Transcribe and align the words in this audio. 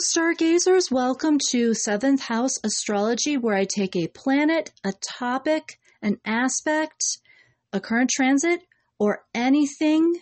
stargazers. 0.00 0.92
Welcome 0.92 1.38
to 1.50 1.74
Seventh 1.74 2.20
House 2.20 2.60
Astrology, 2.62 3.36
where 3.36 3.56
I 3.56 3.64
take 3.64 3.96
a 3.96 4.06
planet, 4.06 4.70
a 4.84 4.92
topic, 4.92 5.80
an 6.02 6.18
aspect, 6.24 7.02
a 7.72 7.80
current 7.80 8.08
transit, 8.08 8.60
or 9.00 9.24
anything 9.34 10.14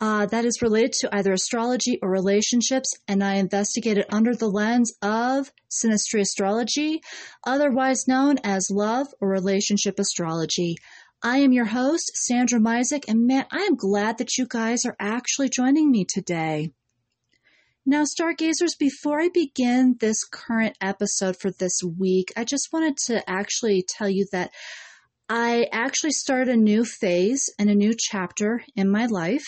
uh, 0.00 0.24
that 0.26 0.46
is 0.46 0.62
related 0.62 0.92
to 1.00 1.14
either 1.14 1.32
astrology 1.32 1.98
or 2.00 2.10
relationships, 2.10 2.94
and 3.06 3.22
I 3.22 3.34
investigate 3.34 3.98
it 3.98 4.06
under 4.10 4.34
the 4.34 4.48
lens 4.48 4.94
of 5.02 5.52
synastry 5.70 6.20
astrology, 6.20 7.02
otherwise 7.46 8.08
known 8.08 8.38
as 8.44 8.70
love 8.70 9.08
or 9.20 9.28
relationship 9.28 9.98
astrology. 9.98 10.76
I 11.22 11.38
am 11.38 11.52
your 11.52 11.66
host, 11.66 12.12
Sandra 12.14 12.60
Misek, 12.60 13.04
and 13.08 13.26
man, 13.26 13.44
I 13.52 13.58
am 13.58 13.76
glad 13.76 14.18
that 14.18 14.38
you 14.38 14.46
guys 14.46 14.86
are 14.86 14.96
actually 14.98 15.50
joining 15.50 15.90
me 15.90 16.06
today. 16.06 16.72
Now, 17.90 18.04
stargazers, 18.04 18.74
before 18.78 19.18
I 19.18 19.30
begin 19.32 19.96
this 19.98 20.22
current 20.22 20.76
episode 20.78 21.38
for 21.40 21.50
this 21.50 21.80
week, 21.82 22.30
I 22.36 22.44
just 22.44 22.68
wanted 22.70 22.98
to 23.06 23.22
actually 23.26 23.82
tell 23.88 24.10
you 24.10 24.26
that 24.30 24.50
I 25.30 25.68
actually 25.72 26.10
started 26.10 26.52
a 26.52 26.56
new 26.58 26.84
phase 26.84 27.48
and 27.58 27.70
a 27.70 27.74
new 27.74 27.94
chapter 27.98 28.62
in 28.76 28.90
my 28.90 29.06
life. 29.06 29.46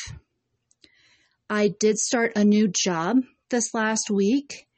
I 1.51 1.75
did 1.81 1.98
start 1.98 2.33
a 2.34 2.42
new 2.42 2.69
job 2.69 3.19
this 3.51 3.75
last 3.75 4.11
week. 4.11 4.70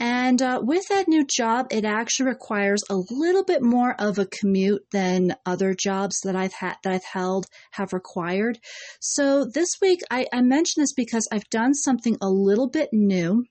And 0.00 0.40
uh, 0.40 0.60
with 0.62 0.86
that 0.88 1.08
new 1.08 1.24
job, 1.24 1.66
it 1.70 1.84
actually 1.84 2.26
requires 2.26 2.82
a 2.88 2.96
little 3.10 3.44
bit 3.44 3.62
more 3.62 3.94
of 3.98 4.18
a 4.18 4.26
commute 4.26 4.84
than 4.92 5.34
other 5.44 5.74
jobs 5.74 6.20
that 6.20 6.36
I've 6.36 6.52
had 6.52 6.76
that 6.84 6.92
I've 6.92 7.04
held 7.04 7.46
have 7.72 7.92
required. 7.92 8.58
So 9.00 9.44
this 9.44 9.76
week, 9.80 10.00
I, 10.10 10.26
I 10.32 10.40
mention 10.42 10.82
this 10.82 10.92
because 10.92 11.26
I've 11.32 11.48
done 11.50 11.74
something 11.74 12.16
a 12.20 12.28
little 12.28 12.68
bit 12.68 12.90
new 12.92 13.44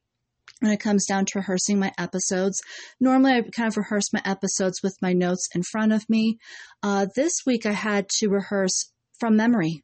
when 0.61 0.71
it 0.71 0.79
comes 0.79 1.05
down 1.05 1.25
to 1.25 1.39
rehearsing 1.39 1.79
my 1.79 1.91
episodes. 1.97 2.61
Normally, 2.99 3.33
I 3.33 3.41
kind 3.41 3.67
of 3.67 3.77
rehearse 3.77 4.11
my 4.13 4.21
episodes 4.25 4.81
with 4.81 4.95
my 5.01 5.13
notes 5.13 5.49
in 5.53 5.63
front 5.63 5.91
of 5.91 6.09
me. 6.09 6.37
Uh, 6.81 7.07
this 7.15 7.45
week, 7.45 7.65
I 7.65 7.73
had 7.73 8.07
to 8.19 8.29
rehearse 8.29 8.91
from 9.19 9.35
memory. 9.35 9.83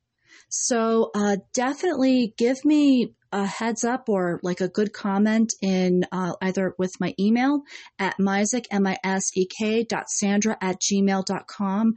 So 0.49 1.11
uh, 1.15 1.37
definitely 1.53 2.33
give 2.37 2.63
me 2.63 3.15
a 3.33 3.45
heads 3.45 3.83
up 3.83 4.07
or 4.07 4.39
like 4.43 4.61
a 4.61 4.69
good 4.69 4.93
comment 4.93 5.53
in 5.61 6.05
uh, 6.11 6.33
either 6.41 6.75
with 6.77 6.91
my 6.99 7.13
email 7.19 7.63
at 7.97 8.17
misek, 8.19 8.65
M-I-S-E-K 8.71 9.83
dot 9.83 10.09
sandra 10.09 10.55
at 10.61 10.79
gmail.com 10.79 11.95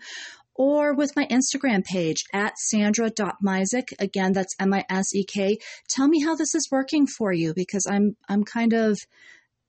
or 0.54 0.94
with 0.94 1.14
my 1.14 1.26
Instagram 1.26 1.84
page 1.84 2.24
at 2.32 2.58
sandra.misek. 2.58 3.92
Again, 3.98 4.32
that's 4.32 4.56
M-I-S-E-K. 4.58 5.58
Tell 5.88 6.08
me 6.08 6.24
how 6.24 6.34
this 6.34 6.54
is 6.54 6.70
working 6.72 7.06
for 7.06 7.32
you 7.32 7.52
because 7.54 7.86
I'm, 7.86 8.16
I'm 8.28 8.42
kind 8.42 8.72
of 8.72 8.98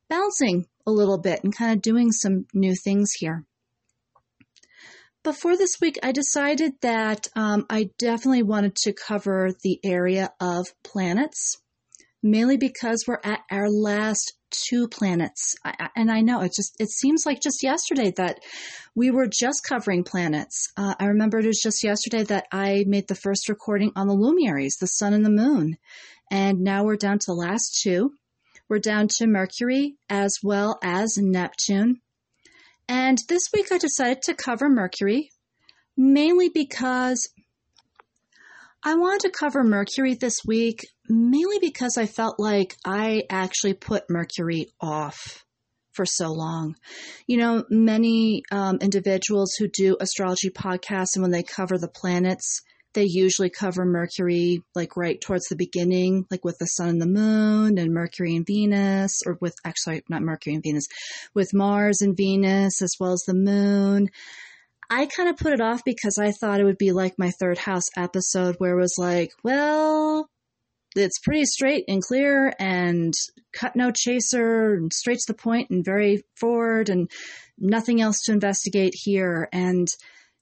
bouncing 0.09 0.65
a 0.85 0.91
little 0.91 1.17
bit 1.17 1.43
and 1.43 1.55
kind 1.55 1.73
of 1.73 1.81
doing 1.81 2.13
some 2.13 2.45
new 2.53 2.73
things 2.81 3.11
here. 3.11 3.43
Before 5.27 5.57
this 5.57 5.75
week, 5.81 5.99
I 6.01 6.13
decided 6.13 6.75
that 6.83 7.27
um, 7.35 7.65
I 7.69 7.89
definitely 7.99 8.43
wanted 8.43 8.77
to 8.83 8.93
cover 8.93 9.51
the 9.61 9.77
area 9.83 10.31
of 10.39 10.67
planets, 10.85 11.57
mainly 12.23 12.55
because 12.55 13.03
we're 13.05 13.19
at 13.25 13.41
our 13.51 13.69
last 13.69 14.37
two 14.51 14.87
planets. 14.87 15.57
I, 15.65 15.89
and 15.97 16.09
I 16.09 16.21
know 16.21 16.39
it 16.43 16.53
just, 16.55 16.77
it 16.79 16.87
seems 16.87 17.25
like 17.25 17.41
just 17.41 17.61
yesterday 17.61 18.13
that 18.15 18.39
we 18.95 19.11
were 19.11 19.27
just 19.27 19.65
covering 19.67 20.05
planets. 20.05 20.71
Uh, 20.77 20.95
I 20.97 21.07
remember 21.07 21.39
it 21.39 21.45
was 21.45 21.59
just 21.61 21.83
yesterday 21.83 22.23
that 22.23 22.45
I 22.53 22.85
made 22.87 23.09
the 23.09 23.13
first 23.13 23.49
recording 23.49 23.91
on 23.97 24.07
the 24.07 24.13
luminaries, 24.13 24.77
the 24.79 24.87
sun 24.87 25.11
and 25.11 25.25
the 25.25 25.29
moon. 25.29 25.75
And 26.31 26.61
now 26.61 26.85
we're 26.85 26.95
down 26.95 27.19
to 27.19 27.25
the 27.27 27.33
last 27.33 27.81
two. 27.83 28.13
We're 28.69 28.79
down 28.79 29.09
to 29.17 29.27
Mercury 29.27 29.97
as 30.09 30.37
well 30.41 30.79
as 30.81 31.17
Neptune. 31.17 31.99
And 32.89 33.17
this 33.27 33.43
week 33.53 33.71
I 33.71 33.77
decided 33.77 34.21
to 34.23 34.33
cover 34.33 34.69
Mercury 34.69 35.31
mainly 35.97 36.49
because 36.49 37.29
I 38.83 38.95
wanted 38.95 39.21
to 39.21 39.37
cover 39.37 39.63
Mercury 39.63 40.13
this 40.13 40.45
week, 40.45 40.85
mainly 41.09 41.57
because 41.59 41.97
I 41.97 42.05
felt 42.05 42.39
like 42.39 42.75
I 42.85 43.23
actually 43.29 43.73
put 43.73 44.09
Mercury 44.09 44.67
off 44.79 45.43
for 45.91 46.05
so 46.05 46.31
long. 46.31 46.75
You 47.25 47.37
know, 47.37 47.65
many 47.69 48.43
um, 48.51 48.77
individuals 48.81 49.55
who 49.57 49.67
do 49.67 49.97
astrology 49.99 50.51
podcasts 50.51 51.15
and 51.15 51.23
when 51.23 51.31
they 51.31 51.43
cover 51.43 51.77
the 51.77 51.89
planets, 51.89 52.61
they 52.97 53.03
usually 53.03 53.51
cover 53.51 53.85
Mercury 53.85 54.63
like 54.73 54.97
right 54.97 55.21
towards 55.21 55.45
the 55.45 55.55
beginning, 55.55 56.25
like 56.31 56.43
with 56.43 56.57
the 56.57 56.65
sun 56.65 56.89
and 56.89 57.01
the 57.01 57.05
moon 57.05 57.77
and 57.77 57.93
Mercury 57.93 58.35
and 58.35 58.43
Venus, 58.43 59.21
or 59.23 59.37
with 59.39 59.53
actually 59.63 60.01
not 60.09 60.23
Mercury 60.23 60.55
and 60.55 60.63
Venus, 60.63 60.87
with 61.35 61.53
Mars 61.53 62.01
and 62.01 62.17
Venus 62.17 62.81
as 62.81 62.95
well 62.99 63.11
as 63.11 63.21
the 63.21 63.35
moon. 63.35 64.09
I 64.89 65.05
kind 65.05 65.29
of 65.29 65.37
put 65.37 65.53
it 65.53 65.61
off 65.61 65.83
because 65.85 66.17
I 66.17 66.31
thought 66.31 66.59
it 66.59 66.63
would 66.63 66.79
be 66.79 66.91
like 66.91 67.19
my 67.19 67.29
third 67.29 67.59
house 67.59 67.85
episode 67.95 68.55
where 68.57 68.75
it 68.75 68.81
was 68.81 68.95
like, 68.97 69.29
well, 69.43 70.27
it's 70.95 71.19
pretty 71.19 71.45
straight 71.45 71.85
and 71.87 72.01
clear 72.01 72.51
and 72.57 73.13
cut 73.53 73.75
no 73.75 73.91
chaser 73.95 74.73
and 74.73 74.91
straight 74.91 75.19
to 75.19 75.33
the 75.33 75.37
point 75.37 75.69
and 75.69 75.85
very 75.85 76.23
forward 76.35 76.89
and 76.89 77.11
nothing 77.59 78.01
else 78.01 78.21
to 78.23 78.31
investigate 78.31 78.93
here. 78.95 79.49
And 79.53 79.87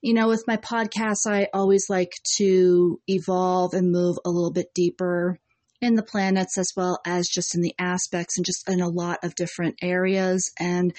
you 0.06 0.14
know, 0.14 0.28
with 0.28 0.44
my 0.46 0.58
podcasts, 0.58 1.26
I 1.26 1.48
always 1.52 1.90
like 1.90 2.12
to 2.38 3.02
evolve 3.08 3.74
and 3.74 3.92
move 3.92 4.20
a 4.24 4.30
little 4.30 4.52
bit 4.52 4.72
deeper 4.76 5.40
in 5.82 5.96
the 5.96 6.04
planets 6.04 6.60
as 6.60 6.72
well 6.78 7.00
as 7.08 7.28
just 7.28 7.56
in 7.56 7.62
the 7.62 7.74
aspects 7.80 8.38
and 8.38 8.46
just 8.46 8.70
in 8.70 8.82
a 8.82 8.88
lot 8.88 9.24
of 9.24 9.34
different 9.34 9.78
areas. 9.82 10.52
And 10.60 10.94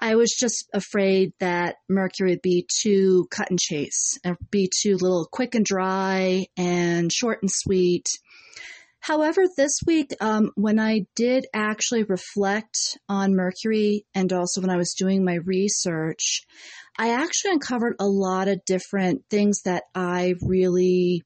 I 0.00 0.14
was 0.14 0.30
just 0.30 0.70
afraid 0.72 1.34
that 1.38 1.76
Mercury 1.90 2.30
would 2.30 2.40
be 2.40 2.66
too 2.80 3.28
cut 3.30 3.50
and 3.50 3.60
chase, 3.60 4.18
and 4.24 4.38
be 4.50 4.70
too 4.82 4.96
little 4.96 5.28
quick 5.30 5.54
and 5.54 5.64
dry 5.64 6.46
and 6.56 7.12
short 7.12 7.42
and 7.42 7.50
sweet. 7.52 8.08
However, 9.00 9.42
this 9.54 9.80
week, 9.86 10.14
um, 10.20 10.50
when 10.56 10.80
I 10.80 11.06
did 11.14 11.46
actually 11.54 12.04
reflect 12.04 12.76
on 13.08 13.36
Mercury 13.36 14.06
and 14.14 14.32
also 14.32 14.62
when 14.62 14.70
I 14.70 14.78
was 14.78 14.94
doing 14.98 15.24
my 15.24 15.34
research, 15.44 16.42
I 16.98 17.12
actually 17.12 17.52
uncovered 17.52 17.96
a 18.00 18.06
lot 18.06 18.48
of 18.48 18.64
different 18.64 19.22
things 19.30 19.62
that 19.64 19.84
I 19.94 20.34
really 20.42 21.22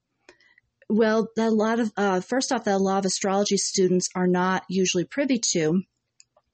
well, 0.89 1.29
that 1.37 1.47
a 1.47 1.51
lot 1.55 1.79
of 1.79 1.91
uh, 1.95 2.19
first 2.19 2.51
off, 2.51 2.65
that 2.65 2.75
a 2.75 2.77
lot 2.77 2.99
of 2.99 3.05
astrology 3.05 3.57
students 3.57 4.09
are 4.13 4.27
not 4.27 4.63
usually 4.69 5.05
privy 5.05 5.39
to. 5.53 5.81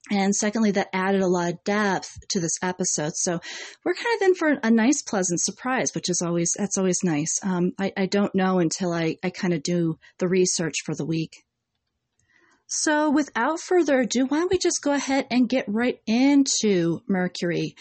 And 0.09 0.33
secondly, 0.33 0.71
that 0.71 0.89
added 0.93 1.21
a 1.21 1.27
lot 1.27 1.51
of 1.51 1.63
depth 1.65 2.17
to 2.29 2.39
this 2.39 2.57
episode. 2.61 3.13
So 3.15 3.39
we're 3.83 3.93
kind 3.93 4.21
of 4.21 4.27
in 4.27 4.35
for 4.35 4.59
a 4.63 4.71
nice, 4.71 5.01
pleasant 5.01 5.41
surprise, 5.41 5.93
which 5.93 6.09
is 6.09 6.21
always, 6.21 6.53
that's 6.57 6.77
always 6.77 6.99
nice. 7.03 7.39
Um, 7.43 7.71
I, 7.77 7.91
I 7.97 8.05
don't 8.05 8.33
know 8.33 8.59
until 8.59 8.93
I, 8.93 9.17
I 9.23 9.31
kind 9.31 9.53
of 9.53 9.63
do 9.63 9.97
the 10.19 10.29
research 10.29 10.75
for 10.85 10.95
the 10.95 11.05
week. 11.05 11.43
So 12.67 13.09
without 13.09 13.59
further 13.59 14.01
ado, 14.01 14.25
why 14.27 14.39
don't 14.39 14.51
we 14.51 14.57
just 14.57 14.81
go 14.81 14.93
ahead 14.93 15.27
and 15.31 15.49
get 15.49 15.65
right 15.67 15.99
into 16.05 17.01
Mercury? 17.07 17.75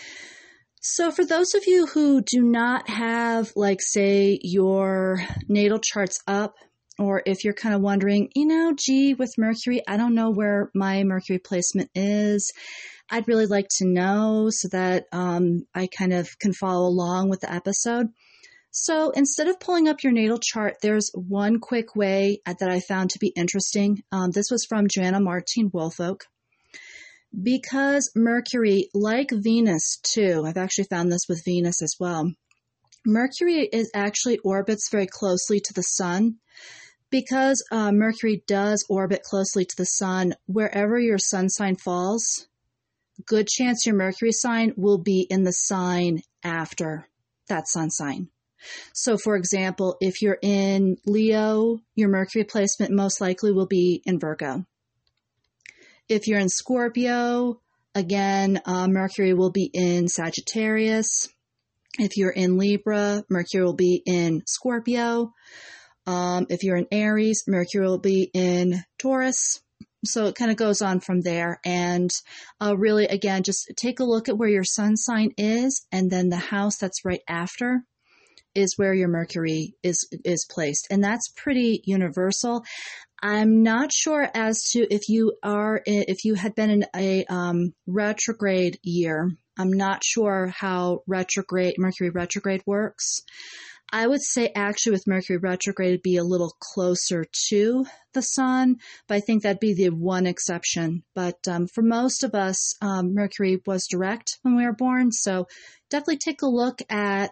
So, 0.88 1.10
for 1.10 1.24
those 1.24 1.52
of 1.54 1.66
you 1.66 1.86
who 1.86 2.22
do 2.22 2.40
not 2.40 2.88
have, 2.88 3.52
like, 3.56 3.80
say, 3.82 4.38
your 4.40 5.20
natal 5.48 5.80
charts 5.80 6.20
up, 6.28 6.54
or 6.96 7.24
if 7.26 7.42
you're 7.42 7.54
kind 7.54 7.74
of 7.74 7.80
wondering, 7.80 8.30
you 8.36 8.46
know, 8.46 8.72
gee, 8.72 9.12
with 9.12 9.34
Mercury, 9.36 9.82
I 9.88 9.96
don't 9.96 10.14
know 10.14 10.30
where 10.30 10.70
my 10.76 11.02
Mercury 11.02 11.40
placement 11.40 11.90
is. 11.96 12.52
I'd 13.10 13.26
really 13.26 13.46
like 13.46 13.66
to 13.78 13.84
know 13.84 14.46
so 14.52 14.68
that 14.68 15.06
um, 15.10 15.66
I 15.74 15.88
kind 15.88 16.12
of 16.12 16.38
can 16.38 16.52
follow 16.52 16.86
along 16.86 17.30
with 17.30 17.40
the 17.40 17.52
episode. 17.52 18.06
So 18.70 19.10
instead 19.10 19.48
of 19.48 19.58
pulling 19.58 19.88
up 19.88 20.04
your 20.04 20.12
natal 20.12 20.38
chart, 20.38 20.76
there's 20.82 21.10
one 21.14 21.58
quick 21.58 21.96
way 21.96 22.42
that 22.46 22.70
I 22.70 22.78
found 22.78 23.10
to 23.10 23.18
be 23.18 23.32
interesting. 23.34 24.04
Um, 24.12 24.30
this 24.30 24.52
was 24.52 24.64
from 24.64 24.86
Joanna 24.86 25.18
Martine 25.18 25.68
Woolfolk 25.72 26.26
because 27.40 28.10
Mercury, 28.14 28.88
like 28.94 29.30
Venus 29.30 29.98
too, 30.02 30.44
I've 30.46 30.56
actually 30.56 30.84
found 30.84 31.12
this 31.12 31.28
with 31.28 31.44
Venus 31.44 31.82
as 31.82 31.94
well. 31.98 32.32
Mercury 33.04 33.68
is 33.72 33.90
actually 33.94 34.38
orbits 34.38 34.88
very 34.90 35.06
closely 35.06 35.60
to 35.60 35.72
the 35.74 35.82
sun. 35.82 36.36
Because 37.08 37.64
uh, 37.70 37.92
Mercury 37.92 38.42
does 38.48 38.84
orbit 38.88 39.22
closely 39.22 39.64
to 39.64 39.76
the 39.76 39.86
sun, 39.86 40.34
wherever 40.46 40.98
your 40.98 41.18
sun 41.18 41.48
sign 41.48 41.76
falls, 41.76 42.48
good 43.26 43.46
chance 43.46 43.86
your 43.86 43.94
Mercury 43.94 44.32
sign 44.32 44.72
will 44.76 44.98
be 44.98 45.24
in 45.30 45.44
the 45.44 45.52
sign 45.52 46.22
after 46.42 47.08
that 47.48 47.68
sun 47.68 47.90
sign. 47.90 48.28
So, 48.92 49.16
for 49.16 49.36
example, 49.36 49.96
if 50.00 50.20
you're 50.20 50.38
in 50.42 50.96
Leo, 51.06 51.78
your 51.94 52.08
Mercury 52.08 52.42
placement 52.44 52.92
most 52.92 53.20
likely 53.20 53.52
will 53.52 53.66
be 53.66 54.02
in 54.04 54.18
Virgo. 54.18 54.64
If 56.08 56.28
you're 56.28 56.38
in 56.38 56.48
Scorpio, 56.48 57.60
again, 57.94 58.60
uh, 58.64 58.86
Mercury 58.86 59.34
will 59.34 59.50
be 59.50 59.68
in 59.72 60.06
Sagittarius. 60.06 61.28
If 61.98 62.16
you're 62.16 62.30
in 62.30 62.58
Libra, 62.58 63.24
Mercury 63.28 63.64
will 63.64 63.74
be 63.74 64.02
in 64.06 64.42
Scorpio. 64.46 65.32
Um, 66.06 66.46
if 66.48 66.62
you're 66.62 66.76
in 66.76 66.86
Aries, 66.92 67.42
Mercury 67.48 67.86
will 67.86 67.98
be 67.98 68.30
in 68.32 68.84
Taurus. 68.98 69.60
so 70.04 70.26
it 70.26 70.36
kind 70.36 70.50
of 70.50 70.56
goes 70.56 70.82
on 70.82 71.00
from 71.00 71.22
there. 71.22 71.60
And 71.64 72.10
uh, 72.60 72.76
really, 72.76 73.06
again, 73.06 73.42
just 73.42 73.72
take 73.76 74.00
a 74.00 74.04
look 74.04 74.28
at 74.28 74.38
where 74.38 74.48
your 74.48 74.64
sun 74.64 74.96
sign 74.96 75.32
is, 75.36 75.86
and 75.90 76.10
then 76.10 76.28
the 76.28 76.36
house 76.36 76.76
that's 76.76 77.04
right 77.04 77.22
after 77.28 77.82
is 78.54 78.78
where 78.78 78.94
your 78.94 79.08
Mercury 79.08 79.74
is 79.82 80.08
is 80.24 80.46
placed, 80.50 80.86
and 80.90 81.04
that's 81.04 81.28
pretty 81.36 81.82
universal. 81.84 82.64
I'm 83.22 83.62
not 83.62 83.92
sure 83.92 84.28
as 84.34 84.62
to 84.72 84.86
if 84.92 85.08
you 85.08 85.34
are 85.42 85.80
if 85.86 86.24
you 86.24 86.34
had 86.34 86.54
been 86.54 86.70
in 86.70 86.86
a 86.94 87.24
um, 87.26 87.74
retrograde 87.86 88.78
year. 88.82 89.30
I'm 89.58 89.72
not 89.72 90.04
sure 90.04 90.52
how 90.54 91.02
retrograde 91.06 91.76
Mercury 91.78 92.10
retrograde 92.10 92.62
works. 92.66 93.22
I 93.90 94.06
would 94.06 94.22
say 94.22 94.50
actually 94.54 94.92
with 94.92 95.06
Mercury 95.06 95.38
retrograde 95.38 95.90
it'd 95.90 96.02
be 96.02 96.16
a 96.16 96.24
little 96.24 96.56
closer 96.60 97.24
to 97.48 97.86
the 98.12 98.22
sun, 98.22 98.76
but 99.06 99.14
I 99.14 99.20
think 99.20 99.42
that'd 99.42 99.60
be 99.60 99.74
the 99.74 99.90
one 99.90 100.26
exception. 100.26 101.04
But 101.14 101.38
um, 101.48 101.68
for 101.68 101.82
most 101.82 102.24
of 102.24 102.34
us, 102.34 102.74
um, 102.82 103.14
Mercury 103.14 103.62
was 103.64 103.86
direct 103.86 104.38
when 104.42 104.56
we 104.56 104.64
were 104.64 104.74
born, 104.74 105.12
so 105.12 105.46
definitely 105.88 106.18
take 106.18 106.42
a 106.42 106.46
look 106.46 106.82
at 106.90 107.30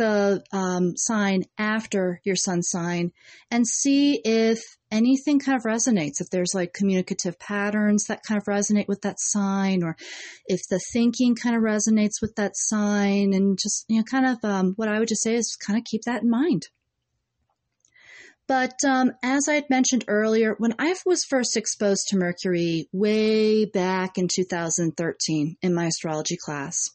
the 0.00 0.42
um, 0.50 0.96
sign 0.96 1.42
after 1.58 2.22
your 2.24 2.34
sun 2.34 2.62
sign 2.62 3.12
and 3.50 3.66
see 3.68 4.18
if 4.24 4.58
anything 4.90 5.38
kind 5.38 5.58
of 5.58 5.64
resonates. 5.64 6.22
If 6.22 6.30
there's 6.30 6.54
like 6.54 6.72
communicative 6.72 7.38
patterns 7.38 8.06
that 8.06 8.22
kind 8.26 8.38
of 8.38 8.46
resonate 8.46 8.88
with 8.88 9.02
that 9.02 9.20
sign, 9.20 9.82
or 9.82 9.98
if 10.46 10.62
the 10.70 10.80
thinking 10.94 11.34
kind 11.34 11.54
of 11.54 11.62
resonates 11.62 12.22
with 12.22 12.34
that 12.36 12.56
sign, 12.56 13.34
and 13.34 13.58
just, 13.62 13.84
you 13.88 13.98
know, 13.98 14.04
kind 14.10 14.24
of 14.24 14.38
um, 14.42 14.72
what 14.76 14.88
I 14.88 14.98
would 14.98 15.08
just 15.08 15.22
say 15.22 15.34
is 15.34 15.54
kind 15.54 15.78
of 15.78 15.84
keep 15.84 16.04
that 16.06 16.22
in 16.22 16.30
mind. 16.30 16.68
But 18.48 18.82
um, 18.88 19.12
as 19.22 19.48
I 19.50 19.54
had 19.56 19.68
mentioned 19.68 20.06
earlier, 20.08 20.54
when 20.56 20.74
I 20.78 20.96
was 21.04 21.24
first 21.24 21.58
exposed 21.58 22.08
to 22.08 22.16
Mercury 22.16 22.88
way 22.90 23.66
back 23.66 24.16
in 24.16 24.28
2013 24.34 25.56
in 25.60 25.74
my 25.74 25.84
astrology 25.84 26.38
class, 26.42 26.88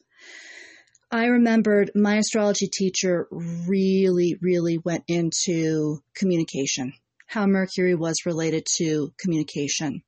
I 1.16 1.28
remembered 1.28 1.92
my 1.96 2.18
astrology 2.18 2.68
teacher 2.68 3.30
really, 3.32 4.38
really 4.42 4.78
went 4.78 5.06
into 5.08 6.00
communication, 6.14 6.92
how 7.26 7.46
Mercury 7.46 7.96
was 7.96 8.26
related 8.26 8.68
to 8.80 9.14
communication. 9.18 10.04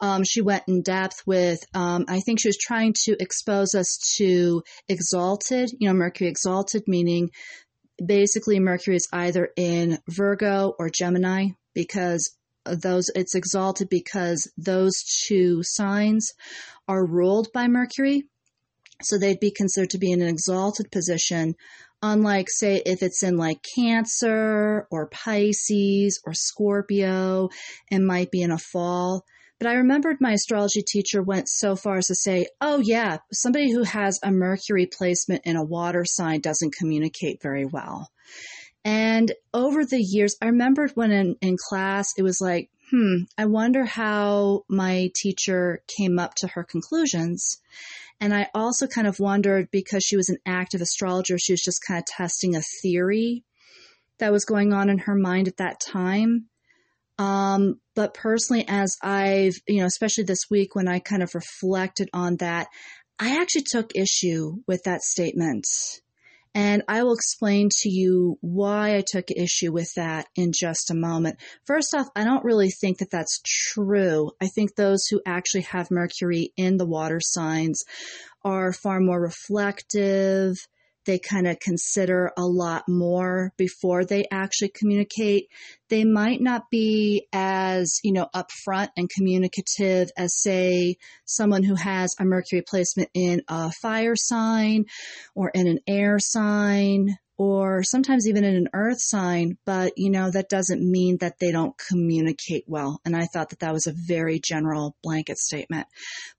Um, 0.00 0.24
she 0.24 0.40
went 0.40 0.64
in 0.66 0.82
depth 0.82 1.22
with, 1.24 1.60
um, 1.72 2.04
I 2.08 2.18
think 2.18 2.40
she 2.40 2.48
was 2.48 2.58
trying 2.58 2.94
to 3.04 3.16
expose 3.20 3.76
us 3.76 3.96
to 4.16 4.64
exalted, 4.88 5.70
you 5.78 5.86
know, 5.86 5.94
Mercury 5.94 6.28
exalted, 6.28 6.82
meaning 6.88 7.30
basically 8.04 8.58
Mercury 8.58 8.96
is 8.96 9.06
either 9.12 9.50
in 9.56 10.00
Virgo 10.08 10.74
or 10.80 10.90
Gemini 10.90 11.50
because 11.74 12.28
those, 12.64 13.08
it's 13.14 13.36
exalted 13.36 13.88
because 13.88 14.50
those 14.58 15.00
two 15.28 15.62
signs 15.62 16.32
are 16.88 17.06
ruled 17.06 17.52
by 17.54 17.68
Mercury. 17.68 18.24
So 19.02 19.18
they'd 19.18 19.40
be 19.40 19.50
considered 19.50 19.90
to 19.90 19.98
be 19.98 20.12
in 20.12 20.22
an 20.22 20.28
exalted 20.28 20.90
position, 20.90 21.54
unlike, 22.02 22.48
say, 22.48 22.82
if 22.84 23.02
it's 23.02 23.22
in 23.22 23.36
like 23.36 23.64
Cancer 23.76 24.86
or 24.90 25.08
Pisces 25.08 26.20
or 26.24 26.34
Scorpio 26.34 27.48
and 27.90 28.06
might 28.06 28.30
be 28.30 28.42
in 28.42 28.50
a 28.50 28.58
fall. 28.58 29.24
But 29.58 29.68
I 29.68 29.74
remembered 29.74 30.20
my 30.20 30.32
astrology 30.32 30.82
teacher 30.82 31.22
went 31.22 31.46
so 31.48 31.76
far 31.76 31.98
as 31.98 32.06
to 32.06 32.14
say, 32.14 32.46
oh, 32.62 32.78
yeah, 32.78 33.18
somebody 33.30 33.70
who 33.70 33.82
has 33.82 34.18
a 34.22 34.30
Mercury 34.30 34.86
placement 34.86 35.42
in 35.44 35.56
a 35.56 35.64
water 35.64 36.04
sign 36.06 36.40
doesn't 36.40 36.74
communicate 36.74 37.42
very 37.42 37.66
well. 37.66 38.08
And 38.86 39.32
over 39.52 39.84
the 39.84 40.00
years, 40.00 40.34
I 40.40 40.46
remembered 40.46 40.92
when 40.94 41.12
in, 41.12 41.36
in 41.42 41.56
class, 41.68 42.14
it 42.16 42.22
was 42.22 42.40
like, 42.40 42.70
hmm, 42.90 43.24
I 43.36 43.44
wonder 43.44 43.84
how 43.84 44.64
my 44.68 45.10
teacher 45.14 45.82
came 45.98 46.18
up 46.18 46.34
to 46.36 46.48
her 46.48 46.64
conclusions. 46.64 47.58
And 48.20 48.34
I 48.34 48.48
also 48.54 48.86
kind 48.86 49.06
of 49.06 49.18
wondered 49.18 49.70
because 49.70 50.02
she 50.04 50.16
was 50.16 50.28
an 50.28 50.38
active 50.44 50.80
astrologer, 50.82 51.38
she 51.38 51.52
was 51.52 51.62
just 51.62 51.84
kind 51.86 51.98
of 51.98 52.04
testing 52.06 52.54
a 52.54 52.62
theory 52.82 53.44
that 54.18 54.32
was 54.32 54.44
going 54.44 54.72
on 54.72 54.90
in 54.90 54.98
her 54.98 55.14
mind 55.14 55.48
at 55.48 55.56
that 55.56 55.80
time. 55.80 56.46
Um, 57.18 57.80
but 57.94 58.14
personally, 58.14 58.64
as 58.68 58.96
I've, 59.02 59.54
you 59.66 59.80
know, 59.80 59.86
especially 59.86 60.24
this 60.24 60.44
week 60.50 60.74
when 60.74 60.88
I 60.88 61.00
kind 61.00 61.22
of 61.22 61.34
reflected 61.34 62.08
on 62.12 62.36
that, 62.36 62.68
I 63.18 63.40
actually 63.40 63.64
took 63.70 63.94
issue 63.94 64.56
with 64.66 64.84
that 64.84 65.02
statement. 65.02 65.66
And 66.54 66.82
I 66.88 67.02
will 67.04 67.14
explain 67.14 67.68
to 67.82 67.88
you 67.88 68.36
why 68.40 68.96
I 68.96 69.04
took 69.06 69.30
issue 69.30 69.72
with 69.72 69.92
that 69.94 70.26
in 70.34 70.52
just 70.52 70.90
a 70.90 70.94
moment. 70.94 71.38
First 71.64 71.94
off, 71.94 72.08
I 72.16 72.24
don't 72.24 72.44
really 72.44 72.70
think 72.70 72.98
that 72.98 73.10
that's 73.10 73.40
true. 73.46 74.32
I 74.40 74.48
think 74.48 74.74
those 74.74 75.06
who 75.06 75.20
actually 75.24 75.62
have 75.62 75.90
Mercury 75.90 76.52
in 76.56 76.76
the 76.76 76.86
water 76.86 77.20
signs 77.20 77.84
are 78.44 78.72
far 78.72 79.00
more 79.00 79.20
reflective 79.20 80.56
they 81.10 81.18
kind 81.18 81.48
of 81.48 81.58
consider 81.58 82.30
a 82.38 82.46
lot 82.46 82.84
more 82.88 83.52
before 83.56 84.04
they 84.04 84.24
actually 84.30 84.68
communicate. 84.68 85.48
They 85.88 86.04
might 86.04 86.40
not 86.40 86.70
be 86.70 87.26
as, 87.32 87.98
you 88.04 88.12
know, 88.12 88.28
upfront 88.32 88.90
and 88.96 89.10
communicative 89.10 90.10
as, 90.16 90.40
say, 90.40 90.98
someone 91.24 91.64
who 91.64 91.74
has 91.74 92.14
a 92.20 92.24
Mercury 92.24 92.62
placement 92.62 93.08
in 93.12 93.42
a 93.48 93.72
fire 93.72 94.14
sign 94.14 94.84
or 95.34 95.50
in 95.52 95.66
an 95.66 95.80
air 95.88 96.20
sign 96.20 97.16
or 97.40 97.82
sometimes 97.82 98.28
even 98.28 98.44
in 98.44 98.54
an 98.54 98.68
earth 98.74 99.00
sign, 99.00 99.56
but 99.64 99.94
you 99.96 100.10
know, 100.10 100.30
that 100.30 100.50
doesn't 100.50 100.82
mean 100.82 101.16
that 101.22 101.38
they 101.40 101.50
don't 101.50 101.72
communicate 101.88 102.64
well. 102.66 103.00
And 103.06 103.16
I 103.16 103.24
thought 103.32 103.48
that 103.48 103.60
that 103.60 103.72
was 103.72 103.86
a 103.86 103.94
very 103.96 104.38
general 104.44 104.94
blanket 105.02 105.38
statement. 105.38 105.86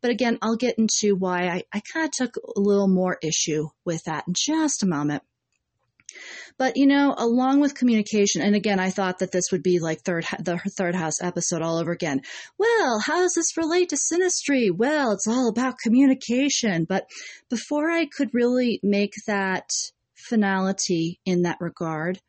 But 0.04 0.12
again, 0.12 0.38
I'll 0.44 0.58
get 0.58 0.78
into 0.78 1.16
why 1.16 1.48
I, 1.48 1.64
I 1.74 1.82
kind 1.92 2.06
of 2.06 2.12
took 2.12 2.36
a 2.36 2.60
little 2.60 2.88
more 2.88 3.18
issue 3.24 3.70
with 3.84 4.04
that 4.04 4.26
in 4.28 4.36
just 4.38 4.84
a 4.84 4.88
moment. 4.88 5.24
But 6.60 6.78
you 6.78 6.86
know, 6.86 7.16
along 7.18 7.62
with 7.62 7.74
communication, 7.74 8.44
and 8.44 8.56
again, 8.56 8.80
I 8.80 8.92
thought 8.92 9.18
that 9.20 9.32
this 9.32 9.52
would 9.52 9.64
be 9.64 9.80
like 9.80 10.02
third 10.02 10.26
the 10.38 10.60
third 10.78 10.94
house 10.94 11.20
episode 11.20 11.64
all 11.64 11.80
over 11.80 11.92
again. 11.92 12.22
Well, 12.60 13.00
how 13.00 13.22
does 13.22 13.34
this 13.34 13.58
relate 13.58 13.90
to 13.90 13.96
synastry? 13.96 14.70
Well, 14.72 15.14
it's 15.14 15.28
all 15.28 15.50
about 15.50 15.80
communication. 15.84 16.86
But 16.86 17.08
before 17.50 17.90
I 17.90 18.06
could 18.06 18.36
really 18.36 18.80
make 18.84 19.14
that 19.26 19.68
finality 20.22 21.20
in 21.26 21.44
that 21.44 21.58
regard. 21.60 22.20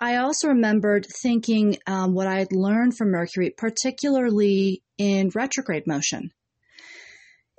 I 0.00 0.16
also 0.16 0.48
remembered 0.48 1.06
thinking 1.22 1.78
um, 1.86 2.14
what 2.14 2.28
I 2.28 2.38
had 2.38 2.52
learned 2.52 2.96
from 2.96 3.10
Mercury, 3.10 3.50
particularly 3.50 4.82
in 4.96 5.30
retrograde 5.34 5.86
motion. 5.86 6.30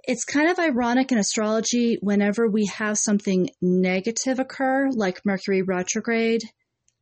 It's 0.04 0.24
kind 0.24 0.50
of 0.50 0.58
ironic 0.58 1.12
in 1.12 1.18
astrology 1.18 1.98
whenever 2.02 2.48
we 2.48 2.68
have 2.68 2.98
something 2.98 3.50
negative 3.62 4.40
occur, 4.40 4.90
like 4.92 5.26
Mercury 5.26 5.62
retrograde. 5.62 6.42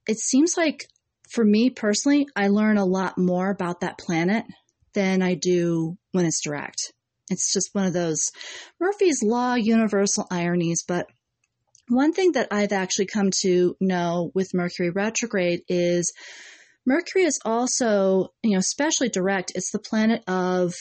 It 0.08 0.18
seems 0.18 0.58
like, 0.58 0.88
for 1.30 1.46
me 1.46 1.70
personally, 1.70 2.28
I 2.36 2.48
learn 2.48 2.78
a 2.78 2.86
lot 2.86 3.18
more 3.18 3.50
about 3.50 3.82
that 3.82 4.00
planet 4.00 4.46
than 4.94 5.22
I 5.22 5.36
do 5.36 5.98
when 6.12 6.26
it's 6.26 6.42
direct. 6.44 6.94
It's 7.30 7.54
just 7.54 7.70
one 7.74 7.86
of 7.86 7.94
those 7.94 8.32
Murphy's 8.80 9.22
Law 9.22 9.54
universal 9.54 10.26
ironies, 10.32 10.84
but 10.88 11.08
one 11.90 12.14
thing 12.14 12.34
that 12.34 12.50
I've 12.52 12.72
actually 12.72 13.08
come 13.08 13.30
to 13.42 13.76
know 13.80 14.32
with 14.34 14.54
Mercury 14.54 14.90
retrograde 14.90 15.62
is 15.68 16.12
Mercury 16.86 17.24
is 17.24 17.40
also, 17.44 18.34
you 18.44 18.52
know, 18.52 18.60
especially 18.60 19.10
direct, 19.10 19.52
it's 19.56 19.72
the 19.72 19.80
planet 19.80 20.24
of 20.28 20.74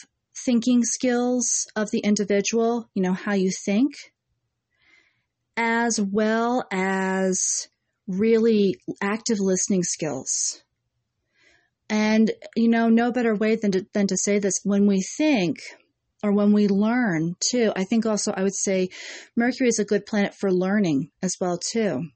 thinking 0.44 0.84
skills 0.84 1.66
of 1.74 1.90
the 1.90 2.00
individual, 2.00 2.88
you 2.94 3.02
know, 3.02 3.12
how 3.12 3.34
you 3.34 3.50
think, 3.64 3.92
as 5.56 6.00
well 6.00 6.64
as 6.70 7.68
really 8.06 8.76
active 9.00 9.38
listening 9.40 9.82
skills. 9.82 10.62
And, 11.88 12.30
you 12.56 12.68
know, 12.68 12.88
no 12.88 13.12
better 13.12 13.34
way 13.34 13.56
than 13.56 13.72
to, 13.72 13.86
than 13.92 14.06
to 14.08 14.16
say 14.16 14.38
this 14.38 14.60
when 14.64 14.86
we 14.86 15.02
think, 15.02 15.58
or 16.26 16.32
when 16.32 16.52
we 16.52 16.66
learn 16.66 17.36
too. 17.50 17.72
I 17.76 17.84
think 17.84 18.04
also 18.04 18.32
I 18.32 18.42
would 18.42 18.54
say 18.54 18.88
Mercury 19.36 19.68
is 19.68 19.78
a 19.78 19.84
good 19.84 20.06
planet 20.06 20.34
for 20.34 20.52
learning 20.52 21.10
as 21.22 21.36
well 21.40 21.58
too. 21.58 22.08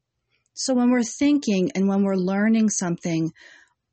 So 0.55 0.75
when 0.75 0.91
we're 0.91 1.05
thinking 1.05 1.71
and 1.75 1.89
when 1.89 2.03
we're 2.03 2.17
learning 2.17 2.71
something, 2.71 3.33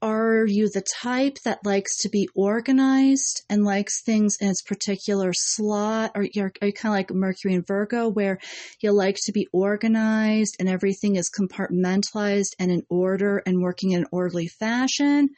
are 0.02 0.46
you 0.46 0.70
the 0.70 0.86
type 1.02 1.40
that 1.44 1.66
likes 1.66 1.98
to 2.02 2.10
be 2.10 2.30
organized 2.36 3.44
and 3.50 3.64
likes 3.64 4.04
things 4.04 4.38
in 4.40 4.50
its 4.50 4.62
particular 4.62 5.32
slot? 5.34 6.12
Or 6.14 6.28
you're, 6.34 6.52
are 6.62 6.68
you 6.68 6.74
kind 6.74 6.94
of 6.94 6.98
like 6.98 7.12
Mercury 7.12 7.56
and 7.56 7.66
Virgo 7.66 8.08
where 8.08 8.38
you 8.80 8.92
like 8.92 9.18
to 9.24 9.32
be 9.32 9.48
organized 9.52 10.56
and 10.60 10.70
everything 10.70 11.16
is 11.16 11.32
compartmentalized 11.32 12.54
and 12.60 12.72
in 12.72 12.84
order 12.90 13.42
and 13.46 13.62
working 13.62 13.92
in 13.92 14.02
an 14.02 14.08
orderly 14.12 14.48
fashion? 14.48 15.30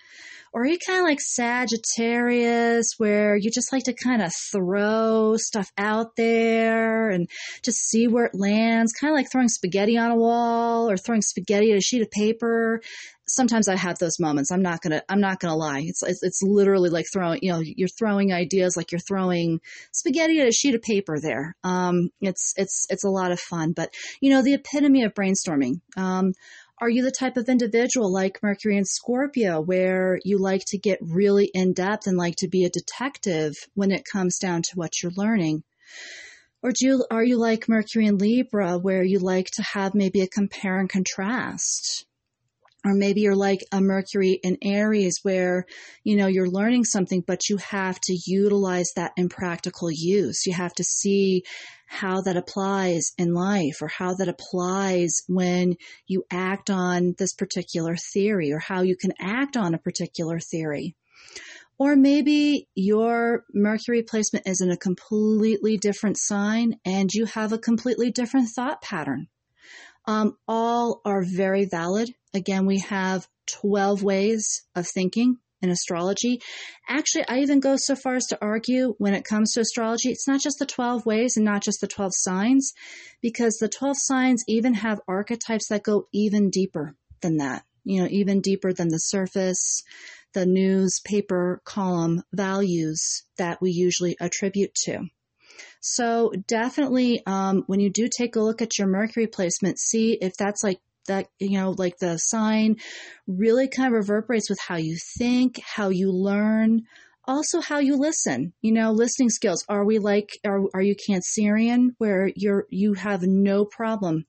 Or 0.52 0.64
are 0.64 0.68
you 0.68 0.80
kind 0.80 1.00
of 1.00 1.06
like 1.06 1.22
Sagittarius 1.22 2.94
where 2.98 3.36
you 3.36 3.52
just 3.52 3.72
like 3.72 3.84
to 3.84 3.94
kind 3.94 4.22
of 4.22 4.32
throw 4.52 5.38
stuff 5.38 5.72
out 5.78 6.16
there 6.16 7.12
and 7.12 7.30
just 7.64 7.88
see 7.88 8.08
where 8.08 8.26
it 8.26 8.36
lands, 8.36 8.92
kind 8.94 9.12
of 9.12 9.16
like 9.16 9.32
throwing 9.32 9.48
spaghetti 9.48 9.98
on 9.98 10.10
a 10.12 10.16
wall 10.16 10.90
or 10.90 10.98
throwing 10.98 11.22
spaghetti 11.22 11.72
at 11.72 11.78
a 11.78 11.82
sheet 11.82 12.02
of 12.02 12.10
paper? 12.10 12.82
Sometimes 13.30 13.68
I 13.68 13.76
have 13.76 14.00
those 14.00 14.20
moments. 14.20 14.52
I'm 14.52 14.62
not 14.62 14.82
gonna 14.82 15.02
I'm 15.08 15.22
not 15.22 15.40
gonna 15.40 15.56
lie. 15.56 15.84
It's, 15.86 16.04
it's 16.04 16.42
literally 16.42 16.90
like 16.90 17.06
throwing 17.12 17.40
you 17.42 17.52
know 17.52 17.60
you're 17.60 17.88
throwing 17.88 18.34
ideas 18.34 18.76
like 18.76 18.92
you're 18.92 19.00
throwing 19.00 19.62
spaghetti 19.92 20.40
at 20.42 20.48
a 20.48 20.52
sheet 20.52 20.76
of 20.76 20.82
paper. 20.82 21.20
There, 21.20 21.56
um, 21.64 22.10
it's 22.22 22.54
it's 22.58 22.86
it's 22.90 23.04
a 23.04 23.10
lot 23.10 23.32
of 23.32 23.40
fun. 23.40 23.74
But 23.74 23.94
you 24.22 24.32
know 24.32 24.42
the 24.42 24.54
epitome 24.54 25.04
of 25.04 25.14
brainstorming. 25.14 25.82
Um, 25.96 26.34
are 26.82 26.90
you 26.90 27.04
the 27.04 27.12
type 27.12 27.36
of 27.36 27.50
individual 27.50 28.12
like 28.12 28.42
Mercury 28.42 28.78
and 28.78 28.88
Scorpio 28.88 29.60
where 29.60 30.18
you 30.24 30.38
like 30.38 30.64
to 30.68 30.78
get 30.78 31.00
really 31.02 31.52
in 31.54 31.74
depth 31.74 32.08
and 32.08 32.18
like 32.18 32.38
to 32.38 32.48
be 32.48 32.64
a 32.64 32.70
detective 32.70 33.54
when 33.74 33.92
it 33.92 34.06
comes 34.10 34.38
down 34.38 34.62
to 34.62 34.72
what 34.76 35.04
you're 35.04 35.12
learning? 35.18 35.64
Or 36.62 36.72
do 36.72 36.86
you, 36.86 37.06
are 37.12 37.24
you 37.24 37.38
like 37.38 37.68
Mercury 37.68 38.08
and 38.08 38.20
Libra 38.20 38.78
where 38.78 39.04
you 39.04 39.20
like 39.20 39.48
to 39.52 39.64
have 39.64 39.94
maybe 39.94 40.22
a 40.22 40.28
compare 40.28 40.80
and 40.80 40.90
contrast? 40.90 42.06
Or 42.86 42.94
maybe 42.94 43.22
you're 43.22 43.36
like 43.36 43.60
a 43.72 43.82
Mercury 43.82 44.40
in 44.42 44.58
Aries 44.64 45.20
where, 45.24 45.66
you 46.04 46.16
know, 46.16 46.28
you're 46.28 46.50
learning 46.50 46.86
something, 46.86 47.22
but 47.26 47.50
you 47.50 47.58
have 47.58 48.00
to 48.02 48.18
utilize 48.26 48.92
that 48.96 49.12
in 49.18 49.28
practical 49.28 49.90
use. 49.92 50.46
You 50.46 50.54
have 50.54 50.74
to 50.76 50.84
see 50.84 51.44
how 51.88 52.22
that 52.22 52.38
applies 52.38 53.12
in 53.18 53.34
life 53.34 53.82
or 53.82 53.88
how 53.88 54.14
that 54.14 54.30
applies 54.30 55.24
when 55.28 55.76
you 56.08 56.24
act 56.32 56.70
on 56.70 57.16
this 57.18 57.34
particular 57.34 57.96
theory 58.14 58.54
or 58.54 58.60
how 58.60 58.82
you 58.82 58.96
can 58.96 59.12
act 59.20 59.58
on 59.58 59.74
a 59.74 59.80
particular 59.80 60.40
theory. 60.40 60.96
Or 61.78 61.96
maybe 61.96 62.68
your 62.76 63.46
Mercury 63.54 64.04
placement 64.04 64.48
is 64.48 64.62
in 64.62 64.70
a 64.70 64.78
completely 64.78 65.78
different 65.78 66.18
sign 66.18 66.76
and 66.86 67.12
you 67.12 67.26
have 67.26 67.54
a 67.54 67.58
completely 67.58 68.12
different 68.12 68.50
thought 68.50 68.82
pattern. 68.82 69.28
Um, 70.06 70.38
all 70.48 71.02
are 71.06 71.24
very 71.24 71.66
valid. 71.66 72.14
Again, 72.34 72.66
we 72.66 72.80
have 72.80 73.28
12 73.48 74.04
ways 74.04 74.62
of 74.76 74.88
thinking 74.88 75.38
in 75.62 75.70
astrology. 75.70 76.42
Actually, 76.88 77.28
I 77.28 77.40
even 77.40 77.60
go 77.60 77.76
so 77.78 77.96
far 77.96 78.16
as 78.16 78.26
to 78.28 78.38
argue 78.42 78.96
when 78.98 79.14
it 79.14 79.26
comes 79.26 79.54
to 79.54 79.62
astrology, 79.62 80.10
it's 80.10 80.28
not 80.28 80.42
just 80.42 80.60
the 80.60 80.66
12 80.66 81.06
ways 81.06 81.34
and 81.36 81.46
not 81.46 81.64
just 81.64 81.82
the 81.82 81.88
12 81.88 82.12
signs, 82.16 82.72
because 83.22 83.56
the 83.56 83.70
12 83.70 83.96
signs 84.00 84.44
even 84.48 84.76
have 84.76 85.02
archetypes 85.08 85.68
that 85.70 85.84
go 85.84 86.08
even 86.14 86.50
deeper 86.50 86.96
than 87.22 87.38
that, 87.38 87.64
you 87.84 88.02
know, 88.02 88.08
even 88.10 88.42
deeper 88.42 88.72
than 88.74 88.90
the 88.90 88.98
surface, 88.98 89.82
the 90.34 90.46
newspaper 90.46 91.62
column 91.66 92.24
values 92.32 93.24
that 93.38 93.62
we 93.62 93.72
usually 93.72 94.16
attribute 94.22 94.74
to. 94.86 95.02
So 95.82 96.32
definitely, 96.48 97.24
um, 97.26 97.64
when 97.68 97.80
you 97.80 97.90
do 97.90 98.08
take 98.08 98.36
a 98.36 98.42
look 98.42 98.62
at 98.62 98.78
your 98.78 98.88
Mercury 98.88 99.28
placement, 99.28 99.80
see 99.80 100.14
if 100.14 100.34
that's 100.38 100.64
like 100.64 100.80
that, 101.10 101.28
you 101.40 101.60
know, 101.60 101.76
like 101.78 101.98
the 102.00 102.18
sign 102.18 102.78
really 103.28 103.68
kind 103.68 103.88
of 103.88 103.94
reverberates 103.94 104.50
with 104.50 104.60
how 104.60 104.78
you 104.78 104.98
think, 105.18 105.60
how 105.60 105.90
you 105.90 106.12
learn, 106.12 106.84
also 107.26 107.60
how 107.62 107.80
you 107.80 107.98
listen. 107.98 108.54
You 108.62 108.72
know, 108.72 108.92
listening 108.92 109.30
skills. 109.30 109.66
Are 109.68 109.84
we 109.84 110.00
like, 110.00 110.40
are, 110.46 110.62
are 110.74 110.82
you 110.82 110.96
Cancerian 110.96 111.90
where 111.98 112.32
you're, 112.36 112.66
you 112.70 112.94
have 112.94 113.22
no 113.24 113.66
problem 113.66 114.26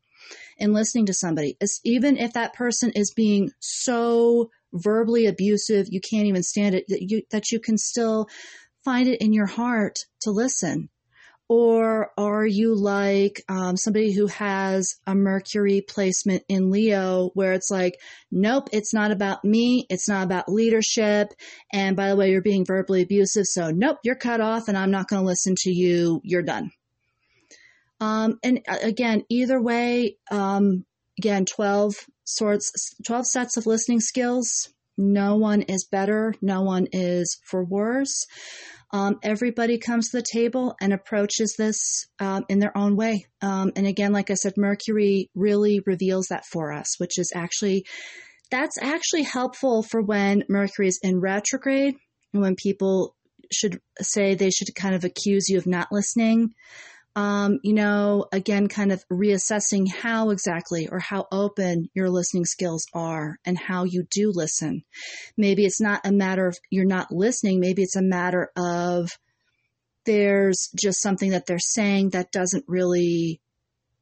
in 0.58 0.72
listening 0.72 1.06
to 1.06 1.14
somebody? 1.14 1.56
It's, 1.60 1.80
even 1.84 2.16
if 2.16 2.32
that 2.32 2.54
person 2.54 2.92
is 2.94 3.12
being 3.14 3.52
so 3.60 4.50
verbally 4.72 5.26
abusive, 5.26 5.86
you 5.90 6.00
can't 6.00 6.26
even 6.26 6.42
stand 6.42 6.74
it, 6.74 6.84
that 6.88 7.02
you, 7.02 7.22
that 7.30 7.50
you 7.52 7.60
can 7.60 7.78
still 7.78 8.28
find 8.84 9.08
it 9.08 9.20
in 9.20 9.32
your 9.32 9.46
heart 9.46 10.00
to 10.22 10.30
listen 10.30 10.88
or 11.50 12.12
are 12.16 12.46
you 12.46 12.76
like 12.76 13.42
um, 13.48 13.76
somebody 13.76 14.12
who 14.12 14.28
has 14.28 14.94
a 15.04 15.16
Mercury 15.16 15.80
placement 15.80 16.44
in 16.48 16.70
Leo 16.70 17.32
where 17.34 17.54
it's 17.54 17.72
like, 17.72 18.00
nope, 18.30 18.68
it's 18.72 18.94
not 18.94 19.10
about 19.10 19.44
me. 19.44 19.84
It's 19.90 20.08
not 20.08 20.22
about 20.22 20.48
leadership. 20.48 21.34
And 21.72 21.96
by 21.96 22.08
the 22.08 22.14
way, 22.14 22.30
you're 22.30 22.40
being 22.40 22.64
verbally 22.64 23.02
abusive. 23.02 23.46
So, 23.46 23.72
nope, 23.72 23.98
you're 24.04 24.14
cut 24.14 24.40
off 24.40 24.68
and 24.68 24.78
I'm 24.78 24.92
not 24.92 25.08
going 25.08 25.22
to 25.22 25.26
listen 25.26 25.56
to 25.62 25.70
you. 25.72 26.20
You're 26.22 26.44
done. 26.44 26.70
Um, 27.98 28.38
and 28.44 28.60
uh, 28.68 28.78
again, 28.82 29.24
either 29.28 29.60
way, 29.60 30.18
um, 30.30 30.84
again, 31.18 31.46
12 31.46 31.96
sorts, 32.22 32.94
12 33.04 33.26
sets 33.26 33.56
of 33.56 33.66
listening 33.66 33.98
skills. 33.98 34.68
No 35.00 35.36
one 35.36 35.62
is 35.62 35.86
better. 35.90 36.34
No 36.42 36.60
one 36.62 36.86
is 36.92 37.38
for 37.46 37.64
worse. 37.64 38.26
Um, 38.92 39.18
everybody 39.22 39.78
comes 39.78 40.10
to 40.10 40.18
the 40.18 40.26
table 40.30 40.74
and 40.80 40.92
approaches 40.92 41.54
this 41.56 42.06
um, 42.18 42.44
in 42.48 42.58
their 42.58 42.76
own 42.76 42.96
way. 42.96 43.26
Um, 43.40 43.72
and 43.76 43.86
again, 43.86 44.12
like 44.12 44.30
I 44.30 44.34
said, 44.34 44.54
Mercury 44.56 45.30
really 45.34 45.80
reveals 45.86 46.26
that 46.26 46.44
for 46.44 46.72
us, 46.72 46.98
which 46.98 47.18
is 47.18 47.32
actually 47.34 47.86
that's 48.50 48.76
actually 48.82 49.22
helpful 49.22 49.82
for 49.82 50.02
when 50.02 50.44
Mercury 50.48 50.88
is 50.88 50.98
in 51.02 51.20
retrograde 51.20 51.94
and 52.32 52.42
when 52.42 52.56
people 52.56 53.14
should 53.52 53.80
say 54.00 54.34
they 54.34 54.50
should 54.50 54.74
kind 54.74 54.94
of 54.94 55.04
accuse 55.04 55.48
you 55.48 55.56
of 55.56 55.66
not 55.66 55.92
listening 55.92 56.52
um, 57.16 57.58
you 57.62 57.74
know, 57.74 58.26
again, 58.32 58.68
kind 58.68 58.92
of 58.92 59.04
reassessing 59.08 59.92
how 59.92 60.30
exactly 60.30 60.88
or 60.88 61.00
how 61.00 61.26
open 61.32 61.88
your 61.92 62.08
listening 62.08 62.44
skills 62.44 62.86
are 62.94 63.38
and 63.44 63.58
how 63.58 63.84
you 63.84 64.06
do 64.10 64.30
listen. 64.32 64.84
Maybe 65.36 65.64
it's 65.64 65.80
not 65.80 66.06
a 66.06 66.12
matter 66.12 66.46
of 66.46 66.56
you're 66.70 66.84
not 66.84 67.10
listening. 67.10 67.58
Maybe 67.60 67.82
it's 67.82 67.96
a 67.96 68.02
matter 68.02 68.50
of 68.56 69.10
there's 70.06 70.70
just 70.80 71.02
something 71.02 71.30
that 71.30 71.46
they're 71.46 71.58
saying 71.58 72.10
that 72.10 72.32
doesn't 72.32 72.64
really 72.68 73.40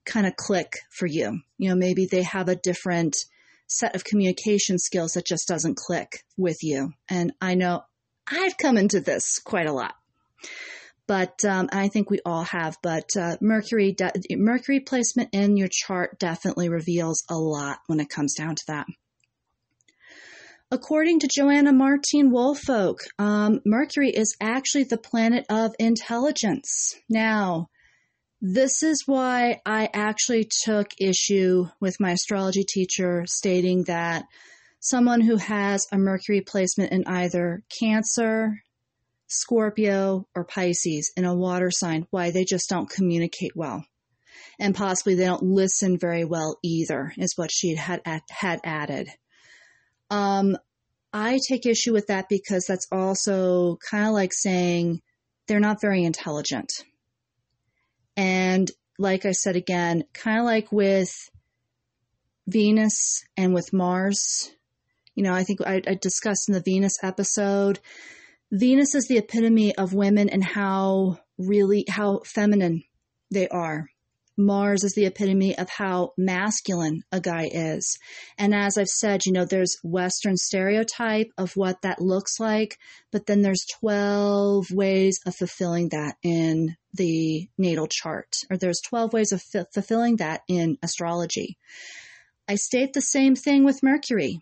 kind 0.04 0.26
of 0.26 0.36
click 0.36 0.72
for 0.90 1.06
you. 1.06 1.40
You 1.56 1.70
know, 1.70 1.76
maybe 1.76 2.06
they 2.06 2.22
have 2.22 2.48
a 2.48 2.56
different 2.56 3.16
set 3.66 3.94
of 3.94 4.04
communication 4.04 4.78
skills 4.78 5.12
that 5.12 5.26
just 5.26 5.48
doesn't 5.48 5.76
click 5.76 6.24
with 6.36 6.58
you. 6.62 6.92
And 7.08 7.32
I 7.40 7.54
know 7.54 7.82
I've 8.30 8.56
come 8.58 8.76
into 8.76 9.00
this 9.00 9.38
quite 9.38 9.66
a 9.66 9.72
lot 9.72 9.94
but 11.08 11.42
um, 11.44 11.68
I 11.72 11.88
think 11.88 12.10
we 12.10 12.20
all 12.24 12.44
have. 12.44 12.76
But 12.82 13.08
uh, 13.18 13.36
Mercury 13.40 13.92
de- 13.92 14.12
Mercury 14.36 14.78
placement 14.78 15.30
in 15.32 15.56
your 15.56 15.68
chart 15.70 16.20
definitely 16.20 16.68
reveals 16.68 17.24
a 17.28 17.34
lot 17.34 17.78
when 17.86 17.98
it 17.98 18.10
comes 18.10 18.34
down 18.34 18.54
to 18.54 18.64
that. 18.68 18.86
According 20.70 21.20
to 21.20 21.28
Joanna 21.34 21.72
Martine 21.72 22.30
Woolfolk, 22.30 22.98
um, 23.18 23.60
Mercury 23.64 24.10
is 24.10 24.36
actually 24.38 24.84
the 24.84 24.98
planet 24.98 25.46
of 25.48 25.72
intelligence. 25.78 26.94
Now, 27.08 27.68
this 28.42 28.82
is 28.82 29.04
why 29.06 29.62
I 29.64 29.88
actually 29.92 30.46
took 30.64 30.88
issue 31.00 31.64
with 31.80 31.98
my 31.98 32.12
astrology 32.12 32.64
teacher 32.68 33.24
stating 33.26 33.84
that 33.84 34.26
someone 34.80 35.22
who 35.22 35.36
has 35.36 35.86
a 35.90 35.96
Mercury 35.96 36.42
placement 36.42 36.92
in 36.92 37.04
either 37.06 37.62
Cancer, 37.80 38.62
Scorpio, 39.28 40.26
or 40.34 40.44
Pisces 40.44 41.12
in 41.16 41.24
a 41.24 41.34
water 41.36 41.70
sign, 41.70 42.06
why 42.10 42.30
they 42.30 42.44
just 42.44 42.68
don't 42.68 42.90
communicate 42.90 43.54
well. 43.54 43.84
And 44.58 44.74
possibly 44.74 45.14
they 45.14 45.24
don't 45.24 45.42
listen 45.42 45.98
very 45.98 46.24
well 46.24 46.58
either, 46.64 47.12
is 47.16 47.34
what 47.36 47.50
she 47.52 47.76
had, 47.76 48.00
had 48.30 48.60
added. 48.64 49.08
Um, 50.10 50.56
I 51.12 51.38
take 51.48 51.66
issue 51.66 51.92
with 51.92 52.08
that 52.08 52.28
because 52.28 52.64
that's 52.66 52.86
also 52.90 53.78
kind 53.90 54.06
of 54.06 54.12
like 54.12 54.32
saying 54.32 55.00
they're 55.46 55.60
not 55.60 55.80
very 55.80 56.04
intelligent. 56.04 56.70
And 58.16 58.70
like 58.98 59.24
I 59.24 59.32
said 59.32 59.56
again, 59.56 60.04
kind 60.12 60.40
of 60.40 60.44
like 60.44 60.72
with 60.72 61.10
Venus 62.46 63.22
and 63.36 63.54
with 63.54 63.72
Mars, 63.72 64.50
you 65.14 65.22
know, 65.22 65.34
I 65.34 65.44
think 65.44 65.60
I, 65.60 65.82
I 65.86 65.94
discussed 65.94 66.48
in 66.48 66.54
the 66.54 66.62
Venus 66.62 66.96
episode 67.02 67.78
Venus 68.50 68.94
is 68.94 69.06
the 69.08 69.18
epitome 69.18 69.76
of 69.76 69.92
women 69.92 70.30
and 70.30 70.42
how 70.42 71.18
really 71.36 71.84
how 71.88 72.20
feminine 72.24 72.82
they 73.30 73.46
are. 73.48 73.90
Mars 74.38 74.84
is 74.84 74.94
the 74.94 75.04
epitome 75.04 75.58
of 75.58 75.68
how 75.68 76.12
masculine 76.16 77.02
a 77.10 77.20
guy 77.20 77.50
is. 77.52 77.98
And 78.38 78.54
as 78.54 78.78
I've 78.78 78.86
said, 78.86 79.26
you 79.26 79.32
know, 79.32 79.44
there's 79.44 79.76
Western 79.82 80.36
stereotype 80.36 81.32
of 81.36 81.56
what 81.56 81.82
that 81.82 82.00
looks 82.00 82.38
like, 82.38 82.78
but 83.10 83.26
then 83.26 83.42
there's 83.42 83.66
12 83.80 84.70
ways 84.70 85.18
of 85.26 85.34
fulfilling 85.34 85.88
that 85.88 86.14
in 86.22 86.76
the 86.94 87.48
natal 87.58 87.88
chart, 87.88 88.36
or 88.48 88.56
there's 88.56 88.80
12 88.88 89.12
ways 89.12 89.32
of 89.32 89.42
f- 89.54 89.66
fulfilling 89.74 90.16
that 90.16 90.42
in 90.48 90.78
astrology. 90.82 91.58
I 92.48 92.54
state 92.54 92.92
the 92.92 93.02
same 93.02 93.34
thing 93.34 93.64
with 93.64 93.82
Mercury. 93.82 94.40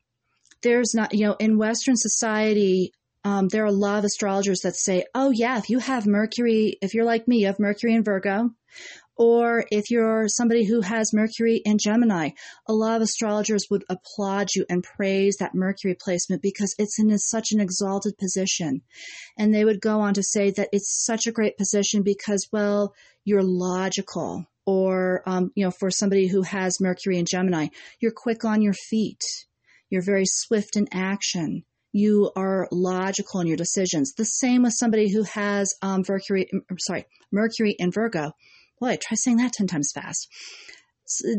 There's 0.62 0.92
not, 0.94 1.14
you 1.14 1.26
know, 1.26 1.36
in 1.40 1.58
Western 1.58 1.96
society, 1.96 2.92
um, 3.26 3.49
there 3.49 3.64
are 3.64 3.66
a 3.66 3.73
lot 3.73 3.99
of 3.99 4.04
astrologers 4.04 4.61
that 4.61 4.76
say, 4.76 5.04
oh, 5.12 5.33
yeah, 5.33 5.59
if 5.59 5.68
you 5.68 5.80
have 5.80 6.06
Mercury, 6.06 6.78
if 6.80 6.95
you're 6.95 7.04
like 7.04 7.26
me, 7.26 7.38
you 7.38 7.47
have 7.47 7.59
Mercury 7.59 7.92
in 7.92 8.04
Virgo, 8.04 8.50
or 9.16 9.64
if 9.73 9.90
you're 9.90 10.28
somebody 10.28 10.64
who 10.64 10.80
has 10.80 11.12
Mercury 11.12 11.61
in 11.64 11.76
Gemini, 11.76 12.30
a 12.68 12.73
lot 12.73 12.95
of 12.95 13.02
astrologers 13.02 13.66
would 13.68 13.83
applaud 13.88 14.50
you 14.54 14.64
and 14.71 14.85
praise 14.85 15.38
that 15.40 15.56
Mercury 15.56 15.97
placement 16.00 16.40
because 16.40 16.73
it's 16.78 17.00
in 17.00 17.18
such 17.18 17.50
an 17.50 17.59
exalted 17.59 18.16
position. 18.16 18.83
And 19.37 19.52
they 19.52 19.64
would 19.64 19.80
go 19.80 20.02
on 20.02 20.14
to 20.14 20.23
say 20.23 20.52
that 20.52 20.68
it's 20.71 21.04
such 21.04 21.26
a 21.26 21.33
great 21.33 21.59
position 21.59 22.04
because, 22.04 22.47
well, 22.52 22.95
you're 23.25 23.42
logical. 23.42 24.47
Or, 24.66 25.25
um, 25.26 25.50
you 25.56 25.64
know, 25.64 25.73
for 25.73 25.90
somebody 25.90 26.28
who 26.28 26.42
has 26.42 26.80
Mercury 26.80 27.18
in 27.18 27.26
Gemini, 27.28 27.68
you're 27.99 28.12
quick 28.12 28.45
on 28.45 28.62
your 28.62 28.75
feet 28.75 29.25
You're 29.90 30.02
very 30.02 30.26
swift 30.26 30.76
in 30.76 30.87
action. 30.92 31.64
You 31.96 32.30
are 32.36 32.68
logical 32.70 33.40
in 33.40 33.46
your 33.46 33.56
decisions. 33.56 34.12
The 34.12 34.26
same 34.26 34.64
with 34.64 34.74
somebody 34.74 35.10
who 35.10 35.22
has 35.22 35.72
um, 35.80 36.04
Mercury, 36.06 36.46
sorry, 36.78 37.06
Mercury 37.32 37.74
in 37.78 37.90
Virgo. 37.90 38.32
Boy, 38.78 38.98
try 39.00 39.14
saying 39.14 39.38
that 39.38 39.54
10 39.54 39.66
times 39.66 39.92
fast. 39.94 40.28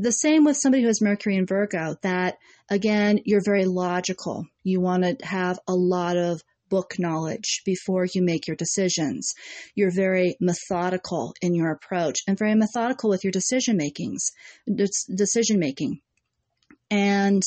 The 0.01 0.11
same 0.11 0.45
with 0.45 0.57
somebody 0.57 0.81
who 0.81 0.87
has 0.87 0.99
Mercury 0.99 1.35
in 1.35 1.45
Virgo, 1.45 1.97
that 2.01 2.39
again, 2.71 3.19
you're 3.23 3.43
very 3.45 3.65
logical. 3.65 4.47
You 4.63 4.81
want 4.81 5.03
to 5.03 5.23
have 5.23 5.59
a 5.67 5.75
lot 5.75 6.17
of 6.17 6.41
book 6.69 6.95
knowledge 6.97 7.61
before 7.63 8.07
you 8.11 8.23
make 8.23 8.47
your 8.47 8.57
decisions. 8.57 9.35
You're 9.75 9.93
very 9.93 10.37
methodical 10.41 11.35
in 11.39 11.53
your 11.53 11.69
approach 11.69 12.21
and 12.27 12.35
very 12.35 12.55
methodical 12.55 13.11
with 13.11 13.23
your 13.23 13.31
decision 13.31 13.77
makings, 13.77 14.31
decision 14.65 15.59
making. 15.59 16.01
And, 16.89 17.43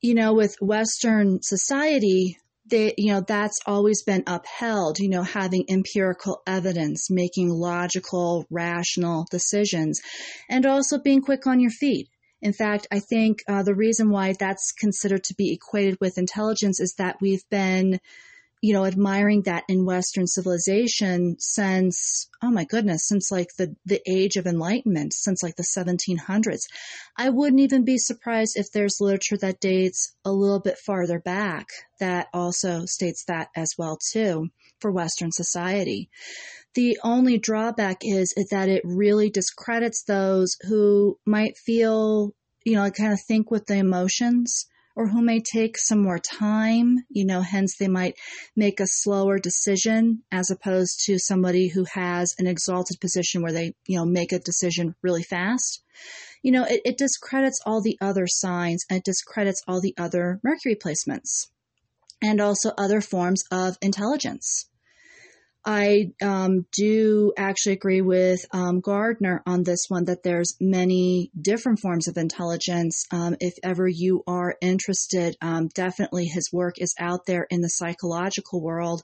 you 0.00 0.14
know, 0.14 0.34
with 0.34 0.56
Western 0.60 1.38
society, 1.42 2.38
they, 2.68 2.94
you 2.98 3.12
know, 3.12 3.20
that's 3.20 3.58
always 3.66 4.02
been 4.02 4.24
upheld, 4.26 4.98
you 4.98 5.08
know, 5.08 5.22
having 5.22 5.64
empirical 5.68 6.42
evidence, 6.46 7.08
making 7.10 7.48
logical, 7.50 8.44
rational 8.50 9.26
decisions, 9.30 10.00
and 10.48 10.66
also 10.66 10.98
being 10.98 11.22
quick 11.22 11.46
on 11.46 11.60
your 11.60 11.70
feet. 11.70 12.08
In 12.42 12.52
fact, 12.52 12.86
I 12.90 13.00
think 13.00 13.38
uh, 13.48 13.62
the 13.62 13.74
reason 13.74 14.10
why 14.10 14.34
that's 14.38 14.72
considered 14.72 15.24
to 15.24 15.34
be 15.34 15.52
equated 15.52 15.96
with 16.00 16.18
intelligence 16.18 16.80
is 16.80 16.94
that 16.98 17.16
we've 17.20 17.48
been 17.50 17.98
you 18.66 18.72
know, 18.72 18.84
admiring 18.84 19.42
that 19.42 19.62
in 19.68 19.86
Western 19.86 20.26
civilization 20.26 21.36
since, 21.38 22.28
oh 22.42 22.50
my 22.50 22.64
goodness, 22.64 23.06
since 23.06 23.30
like 23.30 23.46
the, 23.56 23.76
the 23.84 24.00
age 24.10 24.34
of 24.34 24.44
enlightenment, 24.44 25.12
since 25.12 25.40
like 25.40 25.54
the 25.54 25.62
1700s. 25.62 26.62
I 27.16 27.30
wouldn't 27.30 27.60
even 27.60 27.84
be 27.84 27.96
surprised 27.96 28.56
if 28.56 28.72
there's 28.72 29.00
literature 29.00 29.36
that 29.36 29.60
dates 29.60 30.16
a 30.24 30.32
little 30.32 30.58
bit 30.58 30.78
farther 30.78 31.20
back 31.20 31.68
that 32.00 32.26
also 32.34 32.86
states 32.86 33.22
that 33.28 33.50
as 33.54 33.74
well 33.78 34.00
too 34.10 34.48
for 34.80 34.90
Western 34.90 35.30
society. 35.30 36.10
The 36.74 36.98
only 37.04 37.38
drawback 37.38 37.98
is, 38.02 38.34
is 38.36 38.48
that 38.48 38.68
it 38.68 38.82
really 38.84 39.30
discredits 39.30 40.02
those 40.02 40.56
who 40.62 41.20
might 41.24 41.56
feel, 41.56 42.32
you 42.64 42.74
know, 42.74 42.90
kind 42.90 43.12
of 43.12 43.20
think 43.28 43.48
with 43.48 43.66
the 43.66 43.76
emotions 43.76 44.66
or 44.96 45.06
who 45.08 45.22
may 45.22 45.40
take 45.40 45.76
some 45.78 46.02
more 46.02 46.18
time, 46.18 46.96
you 47.10 47.26
know, 47.26 47.42
hence 47.42 47.76
they 47.76 47.86
might 47.86 48.16
make 48.56 48.80
a 48.80 48.86
slower 48.86 49.38
decision 49.38 50.22
as 50.32 50.50
opposed 50.50 51.04
to 51.04 51.18
somebody 51.18 51.68
who 51.68 51.84
has 51.84 52.34
an 52.38 52.46
exalted 52.46 52.98
position 52.98 53.42
where 53.42 53.52
they, 53.52 53.74
you 53.86 53.98
know, 53.98 54.06
make 54.06 54.32
a 54.32 54.38
decision 54.38 54.94
really 55.02 55.22
fast. 55.22 55.82
You 56.42 56.50
know, 56.52 56.64
it, 56.64 56.80
it 56.86 56.98
discredits 56.98 57.60
all 57.66 57.82
the 57.82 57.98
other 58.00 58.26
signs 58.26 58.84
and 58.88 58.98
it 58.98 59.04
discredits 59.04 59.62
all 59.68 59.82
the 59.82 59.94
other 59.98 60.40
Mercury 60.42 60.74
placements 60.74 61.48
and 62.22 62.40
also 62.40 62.70
other 62.78 63.02
forms 63.02 63.44
of 63.50 63.76
intelligence. 63.82 64.66
I 65.68 66.12
um, 66.22 66.64
do 66.70 67.32
actually 67.36 67.72
agree 67.72 68.00
with 68.00 68.46
um, 68.52 68.78
Gardner 68.78 69.42
on 69.46 69.64
this 69.64 69.86
one 69.88 70.04
that 70.04 70.22
there's 70.22 70.56
many 70.60 71.32
different 71.38 71.80
forms 71.80 72.06
of 72.06 72.16
intelligence. 72.16 73.04
Um, 73.10 73.36
if 73.40 73.54
ever 73.64 73.88
you 73.88 74.22
are 74.28 74.54
interested, 74.60 75.36
um, 75.42 75.66
definitely 75.74 76.26
his 76.26 76.52
work 76.52 76.76
is 76.78 76.94
out 77.00 77.26
there 77.26 77.48
in 77.50 77.62
the 77.62 77.68
psychological 77.68 78.62
world. 78.62 79.02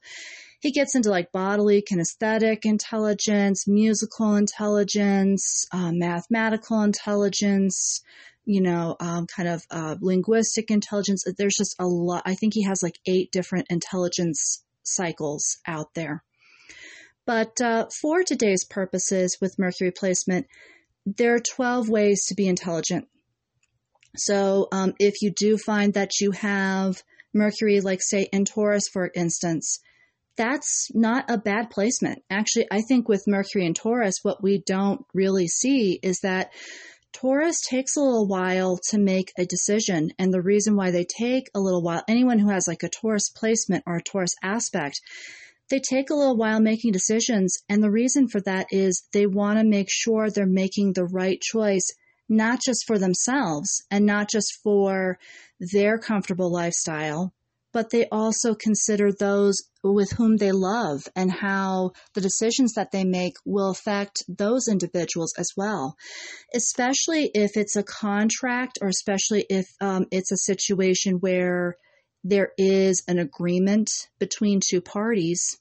He 0.61 0.71
gets 0.71 0.95
into 0.95 1.11
like 1.11 1.33
bodily 1.33 1.83
kinesthetic 1.83 2.61
intelligence, 2.63 3.67
musical 3.67 4.37
intelligence, 4.37 5.67
uh, 5.73 5.91
mathematical 5.93 6.83
intelligence, 6.83 8.03
you 8.45 8.61
know, 8.61 8.95
um, 9.01 9.27
kind 9.27 9.49
of 9.49 9.65
uh, 9.69 9.97
linguistic 10.01 10.71
intelligence. 10.71 11.25
There's 11.37 11.57
just 11.59 11.75
a 11.81 11.87
lot. 11.87 12.23
I 12.25 12.37
think 12.37 12.55
he 12.55 12.63
has 12.63 12.85
like 12.85 13.01
eight 13.05 13.33
different 13.33 13.67
intelligence 13.69 14.63
cycles 14.85 15.59
out 15.67 15.95
there. 15.95 16.23
But 17.27 17.61
uh, 17.61 17.87
for 18.01 18.23
today's 18.23 18.65
purposes 18.65 19.39
with 19.41 19.59
Mercury 19.59 19.93
placement, 19.93 20.47
there 21.07 21.35
are 21.35 21.41
12 21.41 21.89
ways 21.89 22.27
to 22.27 22.35
be 22.35 22.49
intelligent. 22.49 23.09
So 24.17 24.69
um, 24.73 24.95
if 24.99 25.23
you 25.23 25.31
do 25.31 25.57
find 25.57 25.95
that 25.95 26.21
you 26.21 26.33
have 26.33 27.03
Mercury, 27.33 27.81
like 27.81 28.03
say 28.03 28.29
in 28.33 28.45
Taurus, 28.45 28.89
for 28.89 29.11
instance, 29.15 29.81
that's 30.37 30.89
not 30.95 31.31
a 31.31 31.39
bad 31.39 31.71
placement. 31.71 32.23
Actually, 32.31 32.67
I 32.71 32.81
think 32.83 33.09
with 33.09 33.27
Mercury 33.27 33.67
and 33.67 33.77
Taurus, 33.77 34.19
what 34.23 34.43
we 34.43 34.63
don't 34.67 35.05
really 35.15 35.47
see 35.47 35.99
is 36.03 36.21
that 36.21 36.53
Taurus 37.13 37.61
takes 37.61 37.97
a 37.97 38.01
little 38.01 38.27
while 38.27 38.79
to 38.91 38.99
make 38.99 39.33
a 39.39 39.45
decision. 39.45 40.13
And 40.19 40.33
the 40.33 40.41
reason 40.41 40.77
why 40.77 40.91
they 40.91 41.05
take 41.05 41.51
a 41.55 41.61
little 41.61 41.83
while, 41.83 42.03
anyone 42.09 42.39
who 42.39 42.49
has 42.49 42.67
like 42.67 42.83
a 42.83 42.89
Taurus 42.89 43.29
placement 43.29 43.85
or 43.87 43.97
a 43.97 44.03
Taurus 44.03 44.35
aspect, 44.43 45.01
they 45.73 45.81
take 45.81 46.11
a 46.11 46.15
little 46.15 46.37
while 46.37 46.61
making 46.61 46.93
decisions. 46.93 47.57
And 47.67 47.83
the 47.83 47.91
reason 47.91 48.29
for 48.29 48.43
that 48.43 48.67
is 48.71 49.09
they 49.15 49.27
want 49.27 49.59
to 49.59 49.65
make 49.65 49.89
sure 49.91 50.29
they're 50.29 50.45
making 50.45 50.93
the 50.93 51.07
right 51.07 51.41
choice, 51.41 51.87
not 52.29 52.61
just 52.63 52.85
for 52.87 52.99
themselves 52.99 53.83
and 53.91 54.05
not 54.05 54.29
just 54.29 54.59
for 54.63 55.19
their 55.59 55.97
comfortable 55.97 56.53
lifestyle, 56.53 57.33
but 57.73 57.89
they 57.89 58.07
also 58.13 58.55
consider 58.55 59.13
those 59.13 59.63
with 59.83 60.13
whom 60.13 60.37
they 60.37 60.53
love 60.53 61.09
and 61.17 61.33
how 61.33 61.93
the 62.13 62.21
decisions 62.21 62.75
that 62.75 62.93
they 62.93 63.05
make 63.05 63.37
will 63.47 63.71
affect 63.71 64.25
those 64.29 64.69
individuals 64.69 65.33
as 65.39 65.53
well. 65.57 65.97
Especially 66.55 67.31
if 67.33 67.57
it's 67.57 67.77
a 67.77 67.83
contract 67.83 68.79
or 68.83 68.89
especially 68.89 69.47
if 69.49 69.69
um, 69.81 70.05
it's 70.11 70.33
a 70.33 70.37
situation 70.37 71.15
where 71.15 71.79
there 72.25 72.53
is 72.57 73.03
an 73.09 73.19
agreement 73.19 73.91
between 74.19 74.61
two 74.61 74.81
parties 74.81 75.59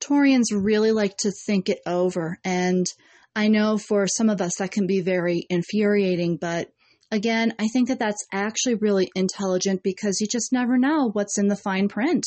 Taurians 0.00 0.46
really 0.52 0.92
like 0.92 1.16
to 1.18 1.30
think 1.30 1.68
it 1.68 1.80
over. 1.86 2.38
And 2.44 2.86
I 3.34 3.48
know 3.48 3.78
for 3.78 4.06
some 4.06 4.30
of 4.30 4.40
us 4.40 4.56
that 4.56 4.70
can 4.70 4.86
be 4.86 5.00
very 5.00 5.46
infuriating, 5.48 6.36
but 6.36 6.70
again, 7.10 7.54
I 7.58 7.68
think 7.68 7.88
that 7.88 7.98
that's 7.98 8.26
actually 8.32 8.74
really 8.76 9.10
intelligent 9.14 9.82
because 9.82 10.20
you 10.20 10.26
just 10.26 10.52
never 10.52 10.78
know 10.78 11.10
what's 11.12 11.38
in 11.38 11.48
the 11.48 11.56
fine 11.56 11.88
print. 11.88 12.26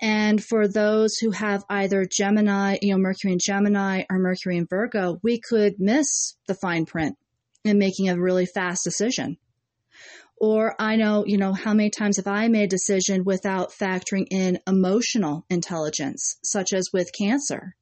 And 0.00 0.42
for 0.42 0.66
those 0.66 1.16
who 1.16 1.30
have 1.30 1.64
either 1.70 2.04
Gemini, 2.04 2.78
you 2.82 2.92
know, 2.92 2.98
Mercury 2.98 3.32
in 3.32 3.38
Gemini 3.40 4.02
or 4.10 4.18
Mercury 4.18 4.56
in 4.56 4.66
Virgo, 4.68 5.18
we 5.22 5.40
could 5.40 5.74
miss 5.78 6.34
the 6.46 6.54
fine 6.54 6.84
print 6.84 7.16
in 7.64 7.78
making 7.78 8.08
a 8.08 8.20
really 8.20 8.44
fast 8.44 8.82
decision. 8.84 9.38
Or 10.46 10.74
I 10.78 10.96
know, 10.96 11.24
you 11.24 11.38
know, 11.38 11.54
how 11.54 11.72
many 11.72 11.88
times 11.88 12.18
have 12.18 12.26
I 12.26 12.48
made 12.48 12.64
a 12.64 12.76
decision 12.76 13.24
without 13.24 13.72
factoring 13.72 14.26
in 14.30 14.58
emotional 14.66 15.46
intelligence, 15.48 16.36
such 16.44 16.74
as 16.74 16.90
with 16.92 17.08
cancer? 17.18 17.74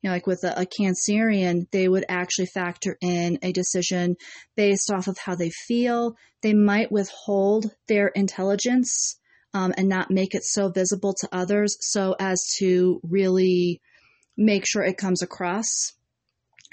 You 0.00 0.10
know, 0.10 0.14
like 0.14 0.24
with 0.28 0.44
a, 0.44 0.60
a 0.60 0.64
Cancerian, 0.64 1.68
they 1.72 1.88
would 1.88 2.04
actually 2.08 2.46
factor 2.46 2.96
in 3.00 3.40
a 3.42 3.50
decision 3.50 4.14
based 4.54 4.92
off 4.92 5.08
of 5.08 5.18
how 5.18 5.34
they 5.34 5.50
feel. 5.50 6.14
They 6.40 6.54
might 6.54 6.92
withhold 6.92 7.72
their 7.88 8.06
intelligence 8.06 9.18
um, 9.52 9.74
and 9.76 9.88
not 9.88 10.12
make 10.12 10.36
it 10.36 10.44
so 10.44 10.68
visible 10.68 11.14
to 11.14 11.28
others 11.32 11.76
so 11.80 12.14
as 12.20 12.40
to 12.58 13.00
really 13.02 13.80
make 14.36 14.66
sure 14.68 14.84
it 14.84 14.98
comes 14.98 15.20
across 15.20 15.66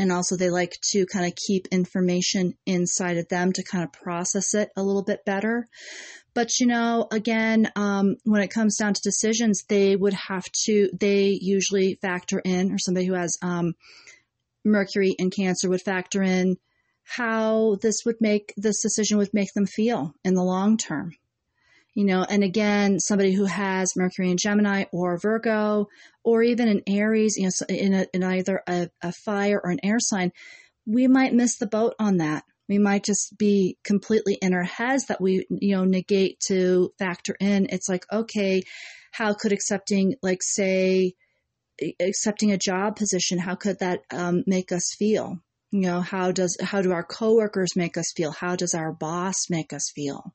and 0.02 0.12
also 0.12 0.36
they 0.36 0.50
like 0.50 0.80
to 0.82 1.06
kind 1.06 1.28
of 1.28 1.36
keep 1.36 1.68
information 1.68 2.56
inside 2.66 3.18
of 3.18 3.30
them 3.30 3.54
to 3.54 3.64
kind 3.64 3.84
of 3.84 3.94
process 3.94 4.56
it 4.56 4.72
a 4.76 4.82
little 4.82 5.04
bit 5.04 5.24
better. 5.26 5.68
But 6.34 6.60
you 6.60 6.66
know, 6.66 7.08
again, 7.12 7.72
um, 7.76 8.16
when 8.24 8.42
it 8.42 8.50
comes 8.50 8.78
down 8.78 8.96
to 8.96 9.02
decisions, 9.02 9.64
they 9.70 9.96
would 9.96 10.14
have 10.14 10.46
to, 10.66 10.90
they 11.00 11.38
usually 11.40 12.00
factor 12.02 12.40
in, 12.40 12.72
or 12.72 12.80
somebody 12.80 13.06
who 13.06 13.14
has 13.14 13.38
um, 13.44 13.76
Mercury 14.66 15.14
in 15.20 15.30
Cancer 15.30 15.70
would 15.70 15.84
factor 15.84 16.24
in 16.24 16.58
how 17.04 17.78
this 17.82 18.02
would 18.04 18.20
make, 18.20 18.54
this 18.58 18.82
decision 18.82 19.20
would 19.20 19.34
make 19.34 19.54
them 19.54 19.68
feel 19.68 20.16
in 20.24 20.34
the 20.34 20.44
long 20.44 20.78
term 20.78 21.14
you 21.93 22.06
know, 22.06 22.25
and 22.27 22.43
again, 22.43 22.99
somebody 22.99 23.34
who 23.34 23.45
has 23.45 23.95
Mercury 23.95 24.32
in 24.32 24.38
Gemini 24.38 24.86
or 24.91 25.17
Virgo, 25.17 25.88
or 26.23 26.43
even 26.43 26.67
an 26.67 26.82
Aries, 26.88 27.36
you 27.38 27.45
know, 27.45 27.51
in, 27.67 27.93
a, 27.93 28.06
in 28.13 28.23
either 28.23 28.62
a, 28.67 28.89
a 29.01 29.12
fire 29.12 29.60
or 29.62 29.71
an 29.71 29.80
air 29.84 29.99
sign, 29.99 30.32
we 30.86 31.08
might 31.08 31.34
miss 31.34 31.58
the 31.58 31.67
boat 31.67 31.95
on 31.99 32.17
that. 32.17 32.43
We 32.69 32.77
might 32.77 33.04
just 33.04 33.38
be 33.38 33.77
completely 33.84 34.38
in 34.41 34.54
our 34.54 34.63
heads 34.63 35.08
that 35.08 35.19
we, 35.19 35.45
you 35.49 35.75
know, 35.75 35.84
negate 35.84 36.39
to 36.47 36.93
factor 36.97 37.36
in. 37.39 37.67
It's 37.69 37.89
like, 37.89 38.06
okay, 38.12 38.63
how 39.12 39.34
could 39.34 39.51
accepting, 39.51 40.15
like, 40.21 40.41
say, 40.41 41.15
accepting 41.99 42.51
a 42.51 42.58
job 42.58 42.95
position, 42.95 43.39
how 43.39 43.56
could 43.56 43.80
that 43.80 44.01
um, 44.12 44.43
make 44.47 44.71
us 44.71 44.93
feel? 44.97 45.39
You 45.71 45.82
know, 45.82 46.01
how 46.01 46.32
does 46.32 46.58
how 46.62 46.82
do 46.82 46.91
our 46.91 47.04
coworkers 47.04 47.75
make 47.75 47.97
us 47.97 48.12
feel? 48.15 48.32
How 48.32 48.56
does 48.56 48.73
our 48.73 48.91
boss 48.91 49.49
make 49.49 49.71
us 49.71 49.89
feel? 49.93 50.34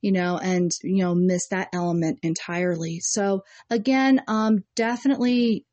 You 0.00 0.12
know, 0.12 0.38
and, 0.38 0.70
you 0.82 1.02
know, 1.02 1.14
miss 1.14 1.48
that 1.48 1.68
element 1.72 2.18
entirely. 2.22 3.00
So 3.00 3.42
again, 3.70 4.22
um, 4.28 4.64
definitely 4.76 5.64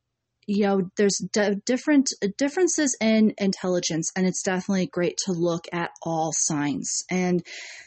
you 0.47 0.63
know, 0.63 0.89
there's 0.95 1.17
d- 1.33 1.55
different 1.65 2.13
differences 2.37 2.95
in 3.01 3.33
intelligence, 3.37 4.11
and 4.15 4.27
it's 4.27 4.43
definitely 4.43 4.87
great 4.87 5.17
to 5.25 5.31
look 5.31 5.65
at 5.73 5.91
all 6.03 6.31
signs 6.33 7.03
and 7.09 7.43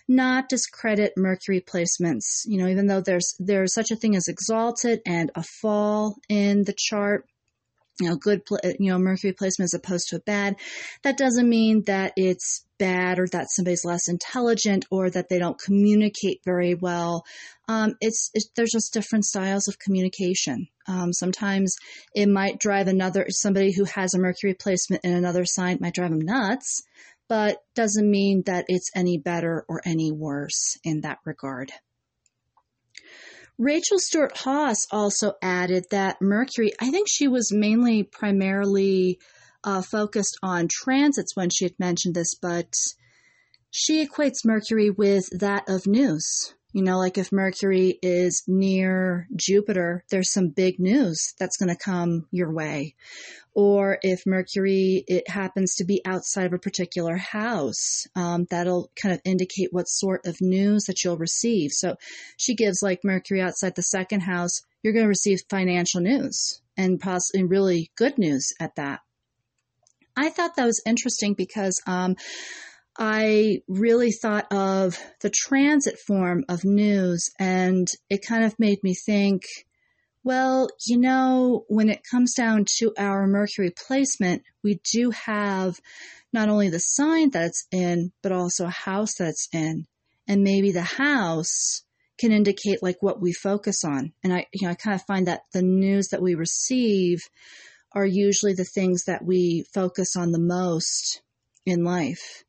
not 0.09 0.49
discredit 0.49 1.13
Mercury 1.17 1.61
placements. 1.61 2.43
You 2.47 2.59
know, 2.59 2.69
even 2.69 2.87
though 2.87 3.01
there's 3.01 3.35
there's 3.39 3.75
such 3.75 3.91
a 3.91 3.97
thing 3.97 4.17
as 4.17 4.29
exalted 4.29 5.01
and 5.07 5.31
a 5.35 5.43
fall 5.43 6.17
in 6.29 6.65
the 6.65 6.75
chart, 6.77 7.27
you 8.01 8.09
know, 8.09 8.17
good, 8.17 8.43
you 8.79 8.91
know, 8.91 8.99
Mercury 8.99 9.33
placement 9.33 9.69
as 9.69 9.75
opposed 9.75 10.09
to 10.09 10.17
a 10.17 10.21
bad, 10.21 10.57
that 11.03 11.19
doesn't 11.19 11.49
mean 11.49 11.83
that 11.87 12.13
it's 12.17 12.65
bad 12.79 13.19
or 13.19 13.27
that 13.33 13.51
somebody's 13.51 13.85
less 13.85 14.09
intelligent 14.09 14.87
or 14.91 15.11
that 15.11 15.29
they 15.29 15.39
don't 15.39 15.59
communicate 15.59 16.41
very 16.45 16.75
well. 16.75 17.25
Um, 17.67 17.97
it's, 18.01 18.31
it's, 18.35 18.49
there's 18.55 18.71
just 18.71 18.95
different 18.95 19.25
styles 19.25 19.69
of 19.69 19.79
communication. 19.79 20.69
Um, 20.87 21.13
sometimes 21.13 21.77
it 22.15 22.29
might 22.29 22.61
drive 22.61 22.87
another 22.87 23.27
somebody 23.31 23.73
who 23.73 23.85
has 23.85 24.15
a 24.15 24.19
Mercury 24.19 24.55
placement 24.55 25.05
in 25.05 25.13
another 25.13 25.45
sign 25.45 25.79
might 25.81 25.95
drive 25.95 26.11
them 26.11 26.21
nuts, 26.21 26.83
but 27.29 27.59
doesn't 27.75 28.11
mean 28.11 28.43
that 28.47 28.65
it's 28.69 28.91
any 28.95 29.19
better 29.19 29.65
or 29.69 29.83
any 29.85 30.13
worse 30.13 30.79
in 30.85 31.03
that 31.03 31.19
regard. 31.25 31.73
Rachel 33.59 33.99
Stewart 33.99 34.37
Haas 34.37 34.87
also 34.93 35.35
added 35.43 35.87
that 35.91 36.23
Mercury, 36.23 36.73
I 36.81 36.93
think 36.93 37.09
she 37.11 37.27
was 37.27 37.53
mainly 37.53 38.05
primarily 38.05 39.19
uh, 39.65 39.83
focused 39.83 40.39
on 40.45 40.69
transits 40.71 41.35
when 41.35 41.51
she 41.51 41.65
had 41.65 41.75
mentioned 41.79 42.15
this, 42.15 42.37
but 42.37 42.73
she 43.71 44.07
equates 44.07 44.45
Mercury 44.45 44.91
with 44.91 45.29
that 45.41 45.69
of 45.69 45.89
news. 45.89 46.55
You 46.73 46.83
know, 46.83 46.99
like 46.99 47.17
if 47.17 47.33
Mercury 47.33 47.99
is 48.03 48.43
near 48.47 49.27
Jupiter, 49.35 50.05
there's 50.11 50.33
some 50.33 50.51
big 50.51 50.79
news 50.79 51.33
that's 51.39 51.57
going 51.57 51.75
to 51.75 51.83
come 51.83 52.27
your 52.31 52.53
way. 52.53 52.95
Or 53.55 53.99
if 54.03 54.27
Mercury 54.27 55.03
it 55.09 55.29
happens 55.31 55.77
to 55.77 55.85
be 55.85 56.03
outside 56.05 56.45
of 56.45 56.53
a 56.53 56.59
particular 56.59 57.17
house, 57.17 58.07
um, 58.15 58.47
that'll 58.51 58.91
kind 59.01 59.15
of 59.15 59.21
indicate 59.25 59.73
what 59.73 59.89
sort 59.89 60.27
of 60.27 60.37
news 60.43 60.85
that 60.85 61.03
you'll 61.03 61.17
receive. 61.17 61.71
So 61.73 61.97
she 62.37 62.55
gives 62.55 62.83
like 62.83 63.01
Mercury 63.03 63.41
outside 63.41 63.75
the 63.75 63.83
second 63.83 64.21
house, 64.21 64.61
you're 64.83 64.93
going 64.93 65.07
to 65.07 65.09
receive 65.09 65.41
financial 65.49 66.03
news 66.03 66.61
and 66.77 67.01
possibly 67.01 67.45
really 67.45 67.91
good 67.97 68.19
news 68.19 68.53
at 68.61 68.77
that. 68.77 69.01
I 70.17 70.31
thought 70.31 70.57
that 70.57 70.67
was 70.67 70.83
interesting 70.85 71.35
because 71.35 71.81
um, 71.87 72.17
I 72.99 73.63
really 73.69 74.11
thought 74.11 74.53
of 74.53 74.99
the 75.21 75.31
transit 75.31 75.99
form 76.01 76.45
of 76.49 76.65
news, 76.65 77.31
and 77.39 77.89
it 78.11 78.27
kind 78.27 78.45
of 78.45 78.59
made 78.59 78.83
me 78.83 78.95
think 78.95 79.45
well, 80.25 80.69
you 80.87 80.99
know, 80.99 81.65
when 81.69 81.89
it 81.89 82.03
comes 82.11 82.35
down 82.35 82.67
to 82.79 82.93
our 82.99 83.27
Mercury 83.27 83.71
placement, 83.71 84.43
we 84.63 84.79
do 84.93 85.11
have 85.11 85.81
not 86.35 86.51
only 86.51 86.69
the 86.69 86.81
sign 86.81 87.31
that 87.31 87.47
it's 87.47 87.67
in, 87.71 88.13
but 88.23 88.33
also 88.33 88.67
a 88.67 88.71
house 88.71 89.15
that 89.15 89.29
it's 89.29 89.49
in. 89.55 89.87
And 90.27 90.43
maybe 90.43 90.73
the 90.73 90.83
house 90.83 91.83
can 92.19 92.33
indicate 92.33 92.83
like 92.83 92.99
what 93.01 93.23
we 93.23 93.33
focus 93.33 93.85
on. 93.85 94.13
And 94.23 94.35
I, 94.35 94.45
you 94.53 94.67
know, 94.67 94.73
I 94.73 94.75
kind 94.75 94.95
of 94.95 95.07
find 95.07 95.29
that 95.29 95.45
the 95.55 95.63
news 95.63 96.09
that 96.09 96.21
we 96.21 96.35
receive 96.35 97.21
are 97.93 98.05
usually 98.05 98.53
the 98.53 98.65
things 98.65 99.05
that 99.05 99.25
we 99.25 99.65
focus 99.73 100.15
on 100.15 100.33
the 100.33 100.39
most 100.39 101.23
in 101.65 101.85
life 101.85 102.45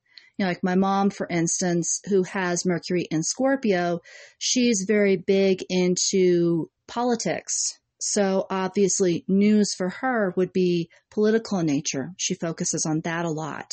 know, 0.45 0.49
like 0.49 0.63
my 0.63 0.75
mom, 0.75 1.09
for 1.09 1.27
instance, 1.27 2.01
who 2.07 2.23
has 2.23 2.65
Mercury 2.65 3.07
in 3.11 3.23
Scorpio, 3.23 4.01
she's 4.37 4.85
very 4.87 5.17
big 5.17 5.63
into 5.69 6.69
politics. 6.87 7.77
So 7.99 8.45
obviously, 8.49 9.25
news 9.27 9.73
for 9.75 9.89
her 9.89 10.33
would 10.37 10.53
be 10.53 10.89
political 11.11 11.59
in 11.59 11.65
nature. 11.65 12.13
She 12.17 12.35
focuses 12.35 12.85
on 12.85 13.01
that 13.01 13.25
a 13.25 13.29
lot. 13.29 13.71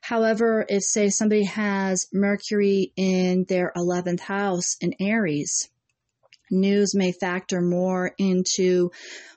However, 0.00 0.64
if, 0.68 0.82
say, 0.82 1.10
somebody 1.10 1.44
has 1.44 2.06
Mercury 2.12 2.92
in 2.96 3.44
their 3.48 3.72
11th 3.76 4.20
house 4.20 4.76
in 4.80 4.94
Aries, 5.00 5.68
news 6.50 6.94
may 6.94 7.12
factor 7.12 7.60
more 7.60 8.12
into 8.18 8.90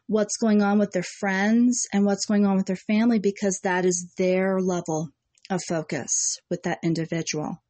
what's 0.08 0.38
going 0.38 0.62
on 0.62 0.80
with 0.80 0.92
their 0.92 1.04
friends 1.04 1.88
and 1.92 2.06
what's 2.06 2.26
going 2.26 2.46
on 2.46 2.58
with 2.58 2.66
their 2.68 2.76
family 2.76 3.20
because 3.20 3.60
that 3.64 3.86
is 3.86 4.14
their 4.18 4.60
level 4.60 5.10
of 5.50 5.62
focus 5.68 6.40
with 6.50 6.64
that 6.64 6.80
individual. 6.84 7.62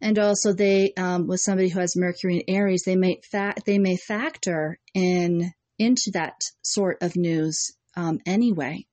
And 0.00 0.18
also, 0.18 0.52
they 0.52 0.92
um, 0.96 1.26
with 1.26 1.40
somebody 1.40 1.68
who 1.68 1.80
has 1.80 1.96
Mercury 1.96 2.38
in 2.38 2.54
Aries, 2.54 2.82
they 2.86 2.96
may 2.96 3.20
fa- 3.30 3.56
they 3.66 3.78
may 3.78 3.96
factor 3.96 4.78
in 4.94 5.52
into 5.78 6.10
that 6.12 6.34
sort 6.62 6.98
of 7.02 7.16
news 7.16 7.72
um, 7.96 8.20
anyway. 8.26 8.86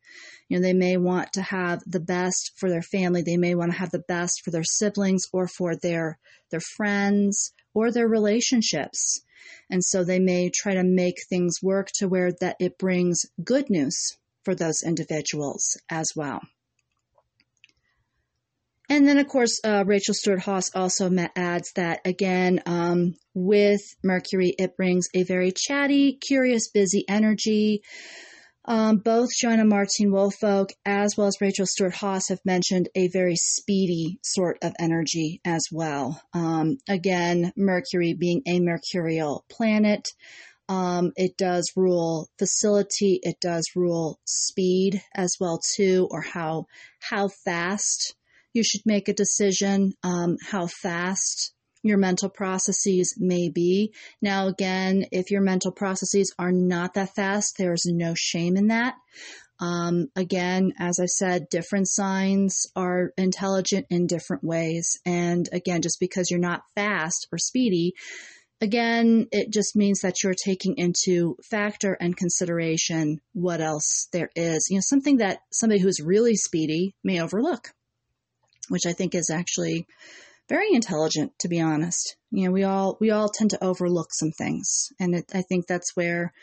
You 0.49 0.57
know, 0.57 0.63
they 0.63 0.73
may 0.73 0.97
want 0.97 1.33
to 1.33 1.41
have 1.41 1.81
the 1.85 1.99
best 1.99 2.53
for 2.57 2.69
their 2.69 2.81
family. 2.81 3.21
They 3.21 3.37
may 3.37 3.55
want 3.55 3.71
to 3.71 3.77
have 3.77 3.91
the 3.91 4.03
best 4.07 4.41
for 4.43 4.51
their 4.51 4.63
siblings 4.63 5.23
or 5.31 5.47
for 5.47 5.75
their 5.75 6.17
their 6.49 6.61
friends 6.75 7.51
or 7.73 7.91
their 7.91 8.07
relationships. 8.07 9.21
And 9.69 9.83
so 9.83 10.03
they 10.03 10.19
may 10.19 10.49
try 10.49 10.73
to 10.73 10.83
make 10.83 11.17
things 11.29 11.61
work 11.61 11.89
to 11.95 12.07
where 12.07 12.31
that 12.41 12.55
it 12.59 12.77
brings 12.79 13.25
good 13.43 13.69
news 13.69 14.17
for 14.43 14.55
those 14.55 14.81
individuals 14.83 15.77
as 15.89 16.07
well. 16.15 16.41
And 18.89 19.07
then, 19.07 19.17
of 19.17 19.27
course, 19.27 19.59
uh, 19.63 19.83
Rachel 19.85 20.13
Stewart 20.13 20.41
Haas 20.41 20.69
also 20.75 21.11
adds 21.35 21.71
that 21.75 22.01
again, 22.05 22.61
um, 22.65 23.15
with 23.33 23.81
Mercury, 24.03 24.53
it 24.57 24.77
brings 24.77 25.07
a 25.13 25.23
very 25.23 25.51
chatty, 25.51 26.17
curious, 26.25 26.69
busy 26.69 27.03
energy. 27.07 27.81
Um, 28.67 28.97
both 28.97 29.29
Joanna 29.39 29.65
Martine 29.65 30.11
Woolfolk 30.11 30.69
as 30.85 31.15
well 31.15 31.27
as 31.27 31.39
Rachel 31.39 31.67
Stewart 31.67 31.93
Haas 31.93 32.29
have 32.29 32.39
mentioned 32.45 32.89
a 32.95 33.09
very 33.09 33.35
speedy 33.35 34.17
sort 34.23 34.57
of 34.63 34.73
energy 34.79 35.39
as 35.45 35.63
well. 35.71 36.19
Um, 36.33 36.77
again, 36.89 37.53
Mercury 37.55 38.15
being 38.15 38.41
a 38.47 38.59
mercurial 38.59 39.45
planet, 39.49 40.07
um, 40.67 41.11
it 41.15 41.37
does 41.37 41.71
rule 41.75 42.27
facility. 42.39 43.19
It 43.21 43.39
does 43.39 43.65
rule 43.75 44.19
speed 44.25 45.01
as 45.13 45.35
well 45.39 45.59
too, 45.75 46.07
or 46.09 46.21
how 46.21 46.65
how 46.99 47.27
fast 47.27 48.15
you 48.55 48.63
should 48.63 48.81
make 48.85 49.07
a 49.07 49.13
decision 49.13 49.93
um, 50.03 50.37
how 50.49 50.67
fast 50.67 51.53
your 51.83 51.97
mental 51.99 52.29
processes 52.29 53.15
may 53.17 53.49
be. 53.49 53.93
Now, 54.21 54.47
again, 54.47 55.05
if 55.11 55.29
your 55.29 55.41
mental 55.41 55.71
processes 55.71 56.33
are 56.39 56.51
not 56.51 56.95
that 56.95 57.13
fast, 57.15 57.57
there 57.57 57.73
is 57.73 57.85
no 57.85 58.13
shame 58.15 58.57
in 58.57 58.67
that. 58.67 58.95
Um, 59.59 60.07
again, 60.15 60.73
as 60.79 60.99
I 60.99 61.05
said, 61.05 61.47
different 61.49 61.87
signs 61.87 62.65
are 62.75 63.11
intelligent 63.17 63.85
in 63.89 64.07
different 64.07 64.43
ways. 64.43 64.99
And 65.05 65.47
again, 65.53 65.81
just 65.81 65.99
because 65.99 66.31
you're 66.31 66.39
not 66.39 66.63
fast 66.75 67.27
or 67.31 67.37
speedy, 67.37 67.93
again, 68.61 69.27
it 69.31 69.53
just 69.53 69.75
means 69.75 70.01
that 70.01 70.23
you're 70.23 70.33
taking 70.33 70.75
into 70.77 71.37
factor 71.49 71.93
and 71.93 72.17
consideration 72.17 73.19
what 73.33 73.61
else 73.61 74.07
there 74.11 74.29
is. 74.35 74.67
You 74.69 74.77
know, 74.77 74.83
something 74.83 75.17
that 75.17 75.39
somebody 75.51 75.81
who's 75.81 76.01
really 76.01 76.35
speedy 76.35 76.95
may 77.03 77.21
overlook 77.21 77.74
which 78.69 78.85
I 78.85 78.93
think 78.93 79.15
is 79.15 79.29
actually 79.29 79.87
very 80.47 80.73
intelligent, 80.73 81.33
to 81.39 81.47
be 81.47 81.59
honest. 81.59 82.15
You 82.31 82.45
know, 82.45 82.51
we 82.51 82.63
all 82.63 82.97
we 82.99 83.11
all 83.11 83.29
tend 83.29 83.51
to 83.51 83.63
overlook 83.63 84.09
some 84.11 84.31
things, 84.31 84.89
and 84.99 85.15
it, 85.15 85.25
I 85.33 85.41
think 85.41 85.67
that's 85.67 85.95
where, 85.95 86.33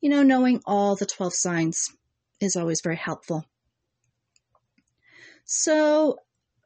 you 0.00 0.10
know, 0.10 0.22
knowing 0.22 0.60
all 0.66 0.96
the 0.96 1.06
twelve 1.06 1.32
signs 1.34 1.78
is 2.40 2.56
always 2.56 2.80
very 2.82 2.96
helpful. 2.96 3.44
So, 5.44 6.18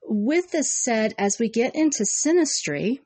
with 0.02 0.50
this 0.50 0.70
said, 0.82 1.14
as 1.18 1.36
we 1.38 1.48
get 1.48 1.74
into 1.74 2.04
synastry, 2.04 3.00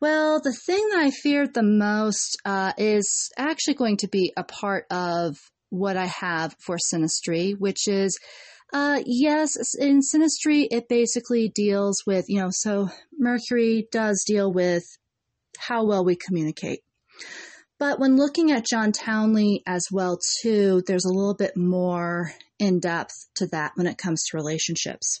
well, 0.00 0.40
the 0.40 0.56
thing 0.66 0.88
that 0.90 0.98
I 0.98 1.10
feared 1.10 1.54
the 1.54 1.62
most 1.62 2.38
uh, 2.44 2.72
is 2.78 3.30
actually 3.36 3.74
going 3.74 3.96
to 3.98 4.08
be 4.08 4.32
a 4.36 4.44
part 4.44 4.86
of 4.90 5.36
what 5.70 5.96
I 5.96 6.06
have 6.06 6.54
for 6.64 6.76
synastry, 6.76 7.58
which 7.58 7.88
is 7.88 8.18
uh, 8.72 9.00
yes, 9.06 9.74
in 9.78 10.00
Synastry, 10.00 10.68
it 10.70 10.88
basically 10.88 11.48
deals 11.48 12.02
with, 12.06 12.28
you 12.28 12.38
know, 12.38 12.50
so 12.50 12.90
Mercury 13.18 13.88
does 13.90 14.24
deal 14.26 14.52
with 14.52 14.84
how 15.56 15.84
well 15.84 16.04
we 16.04 16.16
communicate. 16.16 16.80
But 17.78 17.98
when 17.98 18.16
looking 18.16 18.50
at 18.50 18.66
John 18.66 18.92
Townley 18.92 19.62
as 19.66 19.86
well, 19.90 20.18
too, 20.42 20.82
there's 20.86 21.06
a 21.06 21.12
little 21.12 21.34
bit 21.34 21.56
more 21.56 22.32
in 22.58 22.80
depth 22.80 23.14
to 23.36 23.46
that 23.48 23.72
when 23.76 23.86
it 23.86 23.98
comes 23.98 24.24
to 24.24 24.36
relationships. 24.36 25.20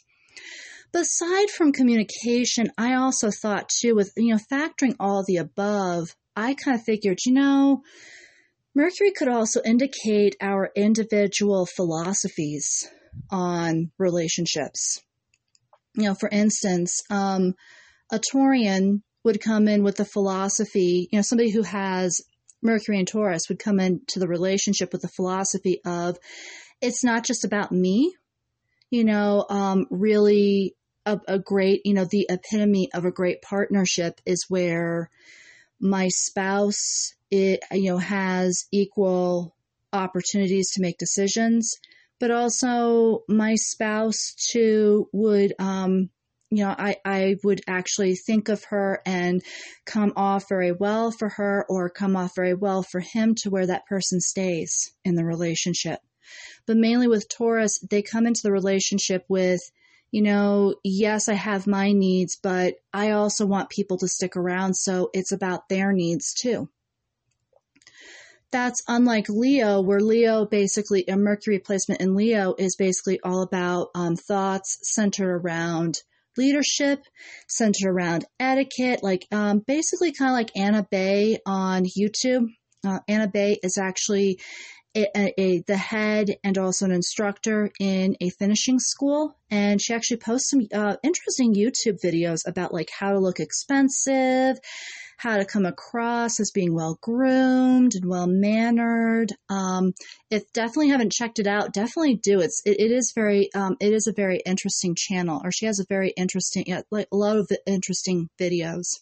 But 0.92 1.02
aside 1.02 1.50
from 1.50 1.72
communication, 1.72 2.70
I 2.76 2.94
also 2.94 3.30
thought 3.30 3.68
too, 3.68 3.94
with, 3.94 4.12
you 4.16 4.34
know, 4.34 4.40
factoring 4.50 4.96
all 4.98 5.24
the 5.26 5.36
above, 5.36 6.16
I 6.36 6.54
kind 6.54 6.76
of 6.76 6.84
figured, 6.84 7.18
you 7.24 7.32
know, 7.32 7.82
Mercury 8.74 9.12
could 9.12 9.28
also 9.28 9.60
indicate 9.64 10.36
our 10.40 10.70
individual 10.76 11.66
philosophies 11.66 12.88
on 13.30 13.90
relationships. 13.98 15.02
You 15.94 16.04
know, 16.04 16.14
for 16.14 16.28
instance, 16.28 17.02
um, 17.10 17.54
a 18.10 18.18
Taurian 18.18 19.02
would 19.24 19.40
come 19.40 19.68
in 19.68 19.82
with 19.82 20.00
a 20.00 20.04
philosophy, 20.04 21.08
you 21.10 21.18
know, 21.18 21.22
somebody 21.22 21.50
who 21.50 21.62
has 21.62 22.22
Mercury 22.62 22.98
and 22.98 23.08
Taurus 23.08 23.48
would 23.48 23.58
come 23.58 23.78
into 23.80 24.18
the 24.18 24.28
relationship 24.28 24.92
with 24.92 25.02
the 25.02 25.08
philosophy 25.08 25.80
of 25.84 26.18
it's 26.80 27.04
not 27.04 27.24
just 27.24 27.44
about 27.44 27.72
me. 27.72 28.14
You 28.90 29.04
know, 29.04 29.44
um, 29.50 29.86
really 29.90 30.74
a, 31.04 31.20
a 31.28 31.38
great, 31.38 31.82
you 31.84 31.94
know, 31.94 32.06
the 32.06 32.26
epitome 32.28 32.90
of 32.94 33.04
a 33.04 33.10
great 33.10 33.42
partnership 33.42 34.20
is 34.24 34.46
where 34.48 35.10
my 35.80 36.08
spouse, 36.08 37.14
it, 37.30 37.60
you 37.72 37.90
know, 37.90 37.98
has 37.98 38.64
equal 38.72 39.54
opportunities 39.92 40.70
to 40.72 40.82
make 40.82 40.98
decisions, 40.98 41.76
but 42.20 42.30
also 42.30 43.24
my 43.28 43.54
spouse 43.54 44.34
too 44.50 45.08
would, 45.12 45.54
um, 45.58 46.10
you 46.50 46.64
know, 46.64 46.74
I, 46.76 46.96
I 47.04 47.36
would 47.44 47.60
actually 47.66 48.14
think 48.14 48.48
of 48.48 48.64
her 48.64 49.00
and 49.04 49.42
come 49.84 50.12
off 50.16 50.48
very 50.48 50.72
well 50.72 51.10
for 51.10 51.28
her 51.28 51.66
or 51.68 51.90
come 51.90 52.16
off 52.16 52.34
very 52.34 52.54
well 52.54 52.82
for 52.82 53.00
him 53.00 53.34
to 53.36 53.50
where 53.50 53.66
that 53.66 53.86
person 53.86 54.20
stays 54.20 54.92
in 55.04 55.14
the 55.14 55.24
relationship. 55.24 56.00
But 56.66 56.76
mainly 56.76 57.08
with 57.08 57.28
Taurus, 57.28 57.78
they 57.90 58.02
come 58.02 58.26
into 58.26 58.40
the 58.42 58.52
relationship 58.52 59.24
with, 59.28 59.60
you 60.10 60.22
know, 60.22 60.74
yes, 60.84 61.28
I 61.28 61.34
have 61.34 61.66
my 61.66 61.92
needs, 61.92 62.36
but 62.42 62.76
I 62.92 63.10
also 63.10 63.46
want 63.46 63.70
people 63.70 63.98
to 63.98 64.08
stick 64.08 64.36
around. 64.36 64.74
So 64.74 65.10
it's 65.12 65.32
about 65.32 65.68
their 65.68 65.92
needs 65.92 66.34
too. 66.34 66.68
That's 68.50 68.82
unlike 68.88 69.26
Leo, 69.28 69.82
where 69.82 70.00
Leo 70.00 70.46
basically, 70.46 71.04
a 71.06 71.16
Mercury 71.16 71.58
placement 71.58 72.00
in 72.00 72.14
Leo 72.14 72.54
is 72.58 72.76
basically 72.76 73.20
all 73.22 73.42
about 73.42 73.88
um, 73.94 74.16
thoughts 74.16 74.78
centered 74.82 75.30
around 75.30 75.98
leadership, 76.38 77.00
centered 77.48 77.88
around 77.88 78.24
etiquette, 78.40 79.02
like 79.02 79.26
um, 79.32 79.58
basically 79.66 80.12
kind 80.12 80.30
of 80.30 80.34
like 80.34 80.50
Anna 80.56 80.86
Bey 80.90 81.38
on 81.44 81.84
YouTube. 81.84 82.46
Uh, 82.86 83.00
Anna 83.08 83.28
Bey 83.28 83.58
is 83.62 83.76
actually 83.76 84.38
a, 84.96 85.40
a, 85.40 85.62
the 85.66 85.76
head 85.76 86.36
and 86.42 86.58
also 86.58 86.84
an 86.84 86.92
instructor 86.92 87.70
in 87.78 88.16
a 88.20 88.30
finishing 88.30 88.78
school. 88.78 89.36
And 89.50 89.80
she 89.80 89.94
actually 89.94 90.18
posts 90.18 90.50
some 90.50 90.66
uh, 90.72 90.96
interesting 91.02 91.54
YouTube 91.54 91.98
videos 92.02 92.40
about 92.46 92.72
like 92.72 92.90
how 92.90 93.12
to 93.12 93.18
look 93.18 93.40
expensive, 93.40 94.58
how 95.16 95.36
to 95.36 95.44
come 95.44 95.66
across 95.66 96.40
as 96.40 96.50
being 96.52 96.74
well 96.74 96.98
groomed 97.00 97.94
and 97.94 98.04
well 98.04 98.26
mannered. 98.26 99.32
Um, 99.48 99.92
if 100.30 100.50
definitely 100.52 100.88
haven't 100.88 101.12
checked 101.12 101.38
it 101.38 101.46
out, 101.46 101.72
definitely 101.72 102.16
do. 102.22 102.40
It's 102.40 102.62
it, 102.64 102.80
it 102.80 102.92
is 102.92 103.12
very 103.14 103.52
um, 103.54 103.76
it 103.80 103.92
is 103.92 104.06
a 104.06 104.12
very 104.12 104.40
interesting 104.44 104.94
channel, 104.96 105.40
or 105.44 105.50
she 105.52 105.66
has 105.66 105.80
a 105.80 105.86
very 105.88 106.12
interesting 106.16 106.64
yeah, 106.66 106.82
like 106.90 107.08
a 107.12 107.16
lot 107.16 107.36
of 107.36 107.50
interesting 107.66 108.28
videos. 108.40 109.00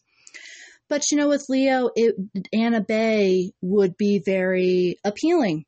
But 0.89 1.11
you 1.11 1.17
know, 1.17 1.29
with 1.29 1.47
Leo, 1.49 1.91
it, 1.97 2.15
Anna 2.53 2.81
Bey 2.81 3.51
would 3.61 3.97
be 3.97 4.23
very 4.25 4.99
appealing 5.05 5.65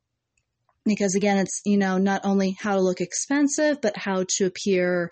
because 0.88 1.14
again, 1.14 1.38
it's, 1.38 1.60
you 1.64 1.76
know, 1.76 1.98
not 1.98 2.22
only 2.24 2.56
how 2.60 2.74
to 2.74 2.80
look 2.80 3.00
expensive, 3.00 3.80
but 3.80 3.96
how 3.96 4.24
to 4.36 4.46
appear 4.46 5.10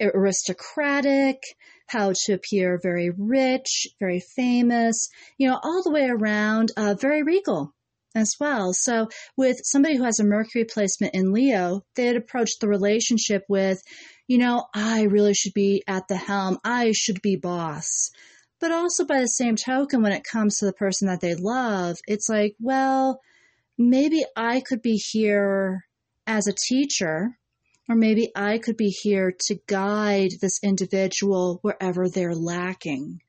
aristocratic, 0.00 1.42
how 1.88 2.12
to 2.24 2.32
appear 2.34 2.78
very 2.82 3.10
rich, 3.16 3.86
very 4.00 4.20
famous, 4.20 5.08
you 5.38 5.48
know, 5.48 5.58
all 5.62 5.82
the 5.82 5.90
way 5.90 6.08
around, 6.08 6.70
uh, 6.76 6.94
very 6.94 7.22
regal 7.22 7.72
as 8.14 8.34
well. 8.40 8.72
So 8.72 9.08
with 9.36 9.58
somebody 9.62 9.96
who 9.96 10.04
has 10.04 10.18
a 10.18 10.24
Mercury 10.24 10.64
placement 10.64 11.14
in 11.14 11.32
Leo, 11.32 11.82
they'd 11.94 12.16
approach 12.16 12.50
the 12.60 12.68
relationship 12.68 13.44
with, 13.48 13.80
you 14.26 14.38
know, 14.38 14.66
I 14.74 15.02
really 15.02 15.34
should 15.34 15.54
be 15.54 15.82
at 15.86 16.08
the 16.08 16.16
helm. 16.16 16.58
I 16.64 16.92
should 16.92 17.22
be 17.22 17.36
boss. 17.36 18.10
But 18.58 18.72
also 18.72 19.04
by 19.04 19.20
the 19.20 19.26
same 19.26 19.56
token, 19.56 20.02
when 20.02 20.12
it 20.12 20.24
comes 20.24 20.56
to 20.56 20.64
the 20.64 20.72
person 20.72 21.08
that 21.08 21.20
they 21.20 21.34
love, 21.34 21.98
it's 22.08 22.28
like, 22.28 22.56
well, 22.58 23.20
maybe 23.78 24.24
I 24.36 24.60
could 24.60 24.82
be 24.82 24.96
here 24.96 25.84
as 26.26 26.46
a 26.46 26.54
teacher, 26.68 27.38
or 27.88 27.94
maybe 27.94 28.30
I 28.34 28.58
could 28.58 28.76
be 28.76 28.88
here 28.88 29.32
to 29.46 29.58
guide 29.66 30.30
this 30.40 30.58
individual 30.62 31.58
wherever 31.62 32.08
they're 32.08 32.34
lacking. 32.34 33.20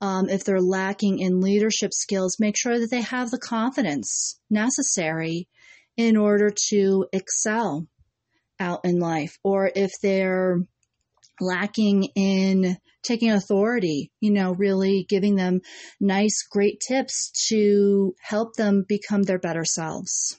Um, 0.00 0.28
if 0.28 0.44
they're 0.44 0.60
lacking 0.60 1.20
in 1.20 1.40
leadership 1.40 1.92
skills, 1.92 2.40
make 2.40 2.56
sure 2.58 2.80
that 2.80 2.90
they 2.90 3.02
have 3.02 3.30
the 3.30 3.38
confidence 3.38 4.40
necessary 4.50 5.48
in 5.96 6.16
order 6.16 6.50
to 6.70 7.06
excel 7.12 7.86
out 8.58 8.80
in 8.84 8.98
life. 8.98 9.38
Or 9.44 9.70
if 9.74 9.90
they're 10.02 10.58
lacking 11.40 12.04
in 12.14 12.76
taking 13.02 13.32
authority, 13.32 14.10
you 14.20 14.30
know, 14.30 14.52
really 14.52 15.04
giving 15.08 15.34
them 15.36 15.60
nice, 16.00 16.42
great 16.50 16.80
tips 16.86 17.30
to 17.48 18.14
help 18.20 18.54
them 18.54 18.84
become 18.88 19.22
their 19.22 19.38
better 19.38 19.64
selves. 19.64 20.36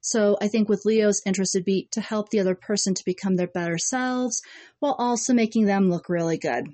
So 0.00 0.36
I 0.40 0.48
think 0.48 0.68
with 0.68 0.84
Leo's 0.84 1.22
interest 1.24 1.54
would 1.54 1.64
be 1.64 1.88
to 1.92 2.00
help 2.00 2.30
the 2.30 2.40
other 2.40 2.56
person 2.56 2.94
to 2.94 3.04
become 3.04 3.36
their 3.36 3.46
better 3.46 3.78
selves 3.78 4.42
while 4.80 4.96
also 4.98 5.32
making 5.32 5.66
them 5.66 5.90
look 5.90 6.08
really 6.08 6.38
good 6.38 6.66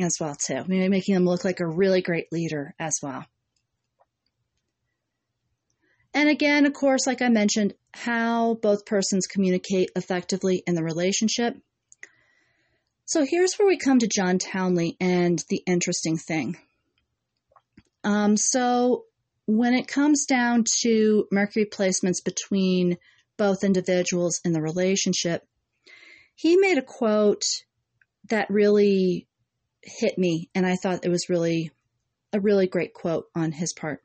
as 0.00 0.18
well 0.20 0.34
too. 0.34 0.64
Maybe 0.66 0.88
making 0.88 1.14
them 1.14 1.24
look 1.24 1.44
like 1.44 1.60
a 1.60 1.66
really 1.66 2.02
great 2.02 2.26
leader 2.30 2.74
as 2.78 2.98
well. 3.02 3.24
And 6.14 6.28
again, 6.28 6.66
of 6.66 6.72
course, 6.72 7.06
like 7.06 7.22
I 7.22 7.28
mentioned, 7.28 7.74
how 7.94 8.54
both 8.54 8.86
persons 8.86 9.26
communicate 9.26 9.90
effectively 9.96 10.62
in 10.66 10.74
the 10.74 10.82
relationship 10.82 11.56
so 13.08 13.24
here's 13.24 13.54
where 13.54 13.66
we 13.66 13.78
come 13.78 14.00
to 14.00 14.06
John 14.06 14.38
Townley 14.38 14.94
and 15.00 15.42
the 15.48 15.62
interesting 15.66 16.18
thing. 16.18 16.58
Um, 18.04 18.36
so 18.36 19.06
when 19.46 19.72
it 19.72 19.88
comes 19.88 20.26
down 20.26 20.64
to 20.82 21.26
Mercury 21.32 21.64
placements 21.64 22.22
between 22.22 22.98
both 23.38 23.64
individuals 23.64 24.42
in 24.44 24.52
the 24.52 24.60
relationship, 24.60 25.42
he 26.34 26.58
made 26.58 26.76
a 26.76 26.82
quote 26.82 27.44
that 28.28 28.50
really 28.50 29.26
hit 29.80 30.18
me, 30.18 30.50
and 30.54 30.66
I 30.66 30.76
thought 30.76 31.06
it 31.06 31.08
was 31.08 31.30
really 31.30 31.70
a 32.34 32.40
really 32.40 32.66
great 32.66 32.92
quote 32.92 33.24
on 33.34 33.52
his 33.52 33.72
part. 33.72 34.02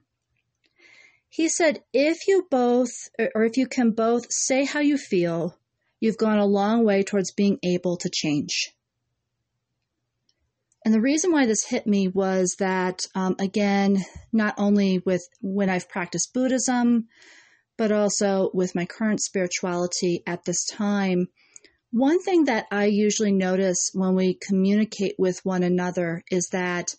He 1.28 1.50
said, 1.50 1.84
If 1.92 2.26
you 2.30 2.48
both, 2.50 2.94
or 3.36 3.44
if 3.44 3.58
you 3.58 3.68
can 3.68 3.92
both 3.92 4.28
say 4.32 4.64
how 4.64 4.80
you 4.80 4.98
feel, 4.98 5.58
you've 6.00 6.18
gone 6.18 6.40
a 6.40 6.46
long 6.46 6.86
way 6.86 7.04
towards 7.04 7.34
being 7.34 7.60
able 7.64 7.98
to 7.98 8.10
change. 8.10 8.72
And 10.86 10.94
the 10.94 11.02
reason 11.02 11.32
why 11.32 11.46
this 11.46 11.64
hit 11.64 11.88
me 11.88 12.10
was 12.10 12.56
that, 12.60 13.06
um, 13.16 13.36
again, 13.40 14.04
not 14.34 14.56
only 14.58 15.02
with 15.06 15.22
when 15.42 15.70
I've 15.70 15.88
practiced 15.88 16.34
Buddhism, 16.34 17.08
but 17.78 17.92
also 17.92 18.52
with 18.54 18.76
my 18.76 18.86
current 18.86 19.22
spirituality 19.22 20.24
at 20.28 20.44
this 20.44 20.66
time, 20.66 21.28
one 21.92 22.22
thing 22.22 22.46
that 22.46 22.66
I 22.72 22.86
usually 22.86 23.32
notice 23.32 23.92
when 23.94 24.16
we 24.16 24.34
communicate 24.34 25.16
with 25.18 25.40
one 25.46 25.64
another 25.64 26.24
is 26.30 26.50
that 26.52 26.90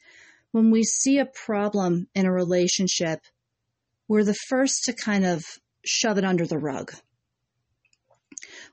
when 0.52 0.70
we 0.70 0.84
see 0.84 1.18
a 1.18 1.26
problem 1.26 2.06
in 2.14 2.26
a 2.26 2.32
relationship, 2.32 3.20
we're 4.08 4.24
the 4.24 4.38
first 4.48 4.84
to 4.84 4.92
kind 4.92 5.26
of 5.26 5.42
shove 5.84 6.16
it 6.16 6.24
under 6.24 6.46
the 6.46 6.58
rug 6.58 6.94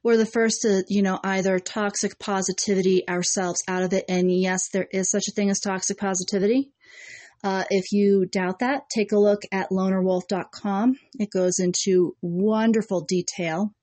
we're 0.03 0.17
the 0.17 0.25
first 0.25 0.61
to, 0.63 0.83
you 0.87 1.01
know, 1.01 1.19
either 1.23 1.59
toxic 1.59 2.17
positivity 2.19 3.07
ourselves 3.07 3.63
out 3.67 3.83
of 3.83 3.93
it. 3.93 4.05
And 4.09 4.31
yes, 4.31 4.69
there 4.69 4.87
is 4.91 5.09
such 5.09 5.27
a 5.27 5.31
thing 5.31 5.49
as 5.49 5.59
toxic 5.59 5.97
positivity. 5.97 6.71
Uh, 7.43 7.63
if 7.69 7.91
you 7.91 8.25
doubt 8.25 8.59
that, 8.59 8.83
take 8.93 9.11
a 9.11 9.19
look 9.19 9.41
at 9.51 9.69
lonerwolf.com. 9.69 10.97
It 11.19 11.31
goes 11.31 11.59
into 11.59 12.15
wonderful 12.21 13.01
detail 13.01 13.73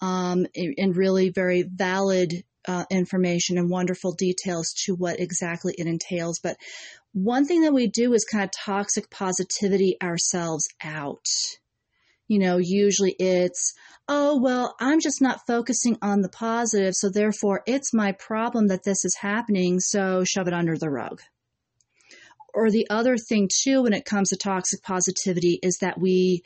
um, 0.00 0.46
and 0.54 0.96
really 0.96 1.30
very 1.30 1.62
valid 1.62 2.32
uh, 2.66 2.84
information 2.90 3.58
and 3.58 3.70
wonderful 3.70 4.12
details 4.12 4.72
to 4.84 4.94
what 4.94 5.20
exactly 5.20 5.74
it 5.78 5.86
entails. 5.86 6.40
But 6.40 6.56
one 7.12 7.46
thing 7.46 7.62
that 7.62 7.72
we 7.72 7.86
do 7.86 8.12
is 8.12 8.24
kind 8.24 8.44
of 8.44 8.50
toxic 8.50 9.08
positivity 9.10 9.96
ourselves 10.02 10.68
out. 10.82 11.26
You 12.28 12.38
know, 12.38 12.58
usually 12.58 13.14
it's, 13.18 13.74
oh, 14.08 14.40
well, 14.40 14.74
I'm 14.80 15.00
just 15.00 15.22
not 15.22 15.46
focusing 15.46 15.96
on 16.02 16.22
the 16.22 16.28
positive, 16.28 16.94
so 16.94 17.08
therefore 17.08 17.62
it's 17.66 17.94
my 17.94 18.12
problem 18.12 18.68
that 18.68 18.84
this 18.84 19.04
is 19.04 19.16
happening, 19.20 19.80
so 19.80 20.24
shove 20.24 20.48
it 20.48 20.54
under 20.54 20.76
the 20.76 20.90
rug. 20.90 21.20
Or 22.52 22.70
the 22.70 22.88
other 22.90 23.16
thing, 23.16 23.48
too, 23.62 23.82
when 23.82 23.92
it 23.92 24.04
comes 24.04 24.30
to 24.30 24.36
toxic 24.36 24.82
positivity, 24.82 25.58
is 25.62 25.78
that 25.82 26.00
we, 26.00 26.42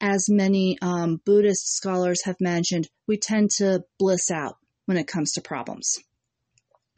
as 0.00 0.26
many 0.28 0.78
um, 0.80 1.20
Buddhist 1.24 1.76
scholars 1.76 2.24
have 2.24 2.40
mentioned, 2.40 2.88
we 3.06 3.18
tend 3.18 3.50
to 3.58 3.84
bliss 3.98 4.30
out 4.30 4.56
when 4.86 4.96
it 4.96 5.06
comes 5.06 5.32
to 5.32 5.40
problems 5.42 5.98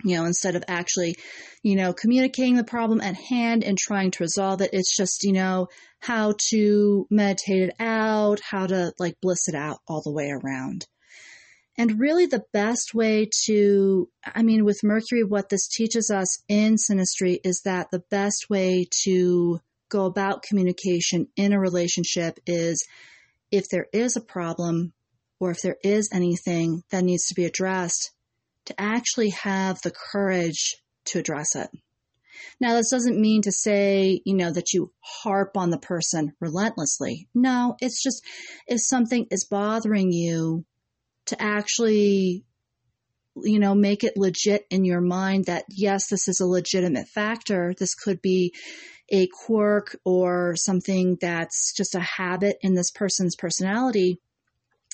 you 0.04 0.16
know, 0.16 0.24
instead 0.24 0.56
of 0.56 0.64
actually, 0.68 1.16
you 1.62 1.76
know, 1.76 1.92
communicating 1.92 2.56
the 2.56 2.64
problem 2.64 3.00
at 3.00 3.14
hand 3.14 3.64
and 3.64 3.78
trying 3.78 4.10
to 4.12 4.22
resolve 4.22 4.60
it, 4.60 4.70
it's 4.72 4.96
just, 4.96 5.24
you 5.24 5.32
know, 5.32 5.68
how 6.00 6.34
to 6.50 7.06
meditate 7.10 7.62
it 7.62 7.74
out, 7.78 8.40
how 8.40 8.66
to 8.66 8.92
like 8.98 9.16
bliss 9.20 9.48
it 9.48 9.54
out 9.54 9.78
all 9.86 10.02
the 10.02 10.12
way 10.12 10.30
around. 10.30 10.86
And 11.78 11.98
really, 11.98 12.26
the 12.26 12.44
best 12.52 12.92
way 12.94 13.30
to, 13.46 14.08
I 14.22 14.42
mean, 14.42 14.64
with 14.64 14.84
Mercury, 14.84 15.24
what 15.24 15.48
this 15.48 15.68
teaches 15.68 16.10
us 16.10 16.42
in 16.48 16.74
synastry 16.74 17.38
is 17.44 17.62
that 17.64 17.90
the 17.90 18.02
best 18.10 18.50
way 18.50 18.86
to 19.04 19.60
go 19.88 20.04
about 20.04 20.42
communication 20.42 21.28
in 21.36 21.52
a 21.52 21.60
relationship 21.60 22.38
is 22.46 22.86
if 23.50 23.68
there 23.70 23.86
is 23.92 24.16
a 24.16 24.20
problem 24.20 24.92
or 25.40 25.50
if 25.50 25.60
there 25.62 25.76
is 25.82 26.10
anything 26.12 26.82
that 26.90 27.04
needs 27.04 27.26
to 27.26 27.34
be 27.34 27.44
addressed, 27.44 28.10
to 28.66 28.81
actually 28.81 29.31
have 29.31 29.81
the 29.83 29.92
courage 30.12 30.77
to 31.07 31.18
address 31.18 31.55
it. 31.57 31.68
Now, 32.61 32.75
this 32.75 32.90
doesn't 32.90 33.20
mean 33.20 33.42
to 33.42 33.53
say, 33.53 34.20
you 34.25 34.35
know, 34.35 34.53
that 34.53 34.72
you 34.72 34.92
harp 35.01 35.57
on 35.57 35.70
the 35.70 35.79
person 35.79 36.33
relentlessly. 36.40 37.29
No, 37.35 37.77
it's 37.81 38.03
just 38.03 38.25
if 38.66 38.81
something 38.81 39.27
is 39.31 39.44
bothering 39.44 40.12
you, 40.12 40.64
to 41.27 41.40
actually, 41.40 42.44
you 43.37 43.59
know, 43.59 43.75
make 43.75 44.05
it 44.05 44.16
legit 44.16 44.66
in 44.70 44.85
your 44.85 45.01
mind 45.01 45.46
that 45.46 45.64
yes, 45.68 46.09
this 46.09 46.29
is 46.29 46.40
a 46.40 46.46
legitimate 46.46 47.09
factor. 47.09 47.75
This 47.79 47.94
could 47.94 48.20
be 48.20 48.55
a 49.09 49.29
quirk 49.29 49.96
or 50.05 50.55
something 50.57 51.18
that's 51.20 51.75
just 51.77 51.94
a 51.94 52.01
habit 52.01 52.57
in 52.62 52.75
this 52.75 52.90
person's 52.90 53.37
personality. 53.37 54.18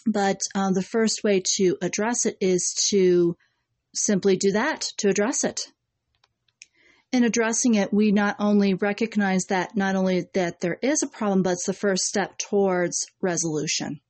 But 0.07 0.41
um, 0.55 0.75
the 0.75 0.83
first 0.83 1.23
way 1.23 1.43
to 1.57 1.77
address 1.83 2.27
it 2.27 2.37
is 2.41 2.75
to 2.91 3.37
simply 3.95 4.37
do 4.37 4.53
that, 4.53 4.83
to 4.99 5.09
address 5.09 5.45
it 5.45 5.61
in 7.13 7.25
addressing 7.25 7.75
it, 7.75 7.93
we 7.93 8.13
not 8.13 8.37
only 8.39 8.75
recognize 8.75 9.45
that 9.49 9.77
not 9.77 9.97
only 9.97 10.27
that 10.35 10.61
there 10.61 10.79
is 10.83 11.03
a 11.03 11.09
problem, 11.09 11.43
but 11.43 11.53
it's 11.53 11.67
the 11.67 11.73
first 11.73 12.05
step 12.05 12.37
towards 12.39 13.07
resolution. 13.21 14.01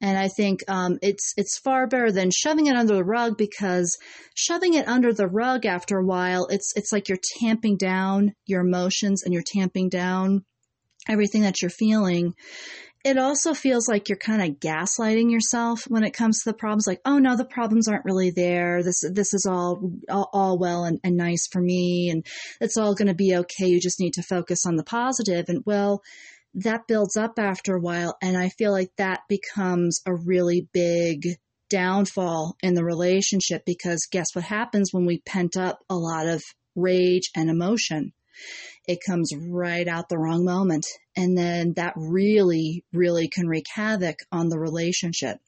And 0.00 0.16
I 0.16 0.28
think 0.28 0.60
um, 0.68 0.98
it's 1.02 1.32
it's 1.36 1.58
far 1.58 1.88
better 1.88 2.12
than 2.12 2.30
shoving 2.30 2.66
it 2.66 2.76
under 2.76 2.94
the 2.94 3.04
rug 3.04 3.36
because 3.36 3.96
shoving 4.34 4.74
it 4.74 4.86
under 4.86 5.12
the 5.12 5.26
rug 5.26 5.66
after 5.66 5.98
a 5.98 6.04
while, 6.04 6.46
it's 6.46 6.72
it's 6.76 6.92
like 6.92 7.08
you're 7.08 7.18
tamping 7.40 7.76
down 7.76 8.34
your 8.46 8.60
emotions 8.60 9.24
and 9.24 9.34
you're 9.34 9.42
tamping 9.44 9.88
down 9.88 10.44
everything 11.08 11.42
that 11.42 11.60
you're 11.60 11.70
feeling 11.70 12.34
it 13.04 13.16
also 13.16 13.54
feels 13.54 13.88
like 13.88 14.08
you're 14.08 14.18
kind 14.18 14.42
of 14.42 14.60
gaslighting 14.60 15.30
yourself 15.30 15.84
when 15.88 16.04
it 16.04 16.12
comes 16.12 16.42
to 16.42 16.50
the 16.50 16.56
problems 16.56 16.86
like 16.86 17.00
oh 17.04 17.18
no 17.18 17.36
the 17.36 17.44
problems 17.44 17.88
aren't 17.88 18.04
really 18.04 18.30
there. 18.30 18.82
This 18.82 19.04
this 19.12 19.34
is 19.34 19.46
all 19.48 19.92
all, 20.08 20.30
all 20.32 20.58
well 20.58 20.84
and, 20.84 20.98
and 21.04 21.16
nice 21.16 21.46
for 21.46 21.60
me 21.60 22.10
and 22.10 22.26
it's 22.60 22.76
all 22.76 22.94
going 22.94 23.08
to 23.08 23.14
be 23.14 23.36
okay. 23.36 23.68
You 23.68 23.80
just 23.80 24.00
need 24.00 24.14
to 24.14 24.22
focus 24.22 24.66
on 24.66 24.76
the 24.76 24.84
positive. 24.84 25.46
And 25.48 25.62
well 25.64 26.02
that 26.54 26.86
builds 26.88 27.16
up 27.16 27.38
after 27.38 27.74
a 27.74 27.80
while 27.80 28.16
and 28.22 28.36
i 28.36 28.48
feel 28.48 28.72
like 28.72 28.90
that 28.96 29.20
becomes 29.28 30.00
a 30.06 30.14
really 30.14 30.66
big 30.72 31.26
downfall 31.68 32.56
in 32.62 32.74
the 32.74 32.84
relationship 32.84 33.62
because 33.66 34.08
guess 34.10 34.34
what 34.34 34.44
happens 34.44 34.88
when 34.92 35.04
we 35.04 35.20
pent 35.20 35.56
up 35.56 35.80
a 35.90 35.94
lot 35.94 36.26
of 36.26 36.42
rage 36.74 37.30
and 37.36 37.50
emotion 37.50 38.12
it 38.88 39.00
comes 39.06 39.32
right 39.36 39.86
out 39.86 40.08
the 40.08 40.18
wrong 40.18 40.44
moment. 40.44 40.86
And 41.14 41.36
then 41.36 41.74
that 41.76 41.92
really, 41.94 42.84
really 42.92 43.28
can 43.28 43.46
wreak 43.46 43.66
havoc 43.72 44.20
on 44.32 44.48
the 44.48 44.58
relationship. 44.58 45.38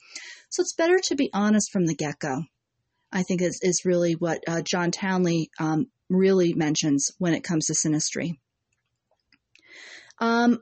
So 0.50 0.60
it's 0.60 0.74
better 0.74 0.98
to 1.04 1.16
be 1.16 1.30
honest 1.32 1.72
from 1.72 1.86
the 1.86 1.94
get 1.94 2.18
go. 2.18 2.42
I 3.10 3.22
think 3.24 3.42
is, 3.42 3.58
is 3.62 3.84
really 3.84 4.12
what 4.12 4.44
uh, 4.46 4.62
John 4.62 4.90
Townley 4.92 5.50
um, 5.58 5.86
really 6.08 6.52
mentions 6.54 7.10
when 7.18 7.34
it 7.34 7.42
comes 7.42 7.66
to 7.66 7.72
synastry. 7.72 8.38
Um, 10.20 10.60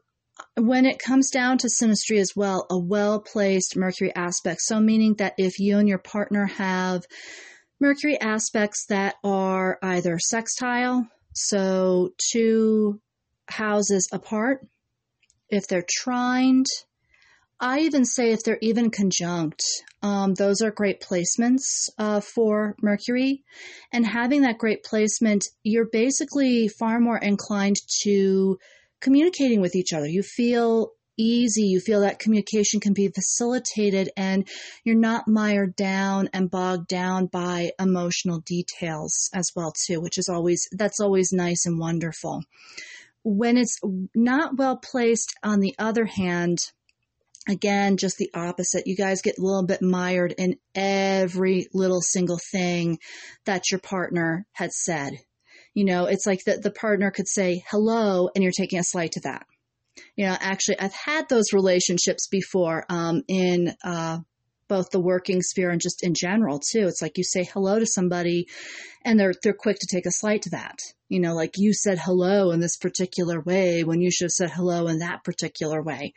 when 0.55 0.87
it 0.87 1.01
comes 1.01 1.31
down 1.31 1.59
to 1.59 1.67
synastry 1.69 2.21
as 2.21 2.33
well, 2.37 2.65
a 2.71 2.79
well 2.79 3.21
placed 3.21 3.77
Mercury 3.77 4.15
aspect. 4.15 4.61
So, 4.63 4.79
meaning 4.79 5.15
that 5.15 5.35
if 5.37 5.59
you 5.59 5.79
and 5.79 5.89
your 5.89 5.99
partner 5.99 6.47
have 6.47 7.03
Mercury 7.81 8.21
aspects 8.21 8.87
that 8.89 9.17
are 9.25 9.79
either 9.83 10.19
sextile, 10.19 11.09
so 11.39 12.11
two 12.33 13.01
houses 13.49 14.09
apart, 14.13 14.67
if 15.49 15.67
they're 15.67 15.87
trined, 15.89 16.67
I 17.61 17.81
even 17.81 18.05
say 18.05 18.33
if 18.33 18.45
they're 18.45 18.59
even 18.61 18.91
conjunct, 18.91 19.63
um, 20.03 20.35
those 20.35 20.61
are 20.61 20.71
great 20.71 21.01
placements 21.01 21.89
uh, 21.99 22.21
for 22.21 22.77
Mercury. 22.81 23.43
And 23.93 24.07
having 24.07 24.43
that 24.43 24.59
great 24.59 24.85
placement, 24.85 25.45
you're 25.65 25.89
basically 25.91 26.69
far 26.69 27.01
more 27.01 27.19
inclined 27.19 27.77
to 28.03 28.59
communicating 29.01 29.61
with 29.61 29.75
each 29.75 29.93
other. 29.93 30.07
You 30.07 30.23
feel 30.23 30.93
easy. 31.19 31.65
You 31.65 31.81
feel 31.81 32.01
that 32.01 32.19
communication 32.19 32.81
can 32.81 32.95
be 32.95 33.09
facilitated 33.09 34.11
and 34.17 34.49
you're 34.85 34.97
not 34.97 35.29
mired 35.29 35.77
down 35.77 36.31
and 36.33 36.51
bogged 36.51 36.89
down 36.89 37.27
by 37.27 37.73
emotional 37.79 38.41
details 38.41 39.29
as 39.35 39.51
well 39.55 39.73
too, 39.87 40.01
which 40.01 40.17
is 40.17 40.29
always, 40.29 40.69
that's 40.73 41.01
always 41.01 41.33
nice 41.33 41.67
and 41.67 41.79
wonderful. 41.79 42.43
When 43.25 43.59
it's 43.59 43.79
not 44.15 44.57
well 44.57 44.77
placed, 44.79 45.35
on 45.43 45.61
the 45.61 45.75
other 45.79 46.07
hand, 46.07 46.59
again, 47.49 47.97
just 47.97 48.17
the 48.17 48.31
opposite. 48.35 48.87
You 48.87 48.97
guys 48.97 49.23
get 49.23 49.39
a 49.39 49.43
little 49.43 49.67
bit 49.67 49.83
mired 49.83 50.35
in 50.39 50.57
every 50.75 51.67
little 51.75 52.01
single 52.01 52.39
thing 52.39 52.99
that 53.45 53.71
your 53.71 53.81
partner 53.81 54.47
had 54.53 54.73
said. 54.73 55.15
You 55.75 55.85
know, 55.85 56.07
it's 56.07 56.27
like 56.27 56.45
that 56.45 56.63
the 56.63 56.71
partner 56.71 57.11
could 57.11 57.29
say 57.29 57.65
hello 57.69 58.31
and 58.35 58.43
you're 58.43 58.53
taking 58.57 58.79
a 58.79 58.85
slight 58.85 59.13
to 59.13 59.21
that 59.21 59.47
you 60.17 60.27
know, 60.27 60.37
actually, 60.39 60.79
I've 60.81 60.95
had 60.95 61.29
those 61.29 61.53
relationships 61.53 62.29
before 62.29 62.85
um, 62.89 63.23
in 63.29 63.75
uh, 63.85 64.19
both 64.69 64.91
the 64.91 65.01
working 65.01 65.43
sphere 65.43 65.71
and 65.71 65.81
just 65.81 66.05
in 66.05 66.15
general 66.15 66.59
too. 66.59 66.87
It's 66.87 67.03
like 67.03 67.19
you 67.19 67.25
say 67.25 67.45
hello 67.45 67.79
to 67.79 67.87
somebody, 67.87 68.47
and 69.05 69.19
they're 69.19 69.35
they're 69.43 69.55
quick 69.55 69.79
to 69.81 69.89
take 69.91 70.07
a 70.07 70.13
slight 70.13 70.43
to 70.43 70.51
that. 70.51 70.79
You 71.09 71.21
know, 71.21 71.35
like 71.35 71.55
you 71.57 71.73
said 71.73 71.99
hello 71.99 72.51
in 72.51 72.61
this 72.61 72.77
particular 72.77 73.41
way 73.41 73.83
when 73.83 74.01
you 74.01 74.11
should 74.11 74.27
have 74.27 74.33
said 74.33 74.51
hello 74.51 74.87
in 74.89 74.99
that 74.99 75.25
particular 75.25 75.83
way. 75.83 76.13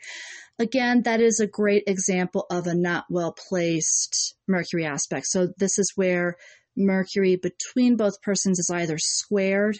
Again, 0.58 1.02
that 1.02 1.20
is 1.20 1.40
a 1.40 1.46
great 1.46 1.84
example 1.86 2.46
of 2.50 2.66
a 2.66 2.74
not 2.74 3.06
well 3.08 3.34
placed 3.48 4.34
Mercury 4.46 4.84
aspect. 4.84 5.26
So 5.26 5.48
this 5.56 5.78
is 5.78 5.92
where 5.96 6.36
Mercury 6.76 7.36
between 7.36 7.96
both 7.96 8.22
persons 8.22 8.58
is 8.58 8.70
either 8.72 8.98
squared 8.98 9.78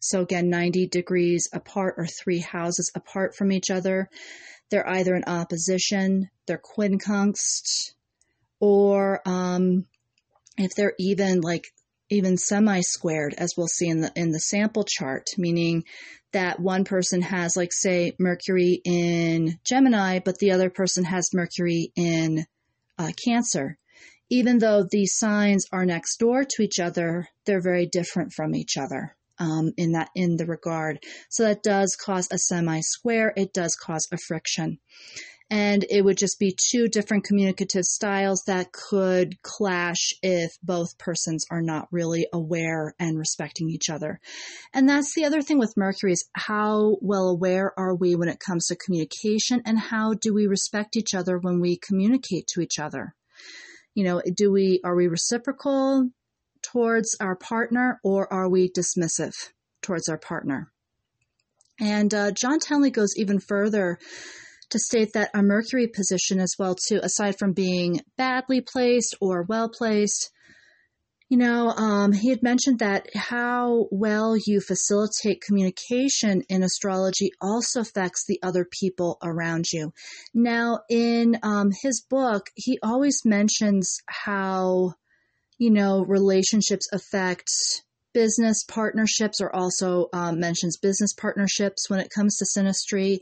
so 0.00 0.22
again, 0.22 0.48
90 0.48 0.88
degrees 0.88 1.48
apart 1.52 1.94
or 1.98 2.06
three 2.06 2.40
houses 2.40 2.90
apart 2.94 3.36
from 3.36 3.52
each 3.52 3.70
other. 3.70 4.08
They're 4.70 4.88
either 4.88 5.14
in 5.14 5.24
opposition, 5.24 6.30
they're 6.46 6.62
quincunxed, 6.76 7.92
or 8.60 9.20
um, 9.26 9.86
if 10.56 10.74
they're 10.74 10.94
even 10.98 11.42
like 11.42 11.66
even 12.08 12.36
semi-squared, 12.36 13.34
as 13.34 13.54
we'll 13.56 13.68
see 13.68 13.88
in 13.88 14.00
the 14.00 14.12
in 14.16 14.30
the 14.30 14.40
sample 14.40 14.84
chart, 14.84 15.26
meaning 15.36 15.84
that 16.32 16.60
one 16.60 16.84
person 16.84 17.20
has 17.20 17.56
like 17.56 17.72
say 17.72 18.14
Mercury 18.18 18.80
in 18.84 19.58
Gemini, 19.64 20.20
but 20.24 20.38
the 20.38 20.52
other 20.52 20.70
person 20.70 21.04
has 21.04 21.34
Mercury 21.34 21.92
in 21.94 22.46
uh, 22.98 23.10
Cancer. 23.24 23.76
Even 24.30 24.58
though 24.58 24.86
these 24.88 25.16
signs 25.16 25.66
are 25.72 25.84
next 25.84 26.18
door 26.18 26.44
to 26.44 26.62
each 26.62 26.78
other, 26.78 27.28
they're 27.44 27.60
very 27.60 27.86
different 27.86 28.32
from 28.32 28.54
each 28.54 28.76
other 28.76 29.16
um, 29.40 29.72
in 29.76 29.92
that 29.92 30.10
in 30.14 30.36
the 30.36 30.46
regard. 30.46 31.02
So 31.30 31.44
that 31.44 31.62
does 31.62 31.96
cause 31.96 32.28
a 32.30 32.38
semi-square. 32.38 33.32
It 33.36 33.52
does 33.52 33.74
cause 33.74 34.06
a 34.12 34.18
friction. 34.18 34.78
And 35.52 35.84
it 35.90 36.04
would 36.04 36.16
just 36.16 36.38
be 36.38 36.56
two 36.70 36.86
different 36.86 37.24
communicative 37.24 37.82
styles 37.82 38.44
that 38.46 38.70
could 38.70 39.42
clash 39.42 40.14
if 40.22 40.52
both 40.62 40.96
persons 40.96 41.44
are 41.50 41.60
not 41.60 41.88
really 41.90 42.28
aware 42.32 42.94
and 43.00 43.18
respecting 43.18 43.68
each 43.68 43.90
other. 43.90 44.20
And 44.72 44.88
that's 44.88 45.12
the 45.16 45.24
other 45.24 45.42
thing 45.42 45.58
with 45.58 45.76
Mercury 45.76 46.12
is 46.12 46.28
how 46.34 46.98
well 47.00 47.28
aware 47.28 47.72
are 47.76 47.96
we 47.96 48.14
when 48.14 48.28
it 48.28 48.38
comes 48.38 48.66
to 48.66 48.76
communication 48.76 49.60
and 49.64 49.76
how 49.76 50.14
do 50.14 50.32
we 50.32 50.46
respect 50.46 50.96
each 50.96 51.14
other 51.14 51.36
when 51.38 51.60
we 51.60 51.78
communicate 51.78 52.46
to 52.52 52.60
each 52.60 52.78
other? 52.78 53.16
You 53.96 54.04
know, 54.04 54.22
do 54.36 54.52
we, 54.52 54.80
are 54.84 54.94
we 54.94 55.08
reciprocal? 55.08 56.10
Towards 56.72 57.16
our 57.20 57.36
partner 57.36 58.00
or 58.02 58.32
are 58.32 58.48
we 58.48 58.70
dismissive 58.70 59.34
towards 59.82 60.08
our 60.08 60.18
partner? 60.18 60.70
And 61.80 62.12
uh, 62.12 62.30
John 62.32 62.58
Townley 62.58 62.90
goes 62.90 63.14
even 63.16 63.40
further 63.40 63.98
to 64.70 64.78
state 64.78 65.14
that 65.14 65.30
a 65.34 65.42
Mercury 65.42 65.88
position 65.88 66.38
as 66.38 66.54
well 66.58 66.76
too, 66.76 67.00
aside 67.02 67.38
from 67.38 67.52
being 67.52 68.00
badly 68.16 68.60
placed 68.60 69.16
or 69.20 69.42
well 69.42 69.68
placed, 69.68 70.30
you 71.30 71.36
know, 71.36 71.70
um, 71.70 72.12
he 72.12 72.28
had 72.28 72.42
mentioned 72.42 72.80
that 72.80 73.06
how 73.14 73.86
well 73.92 74.36
you 74.36 74.60
facilitate 74.60 75.40
communication 75.40 76.42
in 76.48 76.64
astrology 76.64 77.30
also 77.40 77.80
affects 77.80 78.24
the 78.26 78.40
other 78.42 78.66
people 78.68 79.16
around 79.22 79.66
you. 79.72 79.92
Now, 80.34 80.80
in 80.90 81.38
um, 81.44 81.70
his 81.82 82.00
book, 82.00 82.50
he 82.56 82.80
always 82.82 83.22
mentions 83.24 83.98
how 84.06 84.94
you 85.60 85.70
know, 85.70 86.04
relationships 86.04 86.88
affect 86.92 87.48
business 88.12 88.64
partnerships 88.64 89.40
or 89.40 89.54
also 89.54 90.08
um, 90.12 90.40
mentions 90.40 90.76
business 90.76 91.12
partnerships 91.14 91.88
when 91.88 92.00
it 92.00 92.10
comes 92.12 92.36
to 92.36 92.44
synastry 92.44 93.18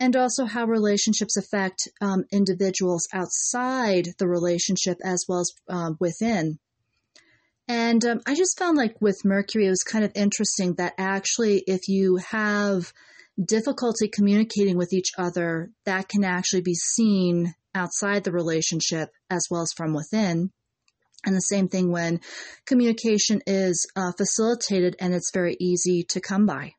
and 0.00 0.16
also 0.16 0.46
how 0.46 0.64
relationships 0.64 1.36
affect 1.36 1.88
um, 2.00 2.24
individuals 2.32 3.06
outside 3.12 4.08
the 4.18 4.26
relationship 4.26 4.96
as 5.04 5.26
well 5.28 5.40
as 5.40 5.52
uh, 5.68 5.90
within 6.00 6.58
and 7.68 8.06
um, 8.06 8.20
i 8.26 8.34
just 8.34 8.58
found 8.58 8.78
like 8.78 8.96
with 9.02 9.20
mercury 9.22 9.66
it 9.66 9.70
was 9.70 9.82
kind 9.82 10.02
of 10.02 10.10
interesting 10.14 10.72
that 10.76 10.94
actually 10.96 11.62
if 11.66 11.86
you 11.88 12.16
have 12.16 12.90
difficulty 13.42 14.08
communicating 14.08 14.76
with 14.76 14.92
each 14.92 15.10
other, 15.18 15.70
that 15.84 16.08
can 16.08 16.24
actually 16.24 16.62
be 16.62 16.74
seen 16.74 17.54
outside 17.74 18.24
the 18.24 18.32
relationship 18.32 19.10
as 19.30 19.46
well 19.50 19.62
as 19.62 19.72
from 19.76 19.94
within. 19.94 20.50
And 21.24 21.36
the 21.36 21.40
same 21.40 21.68
thing 21.68 21.90
when 21.90 22.20
communication 22.66 23.42
is 23.46 23.86
uh, 23.94 24.12
facilitated 24.12 24.96
and 25.00 25.14
it's 25.14 25.30
very 25.32 25.56
easy 25.60 26.04
to 26.10 26.20
come 26.20 26.46
by. 26.46 26.74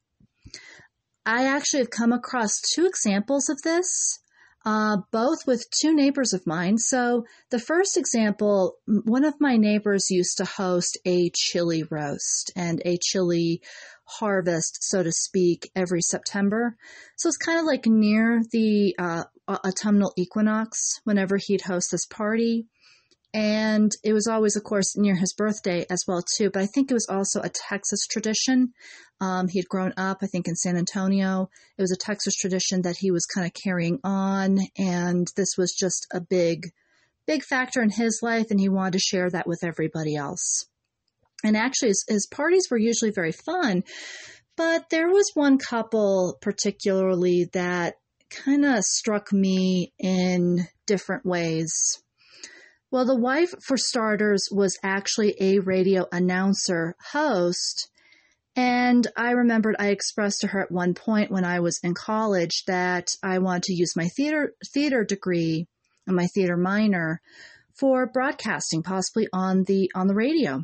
I 1.26 1.46
actually 1.46 1.80
have 1.80 1.90
come 1.90 2.12
across 2.12 2.60
two 2.60 2.86
examples 2.86 3.48
of 3.48 3.62
this, 3.62 4.20
uh, 4.66 4.98
both 5.12 5.48
with 5.48 5.64
two 5.70 5.96
neighbors 5.96 6.34
of 6.34 6.46
mine. 6.46 6.78
So, 6.78 7.26
the 7.50 7.60
first 7.60 7.98
example 7.98 8.76
one 8.86 9.24
of 9.24 9.40
my 9.40 9.56
neighbors 9.56 10.10
used 10.10 10.38
to 10.38 10.46
host 10.46 10.98
a 11.06 11.30
chili 11.34 11.84
roast 11.90 12.52
and 12.58 12.82
a 12.84 12.98
chili 12.98 13.62
harvest, 14.06 14.84
so 14.84 15.02
to 15.02 15.12
speak, 15.14 15.72
every 15.76 16.02
September. 16.02 16.76
So, 17.18 17.30
it's 17.30 17.38
kind 17.38 17.60
of 17.60 17.66
like 17.66 17.86
near 17.86 18.42
the 18.52 18.96
uh, 19.00 19.24
autumnal 19.48 20.14
equinox 20.18 21.00
whenever 21.06 21.38
he'd 21.38 21.62
host 21.62 21.92
this 21.92 22.06
party 22.06 22.68
and 23.34 23.92
it 24.04 24.14
was 24.14 24.28
always, 24.28 24.56
of 24.56 24.64
course, 24.64 24.96
near 24.96 25.16
his 25.16 25.34
birthday 25.34 25.86
as 25.90 26.04
well 26.08 26.24
too. 26.38 26.50
But 26.52 26.62
I 26.62 26.68
think 26.68 26.92
it 26.92 26.94
was 26.94 27.08
also 27.10 27.42
a 27.42 27.50
Texas 27.50 28.06
tradition. 28.06 28.74
Um, 29.20 29.48
he 29.48 29.60
had 29.60 29.68
grown 29.68 29.94
up, 29.98 30.20
I 30.22 30.28
think, 30.28 30.48
in 30.48 30.56
San 30.56 30.78
Antonio. 30.78 31.50
It 31.78 31.82
was 31.82 31.92
a 31.92 31.98
Texas 31.98 32.36
tradition 32.36 32.84
that 32.84 32.98
he 32.98 33.10
was 33.10 33.26
kind 33.26 33.48
of 33.48 33.54
carrying 33.54 34.00
on, 34.04 34.60
and 34.78 35.28
this 35.36 35.56
was 35.58 35.74
just 35.74 36.08
a 36.14 36.22
big, 36.22 36.72
big 37.26 37.44
factor 37.44 37.82
in 37.82 37.90
his 37.90 38.20
life, 38.22 38.48
and 38.52 38.60
he 38.60 38.70
wanted 38.70 38.94
to 38.94 39.00
share 39.00 39.30
that 39.30 39.48
with 39.48 39.64
everybody 39.64 40.16
else. 40.16 40.66
And 41.44 41.58
actually, 41.58 41.90
his, 41.90 42.06
his 42.08 42.28
parties 42.28 42.68
were 42.70 42.78
usually 42.78 43.12
very 43.12 43.32
fun, 43.32 43.84
but 44.56 44.90
there 44.90 45.10
was 45.10 45.32
one 45.34 45.58
couple 45.58 46.38
particularly 46.42 47.50
that 47.54 47.96
kind 48.30 48.66
of 48.66 48.84
struck 48.84 49.32
me 49.32 49.94
in 50.00 50.68
different 50.86 51.26
ways. 51.26 52.03
Well, 52.94 53.06
the 53.06 53.16
wife, 53.16 53.56
for 53.60 53.76
starters, 53.76 54.50
was 54.52 54.78
actually 54.84 55.36
a 55.40 55.58
radio 55.58 56.06
announcer 56.12 56.96
host. 57.12 57.90
And 58.56 59.08
I 59.18 59.32
remembered 59.32 59.76
I 59.80 59.88
expressed 59.88 60.42
to 60.42 60.48
her 60.50 60.60
at 60.60 60.72
one 60.72 60.94
point 60.94 61.32
when 61.32 61.44
I 61.44 61.60
was 61.60 61.80
in 61.82 61.96
college 61.96 62.66
that 62.68 63.08
I 63.24 63.40
wanted 63.40 63.64
to 63.64 63.74
use 63.74 63.96
my 63.96 64.10
theater 64.10 64.54
theater 64.72 65.04
degree 65.04 65.66
and 66.06 66.16
my 66.16 66.28
theater 66.28 66.56
minor 66.56 67.20
for 67.80 68.06
broadcasting, 68.06 68.84
possibly 68.84 69.28
on 69.34 69.64
the 69.64 69.90
on 69.96 70.06
the 70.06 70.14
radio. 70.14 70.64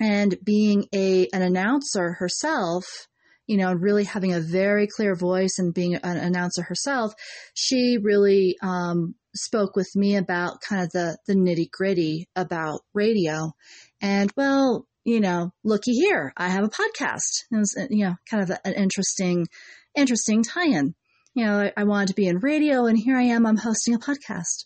And 0.00 0.36
being 0.42 0.88
a 0.92 1.28
an 1.32 1.42
announcer 1.42 2.14
herself, 2.14 3.06
you 3.46 3.56
know, 3.56 3.72
really 3.72 4.02
having 4.02 4.34
a 4.34 4.40
very 4.40 4.88
clear 4.88 5.14
voice 5.14 5.58
and 5.58 5.72
being 5.72 5.94
an 5.94 6.16
announcer 6.16 6.62
herself, 6.62 7.14
she 7.54 7.98
really 7.98 8.56
um, 8.62 9.14
spoke 9.36 9.76
with 9.76 9.90
me 9.94 10.16
about 10.16 10.60
kind 10.60 10.82
of 10.82 10.90
the, 10.90 11.18
the 11.26 11.34
nitty 11.34 11.70
gritty 11.70 12.28
about 12.34 12.80
radio. 12.94 13.52
And 14.00 14.32
well, 14.36 14.86
you 15.04 15.20
know, 15.20 15.52
looky 15.62 15.92
here, 15.92 16.32
I 16.36 16.48
have 16.48 16.64
a 16.64 16.68
podcast. 16.68 17.44
It 17.52 17.56
was, 17.56 17.76
you 17.90 18.06
know, 18.06 18.16
kind 18.28 18.42
of 18.42 18.58
an 18.64 18.74
interesting, 18.74 19.46
interesting 19.94 20.42
tie-in. 20.42 20.94
You 21.34 21.44
know, 21.44 21.60
I, 21.60 21.72
I 21.76 21.84
wanted 21.84 22.08
to 22.08 22.14
be 22.14 22.26
in 22.26 22.38
radio 22.38 22.86
and 22.86 22.98
here 22.98 23.16
I 23.16 23.24
am, 23.24 23.46
I'm 23.46 23.56
hosting 23.56 23.94
a 23.94 23.98
podcast. 23.98 24.64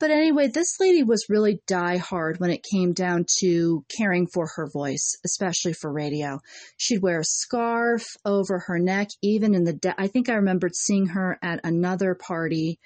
But 0.00 0.10
anyway, 0.12 0.46
this 0.46 0.78
lady 0.78 1.02
was 1.02 1.26
really 1.28 1.60
die 1.66 1.96
hard 1.96 2.38
when 2.38 2.50
it 2.50 2.64
came 2.70 2.92
down 2.92 3.24
to 3.40 3.84
caring 3.96 4.28
for 4.28 4.48
her 4.54 4.68
voice, 4.72 5.16
especially 5.24 5.72
for 5.72 5.92
radio. 5.92 6.38
She'd 6.76 7.02
wear 7.02 7.20
a 7.20 7.24
scarf 7.24 8.04
over 8.24 8.60
her 8.60 8.78
neck, 8.78 9.08
even 9.22 9.54
in 9.54 9.64
the, 9.64 9.72
de- 9.72 10.00
I 10.00 10.06
think 10.06 10.28
I 10.28 10.34
remembered 10.34 10.76
seeing 10.76 11.06
her 11.08 11.36
at 11.42 11.60
another 11.64 12.14
party 12.14 12.78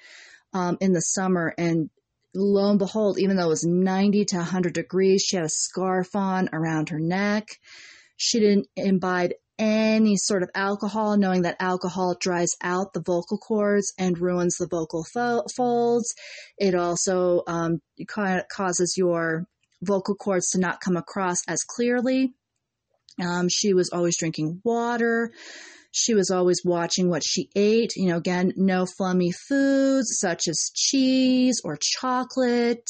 um, 0.53 0.77
in 0.79 0.93
the 0.93 1.01
summer. 1.01 1.53
And 1.57 1.89
lo 2.33 2.69
and 2.69 2.79
behold, 2.79 3.19
even 3.19 3.37
though 3.37 3.45
it 3.45 3.49
was 3.49 3.65
90 3.65 4.25
to 4.25 4.37
100 4.37 4.73
degrees, 4.73 5.21
she 5.21 5.35
had 5.35 5.45
a 5.45 5.49
scarf 5.49 6.15
on 6.15 6.49
around 6.53 6.89
her 6.89 6.99
neck. 6.99 7.47
She 8.17 8.39
didn't 8.39 8.67
imbibe 8.75 9.31
any 9.59 10.17
sort 10.17 10.43
of 10.43 10.49
alcohol, 10.55 11.17
knowing 11.17 11.43
that 11.43 11.57
alcohol 11.59 12.15
dries 12.19 12.55
out 12.61 12.93
the 12.93 13.01
vocal 13.01 13.37
cords 13.37 13.93
and 13.97 14.17
ruins 14.17 14.57
the 14.57 14.67
vocal 14.67 15.03
fo- 15.03 15.45
folds. 15.55 16.15
It 16.57 16.75
also 16.75 17.43
um, 17.47 17.81
causes 18.49 18.95
your 18.97 19.45
vocal 19.81 20.15
cords 20.15 20.49
to 20.51 20.59
not 20.59 20.81
come 20.81 20.97
across 20.97 21.43
as 21.47 21.63
clearly. 21.63 22.33
Um, 23.21 23.47
she 23.49 23.73
was 23.73 23.89
always 23.91 24.17
drinking 24.17 24.61
water. 24.63 25.31
She 25.91 26.15
was 26.15 26.31
always 26.31 26.61
watching 26.65 27.09
what 27.09 27.23
she 27.23 27.49
ate. 27.55 27.95
You 27.95 28.07
know, 28.07 28.17
again, 28.17 28.53
no 28.55 28.85
flummy 28.85 29.31
foods 29.31 30.17
such 30.19 30.47
as 30.47 30.71
cheese 30.73 31.61
or 31.63 31.77
chocolate 31.79 32.89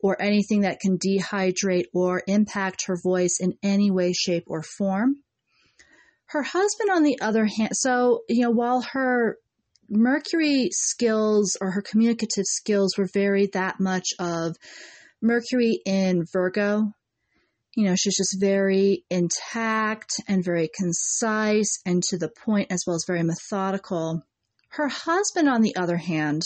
or 0.00 0.20
anything 0.20 0.62
that 0.62 0.80
can 0.80 0.98
dehydrate 0.98 1.86
or 1.92 2.22
impact 2.26 2.86
her 2.86 2.96
voice 3.02 3.38
in 3.40 3.54
any 3.62 3.90
way, 3.90 4.12
shape, 4.12 4.44
or 4.46 4.62
form. 4.62 5.16
Her 6.26 6.42
husband, 6.42 6.90
on 6.90 7.02
the 7.02 7.20
other 7.20 7.44
hand, 7.44 7.72
so, 7.74 8.22
you 8.28 8.42
know, 8.42 8.50
while 8.50 8.80
her 8.92 9.36
Mercury 9.90 10.70
skills 10.72 11.58
or 11.60 11.72
her 11.72 11.82
communicative 11.82 12.46
skills 12.46 12.96
were 12.96 13.08
very 13.12 13.48
that 13.52 13.78
much 13.78 14.08
of 14.18 14.56
Mercury 15.20 15.80
in 15.84 16.24
Virgo, 16.32 16.94
you 17.74 17.84
know, 17.84 17.96
she's 17.96 18.16
just 18.16 18.38
very 18.38 19.04
intact 19.10 20.20
and 20.28 20.44
very 20.44 20.68
concise 20.74 21.80
and 21.86 22.02
to 22.04 22.18
the 22.18 22.28
point 22.28 22.70
as 22.70 22.84
well 22.86 22.96
as 22.96 23.04
very 23.06 23.22
methodical. 23.22 24.22
Her 24.68 24.88
husband, 24.88 25.48
on 25.48 25.62
the 25.62 25.76
other 25.76 25.96
hand, 25.96 26.42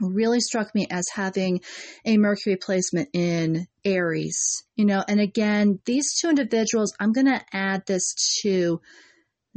really 0.00 0.40
struck 0.40 0.74
me 0.74 0.86
as 0.90 1.06
having 1.14 1.60
a 2.04 2.18
Mercury 2.18 2.56
placement 2.56 3.08
in 3.14 3.66
Aries, 3.84 4.64
you 4.74 4.84
know, 4.84 5.02
and 5.08 5.20
again, 5.20 5.80
these 5.86 6.18
two 6.18 6.28
individuals, 6.28 6.94
I'm 7.00 7.12
going 7.12 7.26
to 7.26 7.42
add 7.52 7.86
this 7.86 8.14
to, 8.42 8.80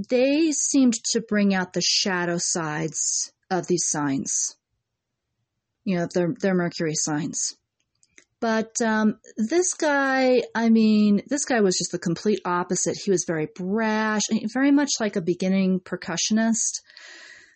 they 0.09 0.51
seemed 0.51 0.93
to 1.11 1.21
bring 1.21 1.53
out 1.53 1.73
the 1.73 1.82
shadow 1.82 2.38
sides 2.38 3.34
of 3.51 3.67
these 3.67 3.84
signs, 3.88 4.55
you 5.84 5.97
know, 5.97 6.07
their, 6.13 6.34
their 6.39 6.53
Mercury 6.53 6.95
signs. 6.95 7.55
But 8.41 8.81
um, 8.81 9.19
this 9.37 9.73
guy, 9.73 10.43
I 10.55 10.69
mean, 10.69 11.23
this 11.27 11.45
guy 11.45 11.59
was 11.59 11.77
just 11.77 11.91
the 11.91 11.99
complete 11.99 12.39
opposite. 12.45 12.97
He 13.03 13.11
was 13.11 13.25
very 13.27 13.47
brash, 13.53 14.21
very 14.53 14.71
much 14.71 14.91
like 14.99 15.17
a 15.17 15.21
beginning 15.21 15.81
percussionist, 15.81 16.81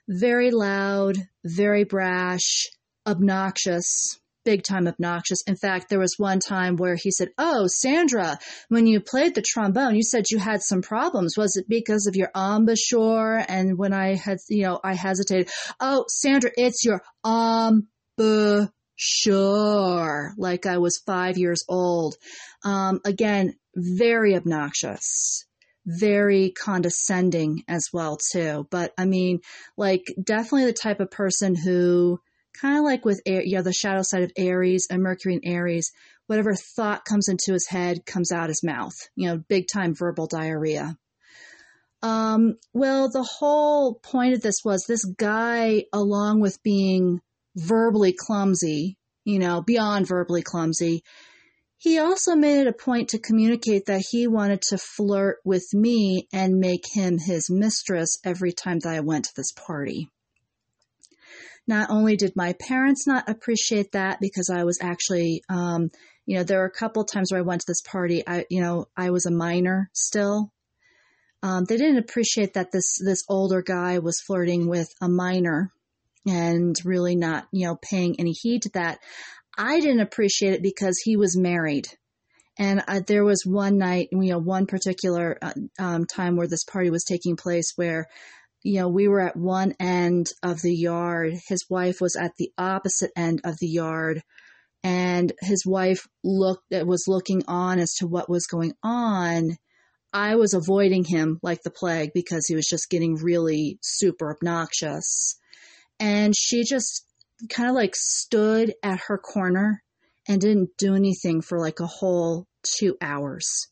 very 0.09 0.51
loud, 0.51 1.15
very 1.45 1.85
brash, 1.85 2.67
obnoxious, 3.07 4.19
big 4.43 4.63
time 4.63 4.87
obnoxious. 4.87 5.41
In 5.47 5.55
fact, 5.55 5.87
there 5.87 5.99
was 5.99 6.15
one 6.17 6.39
time 6.39 6.75
where 6.75 6.95
he 6.95 7.11
said, 7.11 7.29
Oh, 7.37 7.67
Sandra, 7.67 8.37
when 8.67 8.85
you 8.85 8.99
played 8.99 9.35
the 9.35 9.41
trombone, 9.41 9.95
you 9.95 10.03
said 10.03 10.25
you 10.29 10.37
had 10.37 10.61
some 10.61 10.81
problems. 10.81 11.37
Was 11.37 11.55
it 11.55 11.69
because 11.69 12.07
of 12.07 12.17
your 12.17 12.29
embouchure? 12.35 13.43
And 13.47 13.77
when 13.77 13.93
I 13.93 14.15
had, 14.15 14.39
you 14.49 14.63
know, 14.63 14.81
I 14.83 14.95
hesitated. 14.95 15.49
Oh, 15.79 16.03
Sandra, 16.09 16.51
it's 16.57 16.83
your 16.83 17.01
embouchure 17.25 18.73
sure, 18.95 20.33
like 20.37 20.65
I 20.65 20.77
was 20.77 21.01
five 21.05 21.37
years 21.37 21.63
old. 21.67 22.15
Um, 22.63 23.01
again, 23.05 23.55
very 23.75 24.35
obnoxious, 24.35 25.45
very 25.85 26.51
condescending 26.51 27.63
as 27.67 27.87
well 27.93 28.17
too. 28.31 28.67
But 28.69 28.93
I 28.97 29.05
mean, 29.05 29.39
like 29.77 30.13
definitely 30.21 30.65
the 30.65 30.73
type 30.73 30.99
of 30.99 31.11
person 31.11 31.55
who 31.55 32.19
kind 32.59 32.77
of 32.77 32.83
like 32.83 33.03
with 33.05 33.21
you 33.25 33.57
know 33.57 33.63
the 33.63 33.73
shadow 33.73 34.01
side 34.03 34.23
of 34.23 34.31
Aries 34.37 34.87
and 34.89 35.01
Mercury 35.01 35.35
and 35.35 35.43
Aries, 35.45 35.91
whatever 36.27 36.53
thought 36.75 37.05
comes 37.05 37.27
into 37.27 37.53
his 37.53 37.67
head 37.67 38.05
comes 38.05 38.31
out 38.31 38.49
his 38.49 38.63
mouth. 38.63 38.95
You 39.15 39.29
know, 39.29 39.43
big 39.47 39.65
time 39.71 39.95
verbal 39.95 40.27
diarrhea. 40.27 40.97
Um, 42.01 42.57
well, 42.73 43.09
the 43.09 43.23
whole 43.23 43.95
point 43.95 44.33
of 44.33 44.41
this 44.41 44.57
was 44.65 44.83
this 44.85 45.05
guy, 45.05 45.85
along 45.93 46.41
with 46.41 46.61
being 46.61 47.21
verbally 47.55 48.13
clumsy, 48.13 48.97
you 49.25 49.39
know, 49.39 49.61
beyond 49.61 50.07
verbally 50.07 50.41
clumsy. 50.41 51.03
He 51.77 51.99
also 51.99 52.35
made 52.35 52.61
it 52.61 52.67
a 52.67 52.73
point 52.73 53.09
to 53.09 53.19
communicate 53.19 53.87
that 53.87 54.05
he 54.09 54.25
wanted 54.27 54.61
to 54.69 54.77
flirt 54.77 55.39
with 55.43 55.65
me 55.73 56.27
and 56.31 56.59
make 56.59 56.85
him 56.93 57.17
his 57.17 57.49
mistress 57.49 58.17
every 58.23 58.53
time 58.53 58.79
that 58.79 58.93
I 58.93 59.01
went 59.01 59.25
to 59.25 59.35
this 59.35 59.51
party. 59.51 60.07
Not 61.67 61.89
only 61.89 62.15
did 62.15 62.35
my 62.35 62.53
parents 62.53 63.07
not 63.07 63.29
appreciate 63.29 63.91
that 63.93 64.19
because 64.19 64.49
I 64.49 64.63
was 64.63 64.79
actually, 64.81 65.43
um, 65.49 65.91
you 66.25 66.37
know, 66.37 66.43
there 66.43 66.59
were 66.59 66.65
a 66.65 66.71
couple 66.71 67.03
times 67.05 67.31
where 67.31 67.39
I 67.39 67.45
went 67.45 67.61
to 67.61 67.67
this 67.67 67.81
party. 67.81 68.23
I, 68.25 68.45
you 68.49 68.61
know, 68.61 68.85
I 68.97 69.11
was 69.11 69.25
a 69.25 69.31
minor 69.31 69.89
still. 69.93 70.51
Um, 71.41 71.65
they 71.65 71.77
didn't 71.77 71.97
appreciate 71.97 72.53
that 72.53 72.71
this 72.71 72.97
this 73.03 73.23
older 73.27 73.61
guy 73.61 73.99
was 73.99 74.21
flirting 74.21 74.67
with 74.67 74.87
a 75.01 75.09
minor 75.09 75.73
and 76.27 76.75
really 76.85 77.15
not, 77.15 77.47
you 77.51 77.67
know, 77.67 77.77
paying 77.81 78.19
any 78.19 78.31
heed 78.31 78.63
to 78.63 78.69
that. 78.73 78.99
I 79.57 79.79
didn't 79.79 80.01
appreciate 80.01 80.53
it 80.53 80.63
because 80.63 80.99
he 81.03 81.17
was 81.17 81.37
married. 81.37 81.87
And 82.57 82.83
uh, 82.87 83.01
there 83.05 83.23
was 83.23 83.45
one 83.45 83.77
night, 83.77 84.09
you 84.11 84.31
know, 84.31 84.39
one 84.39 84.67
particular 84.67 85.37
uh, 85.41 85.53
um, 85.79 86.05
time 86.05 86.35
where 86.35 86.47
this 86.47 86.63
party 86.63 86.89
was 86.89 87.03
taking 87.03 87.35
place 87.35 87.73
where 87.75 88.07
you 88.63 88.79
know, 88.79 88.87
we 88.87 89.07
were 89.07 89.19
at 89.19 89.35
one 89.35 89.75
end 89.79 90.31
of 90.41 90.61
the 90.61 90.73
yard. 90.73 91.33
His 91.47 91.65
wife 91.69 91.99
was 91.99 92.15
at 92.15 92.31
the 92.37 92.51
opposite 92.57 93.11
end 93.15 93.41
of 93.43 93.57
the 93.59 93.67
yard. 93.67 94.23
And 94.83 95.31
his 95.41 95.65
wife 95.65 96.07
looked, 96.23 96.63
was 96.71 97.05
looking 97.07 97.43
on 97.47 97.79
as 97.79 97.93
to 97.95 98.07
what 98.07 98.29
was 98.29 98.47
going 98.47 98.73
on. 98.81 99.57
I 100.13 100.35
was 100.35 100.53
avoiding 100.53 101.03
him 101.03 101.39
like 101.41 101.63
the 101.63 101.71
plague 101.71 102.11
because 102.13 102.45
he 102.47 102.55
was 102.55 102.65
just 102.65 102.89
getting 102.89 103.15
really 103.15 103.79
super 103.81 104.33
obnoxious. 104.33 105.37
And 105.99 106.33
she 106.35 106.63
just 106.63 107.05
kind 107.49 107.69
of 107.69 107.75
like 107.75 107.95
stood 107.95 108.73
at 108.83 109.01
her 109.07 109.17
corner 109.17 109.83
and 110.27 110.39
didn't 110.39 110.69
do 110.77 110.95
anything 110.95 111.41
for 111.41 111.59
like 111.59 111.79
a 111.79 111.87
whole 111.87 112.47
two 112.63 112.97
hours. 113.01 113.67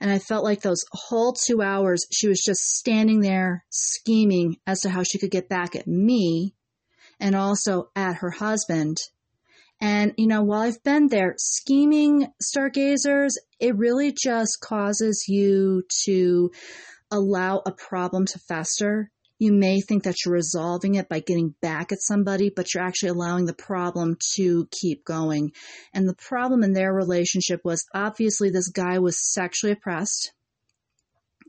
And 0.00 0.10
I 0.10 0.18
felt 0.18 0.44
like 0.44 0.62
those 0.62 0.84
whole 0.92 1.34
two 1.34 1.62
hours, 1.62 2.06
she 2.12 2.28
was 2.28 2.42
just 2.44 2.60
standing 2.60 3.20
there 3.20 3.64
scheming 3.70 4.56
as 4.66 4.80
to 4.80 4.90
how 4.90 5.02
she 5.02 5.18
could 5.18 5.30
get 5.30 5.48
back 5.48 5.76
at 5.76 5.86
me 5.86 6.54
and 7.20 7.34
also 7.34 7.90
at 7.94 8.16
her 8.16 8.30
husband. 8.30 8.98
And, 9.80 10.14
you 10.16 10.26
know, 10.26 10.42
while 10.42 10.62
I've 10.62 10.82
been 10.82 11.08
there, 11.08 11.34
scheming 11.38 12.28
stargazers, 12.42 13.34
it 13.60 13.76
really 13.76 14.12
just 14.12 14.58
causes 14.62 15.26
you 15.28 15.82
to 16.04 16.50
allow 17.10 17.62
a 17.64 17.72
problem 17.72 18.26
to 18.26 18.38
fester 18.38 19.10
you 19.38 19.52
may 19.52 19.80
think 19.80 20.04
that 20.04 20.16
you're 20.24 20.34
resolving 20.34 20.94
it 20.94 21.08
by 21.08 21.20
getting 21.20 21.54
back 21.60 21.92
at 21.92 22.00
somebody, 22.00 22.50
but 22.54 22.72
you're 22.72 22.84
actually 22.84 23.10
allowing 23.10 23.44
the 23.44 23.54
problem 23.54 24.16
to 24.34 24.66
keep 24.70 25.04
going. 25.04 25.52
And 25.92 26.08
the 26.08 26.14
problem 26.14 26.62
in 26.62 26.72
their 26.72 26.92
relationship 26.92 27.60
was 27.64 27.84
obviously 27.94 28.50
this 28.50 28.70
guy 28.70 28.98
was 28.98 29.32
sexually 29.32 29.72
oppressed. 29.72 30.32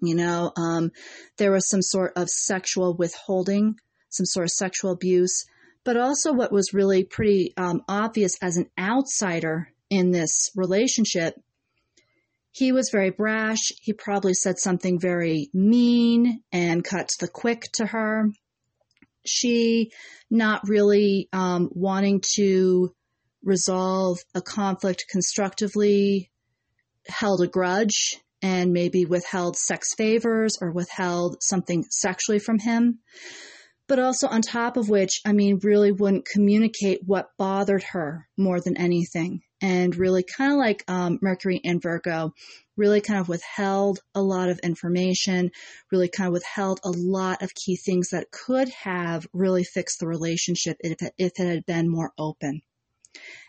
You 0.02 0.16
know, 0.16 0.52
um, 0.58 0.92
there 1.38 1.52
was 1.52 1.70
some 1.70 1.82
sort 1.82 2.14
of 2.16 2.28
sexual 2.30 2.96
withholding, 2.96 3.76
some 4.10 4.26
sort 4.26 4.44
of 4.44 4.52
sexual 4.52 4.92
abuse, 4.92 5.46
but 5.84 5.98
also 5.98 6.34
what 6.34 6.52
was 6.52 6.74
really 6.74 7.04
pretty 7.04 7.54
um, 7.56 7.82
obvious 7.88 8.34
as 8.42 8.58
an 8.58 8.70
outsider 8.78 9.72
in 9.90 10.12
this 10.12 10.52
relationship 10.56 11.36
he 12.58 12.72
was 12.72 12.90
very 12.92 13.12
brash. 13.12 13.72
He 13.82 13.94
probably 13.94 14.34
said 14.34 14.58
something 14.58 15.00
very 15.00 15.52
mean 15.54 16.42
and 16.52 16.84
cut 16.84 17.12
the 17.20 17.28
quick 17.28 17.66
to 17.74 17.86
her. 17.86 18.32
She, 19.28 19.92
not 20.32 20.68
really 20.68 21.30
um, 21.32 21.70
wanting 21.72 22.24
to 22.36 22.96
resolve 23.44 24.18
a 24.34 24.42
conflict 24.42 25.06
constructively, 25.08 26.32
held 27.08 27.42
a 27.42 27.48
grudge 27.48 28.18
and 28.42 28.74
maybe 28.74 29.06
withheld 29.06 29.56
sex 29.56 29.94
favors 29.94 30.58
or 30.60 30.72
withheld 30.72 31.38
something 31.42 31.86
sexually 31.92 32.40
from 32.40 32.58
him. 32.58 33.00
But 33.88 34.00
also, 34.00 34.28
on 34.28 34.42
top 34.42 34.78
of 34.78 34.90
which, 34.90 35.22
I 35.26 35.32
mean, 35.32 35.60
really 35.62 35.92
wouldn't 35.92 36.26
communicate 36.26 37.02
what 37.06 37.30
bothered 37.38 37.84
her 37.84 38.28
more 38.36 38.60
than 38.60 38.78
anything 38.78 39.44
and 39.62 39.96
really 39.96 40.24
kind 40.24 40.52
of 40.52 40.58
like 40.58 40.84
um, 40.88 41.20
Mercury 41.22 41.60
and 41.64 41.82
Virgo, 41.82 42.34
really 42.76 43.02
kind 43.02 43.20
of 43.20 43.28
withheld 43.28 44.00
a 44.14 44.22
lot 44.22 44.50
of 44.50 44.60
information, 44.60 45.52
really 45.92 46.10
kind 46.10 46.28
of 46.28 46.34
withheld 46.34 46.80
a 46.84 46.92
lot 46.92 47.42
of 47.42 47.54
key 47.54 47.76
things 47.76 48.10
that 48.12 48.32
could 48.32 48.70
have 48.70 49.28
really 49.34 49.64
fixed 49.64 50.00
the 50.00 50.08
relationship 50.08 50.78
if 50.82 51.02
it, 51.02 51.14
if 51.18 51.32
it 51.40 51.48
had 51.48 51.66
been 51.66 51.90
more 51.90 52.12
open. 52.18 52.62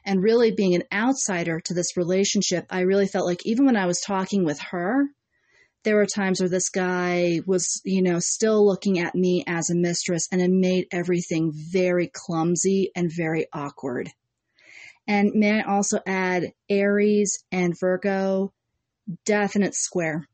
And 0.05 0.23
really 0.23 0.51
being 0.51 0.75
an 0.75 0.85
outsider 0.93 1.61
to 1.61 1.75
this 1.75 1.97
relationship, 1.97 2.65
I 2.71 2.81
really 2.81 3.07
felt 3.07 3.27
like 3.27 3.45
even 3.45 3.67
when 3.67 3.77
I 3.77 3.87
was 3.87 4.01
talking 4.01 4.45
with 4.45 4.59
her, 4.71 5.05
there 5.85 5.97
were 5.97 6.07
times 6.07 6.41
where 6.41 6.49
this 6.49 6.71
guy 6.71 7.41
was, 7.47 7.81
you 7.85 8.03
know, 8.03 8.19
still 8.19 8.67
looking 8.67 8.99
at 8.99 9.15
me 9.15 9.45
as 9.47 9.71
a 9.71 9.77
mistress 9.77 10.27
and 10.33 10.41
it 10.41 10.51
made 10.51 10.87
everything 10.93 11.53
very 11.55 12.11
clumsy 12.13 12.91
and 12.97 13.13
very 13.15 13.47
awkward. 13.53 14.11
And 15.09 15.33
may 15.35 15.61
I 15.61 15.63
also 15.63 16.01
add 16.07 16.53
Aries 16.69 17.43
and 17.51 17.75
Virgo, 17.81 18.53
definite 19.25 19.75
square 19.75 20.29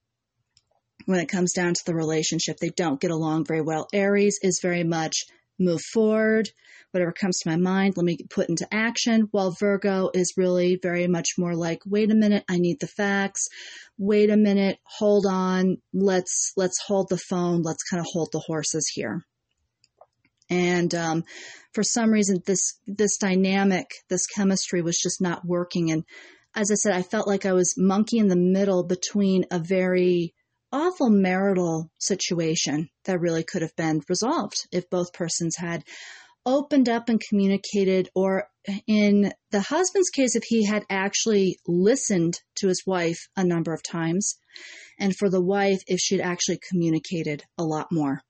when 1.07 1.21
it 1.21 1.29
comes 1.29 1.53
down 1.53 1.75
to 1.75 1.83
the 1.87 1.95
relationship. 1.95 2.57
They 2.59 2.71
don't 2.71 3.01
get 3.01 3.13
along 3.13 3.45
very 3.45 3.63
well. 3.63 3.87
Aries 3.95 4.41
is 4.43 4.59
very 4.61 4.83
much 4.83 5.27
move 5.61 5.81
forward, 5.81 6.51
whatever 6.91 7.13
comes 7.13 7.39
to 7.39 7.51
my 7.51 7.57
mind, 7.57 7.97
let 7.97 8.05
me 8.05 8.19
put 8.31 8.49
into 8.49 8.67
action. 8.73 9.29
While 9.31 9.53
Virgo 9.53 10.11
is 10.13 10.35
really 10.37 10.79
very 10.83 11.07
much 11.07 11.31
more 11.39 11.55
like, 11.55 11.81
wait 11.87 12.11
a 12.11 12.15
minute, 12.15 12.45
I 12.49 12.57
need 12.59 12.81
the 12.81 12.89
facts. 12.89 13.49
Wait 13.97 14.31
a 14.31 14.37
minute, 14.37 14.79
hold 14.85 15.27
on, 15.27 15.79
let's 15.93 16.53
let's 16.57 16.81
hold 16.85 17.09
the 17.09 17.17
phone, 17.19 17.63
let's 17.63 17.85
kind 17.85 18.01
of 18.01 18.07
hold 18.13 18.31
the 18.33 18.41
horses 18.41 18.91
here. 18.93 19.25
And 20.51 20.95
um, 20.95 21.25
for 21.73 21.83
some 21.83 22.11
reason, 22.11 22.43
this 22.47 22.79
this 22.87 23.17
dynamic, 23.17 23.87
this 24.09 24.27
chemistry 24.27 24.83
was 24.83 24.99
just 25.03 25.21
not 25.21 25.45
working. 25.45 25.91
And 25.91 26.05
as 26.55 26.71
I 26.71 26.75
said, 26.75 26.93
I 26.95 27.03
felt 27.03 27.27
like 27.27 27.47
I 27.47 27.53
was 27.53 27.75
monkey 27.77 28.19
in 28.19 28.29
the 28.29 28.37
middle 28.37 28.85
between 28.85 29.47
a 29.51 29.59
very 29.59 30.35
awful 30.73 31.09
marital 31.09 31.91
situation 31.99 32.89
that 33.05 33.21
really 33.21 33.45
could 33.45 33.63
have 33.63 33.75
been 33.77 34.01
resolved 34.09 34.57
if 34.73 34.91
both 34.91 35.13
persons 35.13 35.57
had 35.57 35.85
opened 36.47 36.89
up 36.89 37.09
and 37.09 37.21
communicated, 37.29 38.09
or 38.15 38.49
in 38.87 39.33
the 39.51 39.61
husband's 39.61 40.11
case, 40.11 40.37
if 40.37 40.43
he 40.45 40.65
had 40.65 40.85
actually 40.91 41.59
listened 41.67 42.39
to 42.57 42.69
his 42.69 42.83
wife 42.87 43.29
a 43.37 43.45
number 43.45 43.73
of 43.73 43.83
times, 43.83 44.37
and 44.99 45.17
for 45.17 45.31
the 45.31 45.41
wife, 45.41 45.81
if 45.87 45.99
she'd 45.99 46.21
actually 46.21 46.59
communicated 46.71 47.43
a 47.59 47.65
lot 47.65 47.87
more. 47.91 48.21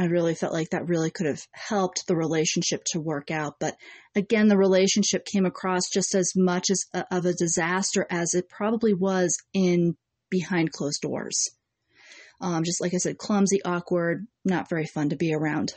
I 0.00 0.06
really 0.06 0.34
felt 0.34 0.54
like 0.54 0.70
that 0.70 0.88
really 0.88 1.10
could 1.10 1.26
have 1.26 1.46
helped 1.52 2.06
the 2.06 2.16
relationship 2.16 2.82
to 2.86 3.00
work 3.00 3.30
out. 3.30 3.56
But 3.60 3.76
again, 4.14 4.48
the 4.48 4.56
relationship 4.56 5.26
came 5.26 5.44
across 5.44 5.82
just 5.92 6.14
as 6.14 6.32
much 6.34 6.70
as 6.70 6.86
a, 6.94 7.04
of 7.14 7.26
a 7.26 7.34
disaster 7.34 8.06
as 8.08 8.32
it 8.32 8.48
probably 8.48 8.94
was 8.94 9.36
in 9.52 9.98
behind 10.30 10.72
closed 10.72 11.02
doors. 11.02 11.50
Um, 12.40 12.64
just 12.64 12.80
like 12.80 12.94
I 12.94 12.96
said, 12.96 13.18
clumsy, 13.18 13.62
awkward, 13.62 14.26
not 14.42 14.70
very 14.70 14.86
fun 14.86 15.10
to 15.10 15.16
be 15.16 15.34
around. 15.34 15.74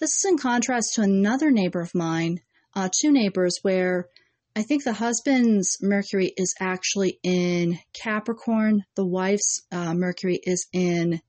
This 0.00 0.16
is 0.16 0.24
in 0.26 0.38
contrast 0.38 0.94
to 0.94 1.02
another 1.02 1.50
neighbor 1.50 1.82
of 1.82 1.94
mine, 1.94 2.40
uh, 2.74 2.88
two 2.98 3.12
neighbors 3.12 3.58
where 3.60 4.08
I 4.56 4.62
think 4.62 4.84
the 4.84 4.94
husband's 4.94 5.76
Mercury 5.82 6.32
is 6.34 6.54
actually 6.58 7.18
in 7.22 7.78
Capricorn, 7.92 8.84
the 8.94 9.04
wife's 9.04 9.60
uh, 9.70 9.92
Mercury 9.92 10.40
is 10.42 10.66
in 10.72 11.20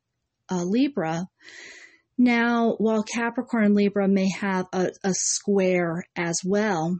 uh, 0.50 0.64
Libra. 0.64 1.28
Now, 2.18 2.76
while 2.80 3.04
Capricorn 3.04 3.66
and 3.66 3.76
Libra 3.76 4.08
may 4.08 4.30
have 4.30 4.66
a, 4.74 4.92
a 5.04 5.14
square 5.14 6.04
as 6.16 6.42
well, 6.44 7.00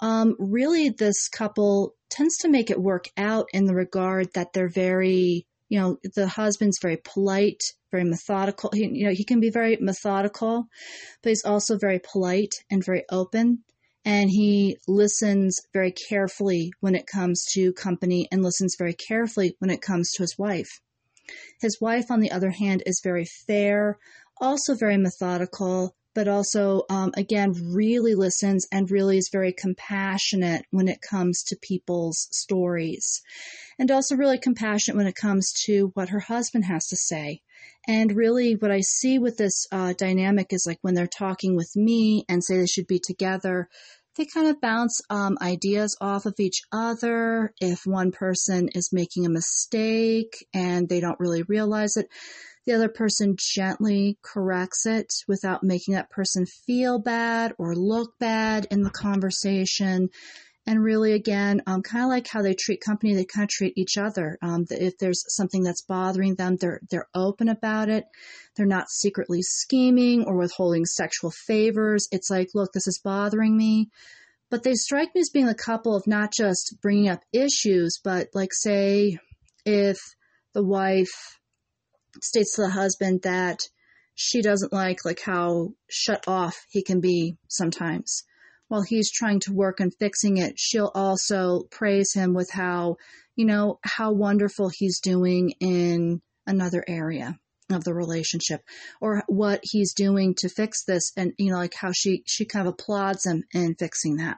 um, 0.00 0.36
really 0.38 0.90
this 0.90 1.28
couple 1.28 1.94
tends 2.10 2.36
to 2.38 2.48
make 2.48 2.70
it 2.70 2.80
work 2.80 3.08
out 3.16 3.46
in 3.52 3.64
the 3.64 3.74
regard 3.74 4.28
that 4.34 4.52
they're 4.52 4.68
very, 4.68 5.46
you 5.68 5.80
know, 5.80 5.98
the 6.14 6.28
husband's 6.28 6.78
very 6.80 6.98
polite, 6.98 7.60
very 7.90 8.04
methodical. 8.04 8.70
He, 8.72 8.86
you 8.86 9.06
know, 9.06 9.12
he 9.12 9.24
can 9.24 9.40
be 9.40 9.50
very 9.50 9.76
methodical, 9.80 10.66
but 11.22 11.30
he's 11.30 11.44
also 11.44 11.78
very 11.78 12.00
polite 12.00 12.54
and 12.70 12.84
very 12.84 13.04
open. 13.10 13.64
And 14.04 14.30
he 14.30 14.76
listens 14.86 15.60
very 15.72 15.90
carefully 15.90 16.70
when 16.78 16.94
it 16.94 17.08
comes 17.08 17.44
to 17.54 17.72
company 17.72 18.28
and 18.30 18.42
listens 18.44 18.76
very 18.78 18.94
carefully 18.94 19.56
when 19.58 19.70
it 19.70 19.82
comes 19.82 20.12
to 20.12 20.22
his 20.22 20.36
wife. 20.38 20.80
His 21.60 21.80
wife, 21.80 22.10
on 22.10 22.20
the 22.20 22.30
other 22.30 22.50
hand, 22.50 22.82
is 22.86 23.00
very 23.02 23.24
fair, 23.24 23.98
also 24.40 24.74
very 24.74 24.96
methodical, 24.96 25.94
but 26.14 26.28
also, 26.28 26.82
um, 26.88 27.12
again, 27.14 27.52
really 27.74 28.14
listens 28.14 28.66
and 28.72 28.90
really 28.90 29.18
is 29.18 29.28
very 29.30 29.52
compassionate 29.52 30.64
when 30.70 30.88
it 30.88 31.02
comes 31.02 31.42
to 31.42 31.58
people's 31.60 32.28
stories. 32.30 33.20
And 33.78 33.90
also, 33.90 34.16
really 34.16 34.38
compassionate 34.38 34.96
when 34.96 35.06
it 35.06 35.14
comes 35.14 35.52
to 35.66 35.90
what 35.92 36.08
her 36.08 36.20
husband 36.20 36.64
has 36.64 36.86
to 36.86 36.96
say. 36.96 37.42
And 37.86 38.16
really, 38.16 38.54
what 38.54 38.70
I 38.70 38.80
see 38.80 39.18
with 39.18 39.36
this 39.36 39.66
uh, 39.70 39.92
dynamic 39.92 40.52
is 40.52 40.64
like 40.66 40.78
when 40.80 40.94
they're 40.94 41.06
talking 41.06 41.54
with 41.54 41.76
me 41.76 42.24
and 42.28 42.42
say 42.42 42.56
they 42.56 42.66
should 42.66 42.86
be 42.86 42.98
together, 42.98 43.68
they 44.16 44.26
kind 44.26 44.48
of 44.48 44.60
bounce 44.60 45.00
um, 45.10 45.36
ideas 45.40 45.96
off 46.00 46.26
of 46.26 46.34
each 46.38 46.62
other. 46.72 47.52
If 47.60 47.80
one 47.84 48.12
person 48.12 48.68
is 48.74 48.90
making 48.92 49.26
a 49.26 49.30
mistake 49.30 50.46
and 50.54 50.88
they 50.88 51.00
don't 51.00 51.20
really 51.20 51.42
realize 51.42 51.96
it, 51.96 52.08
the 52.66 52.74
other 52.74 52.88
person 52.88 53.36
gently 53.38 54.18
corrects 54.22 54.86
it 54.86 55.12
without 55.28 55.62
making 55.62 55.94
that 55.94 56.10
person 56.10 56.46
feel 56.66 56.98
bad 56.98 57.52
or 57.58 57.76
look 57.76 58.18
bad 58.18 58.66
in 58.70 58.82
the 58.82 58.90
conversation. 58.90 60.08
And 60.66 60.82
really, 60.82 61.12
again, 61.12 61.62
um, 61.66 61.82
kind 61.82 62.04
of 62.04 62.10
like 62.10 62.26
how 62.26 62.42
they 62.42 62.54
treat 62.54 62.80
company, 62.80 63.14
they 63.14 63.24
kind 63.24 63.44
of 63.44 63.50
treat 63.50 63.74
each 63.76 63.96
other. 63.96 64.36
Um, 64.42 64.66
if 64.68 64.98
there's 64.98 65.24
something 65.28 65.62
that's 65.62 65.82
bothering 65.82 66.34
them, 66.34 66.56
they're 66.56 66.80
they're 66.90 67.08
open 67.14 67.48
about 67.48 67.88
it. 67.88 68.04
They're 68.56 68.66
not 68.66 68.90
secretly 68.90 69.42
scheming 69.42 70.24
or 70.24 70.36
withholding 70.36 70.84
sexual 70.84 71.30
favors. 71.30 72.08
It's 72.10 72.30
like, 72.30 72.48
look, 72.54 72.72
this 72.72 72.88
is 72.88 73.00
bothering 73.02 73.56
me. 73.56 73.90
But 74.50 74.64
they 74.64 74.74
strike 74.74 75.14
me 75.14 75.20
as 75.20 75.30
being 75.30 75.48
a 75.48 75.54
couple 75.54 75.94
of 75.96 76.06
not 76.06 76.32
just 76.32 76.76
bringing 76.82 77.08
up 77.08 77.20
issues, 77.32 78.00
but 78.02 78.28
like, 78.34 78.52
say, 78.52 79.18
if 79.64 79.98
the 80.52 80.64
wife 80.64 81.38
states 82.22 82.54
to 82.56 82.62
the 82.62 82.70
husband 82.70 83.22
that 83.22 83.60
she 84.14 84.40
doesn't 84.40 84.72
like 84.72 85.04
like 85.04 85.20
how 85.20 85.68
shut 85.88 86.26
off 86.26 86.56
he 86.70 86.82
can 86.82 87.00
be 87.00 87.36
sometimes. 87.48 88.24
While 88.68 88.82
he's 88.82 89.10
trying 89.10 89.40
to 89.40 89.52
work 89.52 89.80
on 89.80 89.90
fixing 89.90 90.38
it, 90.38 90.58
she'll 90.58 90.90
also 90.94 91.64
praise 91.70 92.12
him 92.12 92.34
with 92.34 92.50
how, 92.50 92.96
you 93.36 93.44
know, 93.44 93.78
how 93.82 94.12
wonderful 94.12 94.70
he's 94.72 95.00
doing 95.00 95.52
in 95.60 96.20
another 96.46 96.84
area 96.86 97.38
of 97.70 97.84
the 97.84 97.94
relationship 97.94 98.62
or 99.00 99.22
what 99.26 99.60
he's 99.62 99.92
doing 99.92 100.34
to 100.38 100.48
fix 100.48 100.84
this 100.84 101.10
and 101.16 101.32
you 101.36 101.50
know 101.50 101.58
like 101.58 101.74
how 101.74 101.90
she 101.92 102.22
she 102.24 102.44
kind 102.44 102.68
of 102.68 102.74
applauds 102.74 103.26
him 103.26 103.42
in 103.52 103.74
fixing 103.74 104.18
that 104.18 104.36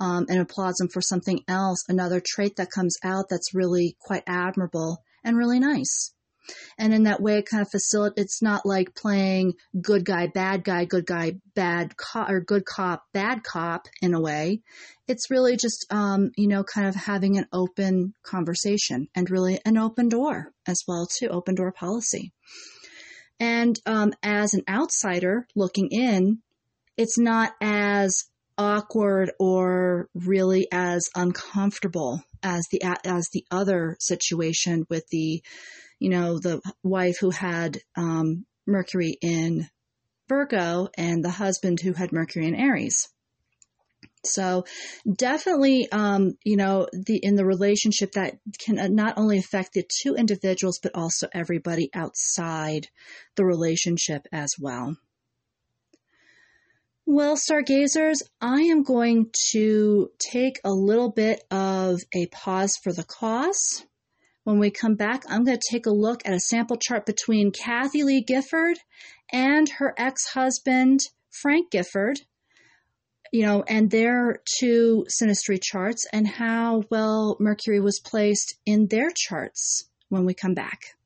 um, 0.00 0.26
and 0.28 0.40
applauds 0.40 0.80
him 0.80 0.88
for 0.88 1.00
something 1.00 1.40
else 1.46 1.84
another 1.88 2.20
trait 2.24 2.56
that 2.56 2.70
comes 2.70 2.96
out 3.04 3.26
that's 3.30 3.54
really 3.54 3.96
quite 4.00 4.24
admirable 4.26 5.04
and 5.22 5.36
really 5.36 5.60
nice 5.60 6.12
and 6.78 6.94
in 6.94 7.04
that 7.04 7.20
way 7.20 7.38
it 7.38 7.48
kind 7.48 7.62
of 7.62 7.70
facilitates 7.70 8.20
it's 8.20 8.42
not 8.42 8.66
like 8.66 8.94
playing 8.94 9.54
good 9.80 10.04
guy 10.04 10.26
bad 10.26 10.64
guy 10.64 10.84
good 10.84 11.06
guy 11.06 11.32
bad 11.54 11.96
cop 11.96 12.30
or 12.30 12.40
good 12.40 12.64
cop 12.64 13.04
bad 13.12 13.42
cop 13.42 13.86
in 14.02 14.14
a 14.14 14.20
way. 14.20 14.60
It's 15.06 15.30
really 15.30 15.56
just 15.56 15.86
um, 15.90 16.30
you 16.36 16.48
know 16.48 16.64
kind 16.64 16.86
of 16.86 16.94
having 16.94 17.38
an 17.38 17.46
open 17.52 18.14
conversation 18.22 19.08
and 19.14 19.30
really 19.30 19.60
an 19.64 19.76
open 19.76 20.08
door 20.08 20.52
as 20.66 20.82
well 20.86 21.06
too 21.06 21.28
open 21.28 21.54
door 21.54 21.72
policy. 21.72 22.32
And 23.40 23.78
um, 23.86 24.12
as 24.22 24.54
an 24.54 24.64
outsider 24.68 25.46
looking 25.54 25.88
in 25.90 26.40
it's 26.98 27.16
not 27.16 27.52
as 27.60 28.24
awkward 28.58 29.30
or 29.38 30.08
really 30.14 30.66
as 30.72 31.08
uncomfortable 31.14 32.20
as 32.42 32.66
the 32.72 32.82
as 33.04 33.28
the 33.32 33.44
other 33.50 33.96
situation 34.00 34.84
with 34.90 35.06
the 35.10 35.42
you 35.98 36.10
know, 36.10 36.38
the 36.38 36.60
wife 36.82 37.16
who 37.20 37.30
had 37.30 37.78
um, 37.96 38.46
Mercury 38.66 39.16
in 39.20 39.68
Virgo 40.28 40.88
and 40.96 41.24
the 41.24 41.30
husband 41.30 41.80
who 41.80 41.92
had 41.92 42.12
Mercury 42.12 42.46
in 42.46 42.54
Aries. 42.54 43.08
So 44.24 44.64
definitely, 45.10 45.90
um, 45.90 46.36
you 46.44 46.56
know, 46.56 46.88
the 46.92 47.18
in 47.22 47.36
the 47.36 47.46
relationship 47.46 48.12
that 48.12 48.38
can 48.58 48.94
not 48.94 49.16
only 49.16 49.38
affect 49.38 49.72
the 49.72 49.84
two 50.02 50.14
individuals 50.14 50.80
but 50.82 50.94
also 50.94 51.28
everybody 51.32 51.88
outside 51.94 52.88
the 53.36 53.44
relationship 53.44 54.26
as 54.32 54.54
well. 54.58 54.96
Well, 57.06 57.36
stargazers, 57.36 58.22
I 58.38 58.62
am 58.62 58.82
going 58.82 59.30
to 59.52 60.10
take 60.18 60.60
a 60.62 60.72
little 60.72 61.10
bit 61.10 61.42
of 61.50 62.00
a 62.14 62.26
pause 62.26 62.76
for 62.82 62.92
the 62.92 63.04
cause 63.04 63.86
when 64.48 64.58
we 64.58 64.70
come 64.70 64.94
back, 64.94 65.24
I'm 65.28 65.44
going 65.44 65.58
to 65.58 65.70
take 65.70 65.84
a 65.84 65.90
look 65.90 66.22
at 66.24 66.32
a 66.32 66.40
sample 66.40 66.78
chart 66.78 67.04
between 67.04 67.52
Kathy 67.52 68.02
Lee 68.02 68.22
Gifford 68.22 68.78
and 69.30 69.68
her 69.68 69.92
ex 69.98 70.26
husband, 70.32 71.00
Frank 71.30 71.70
Gifford, 71.70 72.18
you 73.30 73.44
know, 73.44 73.62
and 73.68 73.90
their 73.90 74.40
two 74.58 75.04
synastry 75.10 75.58
charts 75.62 76.06
and 76.14 76.26
how 76.26 76.84
well 76.90 77.36
Mercury 77.38 77.78
was 77.78 78.00
placed 78.02 78.56
in 78.64 78.86
their 78.86 79.10
charts 79.14 79.90
when 80.08 80.24
we 80.24 80.32
come 80.32 80.54
back. 80.54 80.96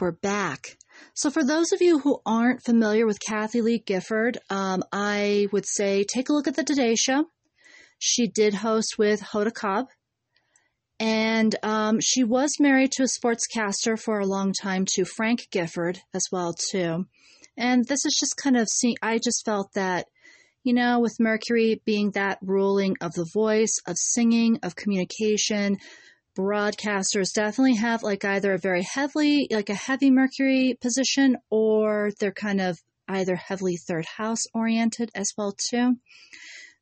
We're 0.00 0.12
back. 0.12 0.76
So, 1.14 1.30
for 1.30 1.44
those 1.44 1.72
of 1.72 1.82
you 1.82 1.98
who 1.98 2.20
aren't 2.24 2.64
familiar 2.64 3.06
with 3.06 3.20
Kathy 3.20 3.60
Lee 3.60 3.78
Gifford, 3.78 4.38
um, 4.48 4.82
I 4.92 5.48
would 5.52 5.66
say 5.66 6.04
take 6.04 6.28
a 6.28 6.32
look 6.32 6.48
at 6.48 6.56
the 6.56 6.64
Today 6.64 6.94
Show. 6.94 7.26
She 7.98 8.26
did 8.26 8.54
host 8.54 8.96
with 8.98 9.20
Hoda 9.20 9.52
Kotb, 9.52 9.86
and 10.98 11.54
um, 11.62 12.00
she 12.00 12.24
was 12.24 12.56
married 12.58 12.92
to 12.92 13.02
a 13.02 13.06
sportscaster 13.06 14.00
for 14.00 14.20
a 14.20 14.26
long 14.26 14.52
time 14.52 14.84
to 14.94 15.04
Frank 15.04 15.48
Gifford 15.50 16.00
as 16.14 16.26
well 16.32 16.54
too. 16.70 17.06
And 17.56 17.86
this 17.86 18.04
is 18.04 18.16
just 18.18 18.36
kind 18.36 18.56
of 18.56 18.68
see. 18.68 18.96
I 19.02 19.18
just 19.18 19.44
felt 19.44 19.72
that 19.74 20.06
you 20.62 20.74
know, 20.74 21.00
with 21.00 21.16
Mercury 21.18 21.80
being 21.86 22.10
that 22.10 22.38
ruling 22.42 22.96
of 23.00 23.12
the 23.14 23.26
voice, 23.32 23.78
of 23.86 23.96
singing, 23.96 24.58
of 24.62 24.76
communication, 24.76 25.78
broadcasters 26.40 27.34
definitely 27.34 27.76
have 27.76 28.02
like 28.02 28.24
either 28.24 28.54
a 28.54 28.58
very 28.58 28.82
heavily, 28.82 29.46
like 29.50 29.68
a 29.68 29.74
heavy 29.74 30.10
Mercury 30.10 30.76
position, 30.80 31.36
or 31.50 32.10
they're 32.18 32.32
kind 32.32 32.60
of 32.60 32.80
either 33.08 33.36
heavily 33.36 33.76
third 33.76 34.06
house 34.06 34.44
oriented 34.54 35.10
as 35.14 35.32
well 35.36 35.52
too. 35.52 35.96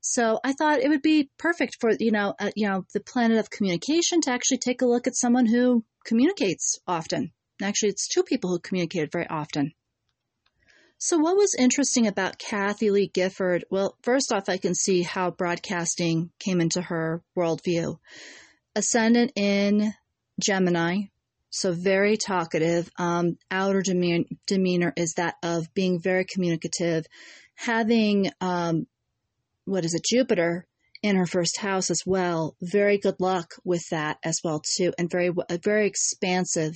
So 0.00 0.38
I 0.44 0.52
thought 0.52 0.78
it 0.78 0.88
would 0.88 1.02
be 1.02 1.30
perfect 1.38 1.78
for 1.80 1.90
you 1.98 2.12
know 2.12 2.34
uh, 2.38 2.50
you 2.54 2.68
know 2.68 2.84
the 2.94 3.00
planet 3.00 3.38
of 3.38 3.50
communication 3.50 4.20
to 4.22 4.30
actually 4.30 4.58
take 4.58 4.80
a 4.80 4.86
look 4.86 5.06
at 5.06 5.16
someone 5.16 5.46
who 5.46 5.84
communicates 6.04 6.78
often. 6.86 7.32
Actually, 7.60 7.88
it's 7.90 8.06
two 8.06 8.22
people 8.22 8.50
who 8.50 8.60
communicate 8.60 9.10
very 9.10 9.26
often. 9.26 9.72
So, 10.98 11.18
what 11.18 11.36
was 11.36 11.56
interesting 11.58 12.06
about 12.06 12.38
Kathy 12.38 12.90
Lee 12.90 13.08
Gifford? 13.08 13.64
Well, 13.70 13.96
first 14.02 14.32
off, 14.32 14.48
I 14.48 14.56
can 14.56 14.74
see 14.74 15.02
how 15.02 15.32
broadcasting 15.32 16.30
came 16.38 16.60
into 16.60 16.80
her 16.82 17.22
worldview 17.36 17.98
ascendant 18.78 19.32
in 19.34 19.92
Gemini, 20.40 21.02
so 21.50 21.72
very 21.72 22.16
talkative. 22.16 22.88
Um, 22.96 23.36
outer 23.50 23.82
demeanor, 23.82 24.24
demeanor 24.46 24.92
is 24.96 25.14
that 25.16 25.34
of 25.42 25.74
being 25.74 26.00
very 26.00 26.24
communicative, 26.24 27.04
having 27.56 28.30
um, 28.40 28.86
what 29.64 29.84
is 29.84 29.94
it, 29.94 30.04
Jupiter 30.04 30.66
in 31.02 31.16
her 31.16 31.26
first 31.26 31.58
house 31.58 31.90
as 31.90 32.02
well. 32.06 32.56
Very 32.62 32.98
good 32.98 33.16
luck 33.18 33.54
with 33.64 33.82
that 33.90 34.18
as 34.24 34.38
well 34.44 34.62
too, 34.76 34.92
and 34.96 35.10
very 35.10 35.32
very 35.62 35.86
expansive 35.86 36.74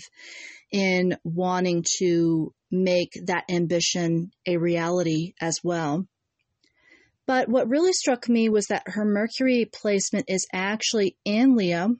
in 0.72 1.16
wanting 1.22 1.84
to 1.98 2.52
make 2.70 3.12
that 3.26 3.44
ambition 3.48 4.32
a 4.46 4.56
reality 4.56 5.34
as 5.40 5.60
well. 5.62 6.06
But 7.32 7.48
what 7.48 7.70
really 7.70 7.94
struck 7.94 8.28
me 8.28 8.50
was 8.50 8.66
that 8.66 8.82
her 8.88 9.06
Mercury 9.06 9.64
placement 9.64 10.26
is 10.28 10.46
actually 10.52 11.16
in 11.24 11.56
Leo. 11.56 11.96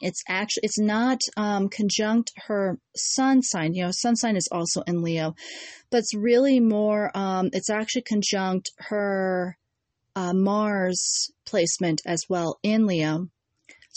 It's 0.00 0.24
actually 0.28 0.62
it's 0.64 0.80
not 0.80 1.20
um, 1.36 1.68
conjunct 1.68 2.32
her 2.48 2.80
sun 2.96 3.42
sign. 3.42 3.74
You 3.74 3.84
know, 3.84 3.90
sun 3.92 4.16
sign 4.16 4.36
is 4.36 4.48
also 4.50 4.82
in 4.88 5.02
Leo, 5.02 5.36
but 5.88 5.98
it's 5.98 6.16
really 6.16 6.58
more. 6.58 7.16
Um, 7.16 7.50
it's 7.52 7.70
actually 7.70 8.02
conjunct 8.02 8.72
her 8.78 9.56
uh, 10.16 10.32
Mars 10.32 11.30
placement 11.46 12.02
as 12.04 12.24
well 12.28 12.58
in 12.64 12.86
Leo. 12.86 13.28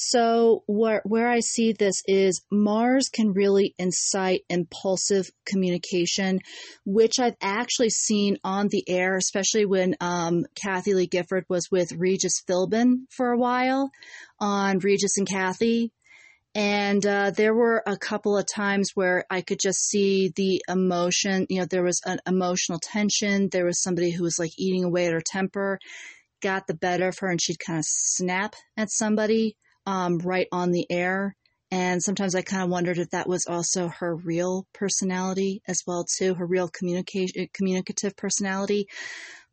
So 0.04 0.64
where 0.66 1.04
where 1.06 1.30
I 1.30 1.42
see 1.42 1.74
this 1.74 2.02
is 2.08 2.42
Mars 2.50 3.08
can 3.08 3.34
really 3.34 3.76
incite 3.78 4.42
impulsive 4.50 5.30
communication, 5.46 6.40
which 6.86 7.20
I've 7.20 7.36
actually 7.40 7.92
seen 7.92 8.38
on 8.44 8.68
the 8.70 8.84
air, 8.90 9.16
especially 9.16 9.68
when 9.68 9.96
um, 10.02 10.48
Kathie 10.56 10.96
Lee 10.96 11.06
Gifford 11.06 11.46
was 11.50 11.70
with 11.70 11.92
Regis 11.92 12.42
Philbin 12.50 13.04
for 13.12 13.30
a 13.30 13.38
while 13.38 13.92
on 14.40 14.80
Regis 14.80 15.20
and 15.20 15.30
Kathy. 15.30 15.92
And 16.56 17.06
uh, 17.06 17.30
there 17.30 17.54
were 17.54 17.84
a 17.86 17.96
couple 17.96 18.36
of 18.36 18.48
times 18.52 18.94
where 18.96 19.26
I 19.30 19.42
could 19.42 19.60
just 19.60 19.88
see 19.88 20.34
the 20.36 20.64
emotion. 20.68 21.46
You 21.48 21.60
know, 21.60 21.66
there 21.66 21.84
was 21.84 22.02
an 22.08 22.20
emotional 22.26 22.80
tension. 22.80 23.50
There 23.52 23.66
was 23.66 23.84
somebody 23.84 24.10
who 24.10 24.24
was 24.24 24.40
like 24.40 24.58
eating 24.58 24.84
away 24.84 25.06
at 25.06 25.14
her 25.14 25.22
temper, 25.24 25.78
got 26.42 26.66
the 26.66 26.74
better 26.74 27.10
of 27.10 27.20
her, 27.20 27.30
and 27.30 27.40
she'd 27.40 27.60
kind 27.60 27.78
of 27.78 27.86
snap 27.86 28.56
at 28.76 28.90
somebody 28.90 29.58
um, 29.86 30.20
right 30.20 30.48
on 30.52 30.72
the 30.72 30.86
air. 30.90 31.36
And 31.72 32.04
sometimes 32.04 32.36
I 32.36 32.42
kind 32.42 32.64
of 32.64 32.70
wondered 32.70 32.98
if 32.98 33.12
that 33.12 33.30
was 33.30 33.46
also 33.48 33.88
her 33.88 34.14
real 34.14 34.68
personality 34.74 35.62
as 35.68 35.82
well 35.88 36.06
too, 36.06 36.34
her 36.34 36.46
real 36.46 36.68
communication, 36.68 37.48
communicative 37.54 38.16
personality. 38.18 38.88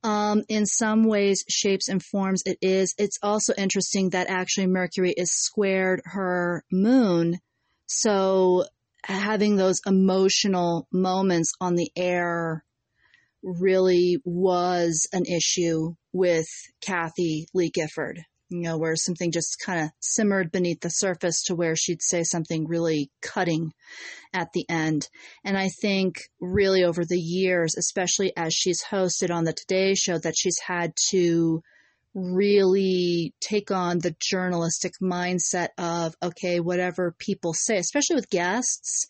Um, 0.03 0.43
in 0.49 0.67
some 0.67 1.05
ways, 1.05 1.45
shapes 1.49 1.89
and 1.89 2.03
forms, 2.03 2.43
it 2.45 2.59
is. 2.61 2.95
It's 2.99 3.19
also 3.23 3.53
interesting 3.57 4.11
that 4.11 4.29
actually 4.29 4.67
Mercury 4.67 5.13
is 5.17 5.33
squared 5.33 6.03
her 6.05 6.65
moon. 6.73 7.39
So 7.87 8.65
having 9.05 9.57
those 9.57 9.81
emotional 9.87 10.89
moments 10.93 11.53
on 11.61 11.77
the 11.77 11.91
air 11.97 12.65
really 13.45 14.19
was 14.25 15.09
an 15.13 15.25
issue 15.25 15.95
with 16.13 16.47
Kathy 16.81 17.47
Lee 17.55 17.71
Gifford 17.71 18.25
you 18.51 18.63
know, 18.63 18.79
where 18.79 18.97
something 18.97 19.31
just 19.31 19.59
kind 19.65 19.81
of 19.81 19.91
simmered 20.01 20.51
beneath 20.51 20.81
the 20.81 20.89
surface 20.89 21.43
to 21.45 21.55
where 21.55 21.77
she'd 21.77 22.03
say 22.03 22.23
something 22.23 22.67
really 22.67 23.11
cutting 23.23 23.73
at 24.33 24.49
the 24.53 24.65
end. 24.69 25.09
And 25.45 25.57
I 25.57 25.69
think 25.81 26.21
really 26.41 26.85
over 26.85 27.05
the 27.05 27.19
years, 27.19 27.75
especially 27.77 28.33
as 28.37 28.55
she's 28.55 28.83
hosted 28.85 29.31
on 29.31 29.45
the 29.45 29.53
Today 29.53 29.95
Show, 29.95 30.19
that 30.19 30.35
she's 30.37 30.59
had 30.67 30.93
to 31.11 31.63
really 32.15 33.35
take 33.41 33.71
on 33.71 33.99
the 33.99 34.17
journalistic 34.21 34.95
mindset 35.03 35.69
of, 35.77 36.15
okay, 36.23 36.61
whatever 36.61 37.15
people 37.19 37.55
say, 37.55 37.77
especially 37.79 38.17
with 38.17 38.31
guests, 38.31 39.07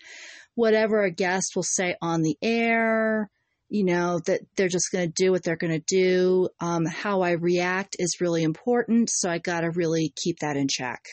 whatever 0.55 1.03
a 1.03 1.11
guest 1.11 1.53
will 1.55 1.63
say 1.63 1.95
on 2.03 2.23
the 2.23 2.37
air, 2.43 3.31
you 3.69 3.85
know, 3.85 4.21
that 4.27 4.41
they're 4.57 4.69
just 4.69 4.91
going 4.93 5.07
to 5.07 5.13
do 5.25 5.31
what 5.31 5.43
they're 5.43 5.57
going 5.57 5.79
to 5.79 5.85
do. 5.87 6.49
Um, 6.61 6.87
how 6.87 7.21
I 7.21 7.33
react 7.33 7.97
is 7.99 8.21
really 8.21 8.43
important. 8.43 9.11
So 9.11 9.31
I 9.31 9.39
got 9.39 9.61
to 9.61 9.71
really 9.71 10.13
keep 10.17 10.39
that 10.41 10.57
in 10.57 10.69
check. 10.69 11.05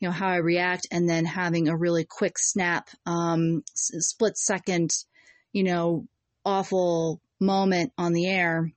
You 0.00 0.08
know, 0.08 0.12
how 0.12 0.28
I 0.28 0.36
react 0.36 0.88
and 0.90 1.08
then 1.08 1.24
having 1.24 1.68
a 1.68 1.76
really 1.76 2.04
quick 2.08 2.34
snap, 2.36 2.88
um, 3.06 3.62
split 3.74 4.36
second, 4.36 4.90
you 5.52 5.62
know, 5.62 6.06
awful 6.44 7.20
moment 7.40 7.92
on 7.96 8.12
the 8.12 8.28
air, 8.28 8.70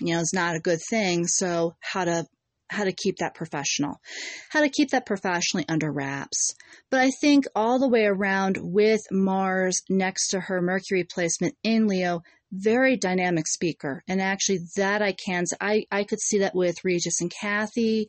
you 0.00 0.14
know, 0.14 0.20
is 0.20 0.32
not 0.32 0.56
a 0.56 0.60
good 0.60 0.80
thing. 0.88 1.26
So 1.26 1.74
how 1.80 2.04
to 2.04 2.26
how 2.70 2.84
to 2.84 2.92
keep 2.92 3.18
that 3.18 3.34
professional, 3.34 4.00
how 4.48 4.60
to 4.60 4.68
keep 4.68 4.90
that 4.90 5.06
professionally 5.06 5.64
under 5.68 5.92
wraps. 5.92 6.54
But 6.90 7.00
I 7.00 7.10
think 7.20 7.44
all 7.54 7.78
the 7.78 7.88
way 7.88 8.04
around 8.04 8.58
with 8.60 9.00
Mars 9.10 9.82
next 9.88 10.28
to 10.28 10.40
her 10.40 10.60
Mercury 10.60 11.04
placement 11.04 11.54
in 11.62 11.86
Leo, 11.86 12.22
very 12.52 12.96
dynamic 12.96 13.46
speaker. 13.46 14.02
And 14.08 14.20
actually, 14.20 14.60
that 14.76 15.02
I 15.02 15.12
can, 15.12 15.44
I, 15.60 15.84
I 15.90 16.04
could 16.04 16.20
see 16.20 16.38
that 16.38 16.54
with 16.54 16.84
Regis 16.84 17.20
and 17.20 17.30
Kathy. 17.30 18.08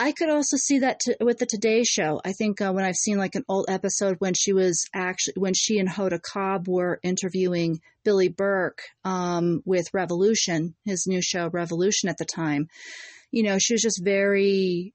I 0.00 0.12
could 0.12 0.30
also 0.30 0.56
see 0.56 0.78
that 0.80 1.00
to, 1.00 1.16
with 1.20 1.38
the 1.38 1.46
Today 1.46 1.82
Show. 1.82 2.20
I 2.24 2.32
think 2.32 2.60
uh, 2.60 2.72
when 2.72 2.84
I've 2.84 2.94
seen 2.94 3.18
like 3.18 3.34
an 3.34 3.44
old 3.48 3.66
episode 3.68 4.16
when 4.20 4.32
she 4.34 4.52
was 4.52 4.86
actually 4.94 5.34
when 5.36 5.54
she 5.54 5.78
and 5.78 5.88
Hoda 5.88 6.22
Cobb 6.22 6.68
were 6.68 7.00
interviewing 7.02 7.80
Billy 8.04 8.28
Burke 8.28 8.80
um, 9.04 9.60
with 9.64 9.92
Revolution, 9.92 10.76
his 10.84 11.06
new 11.08 11.20
show 11.20 11.48
Revolution 11.48 12.08
at 12.08 12.16
the 12.16 12.24
time. 12.24 12.68
You 13.32 13.42
know, 13.42 13.58
she 13.58 13.74
was 13.74 13.82
just 13.82 14.02
very 14.02 14.94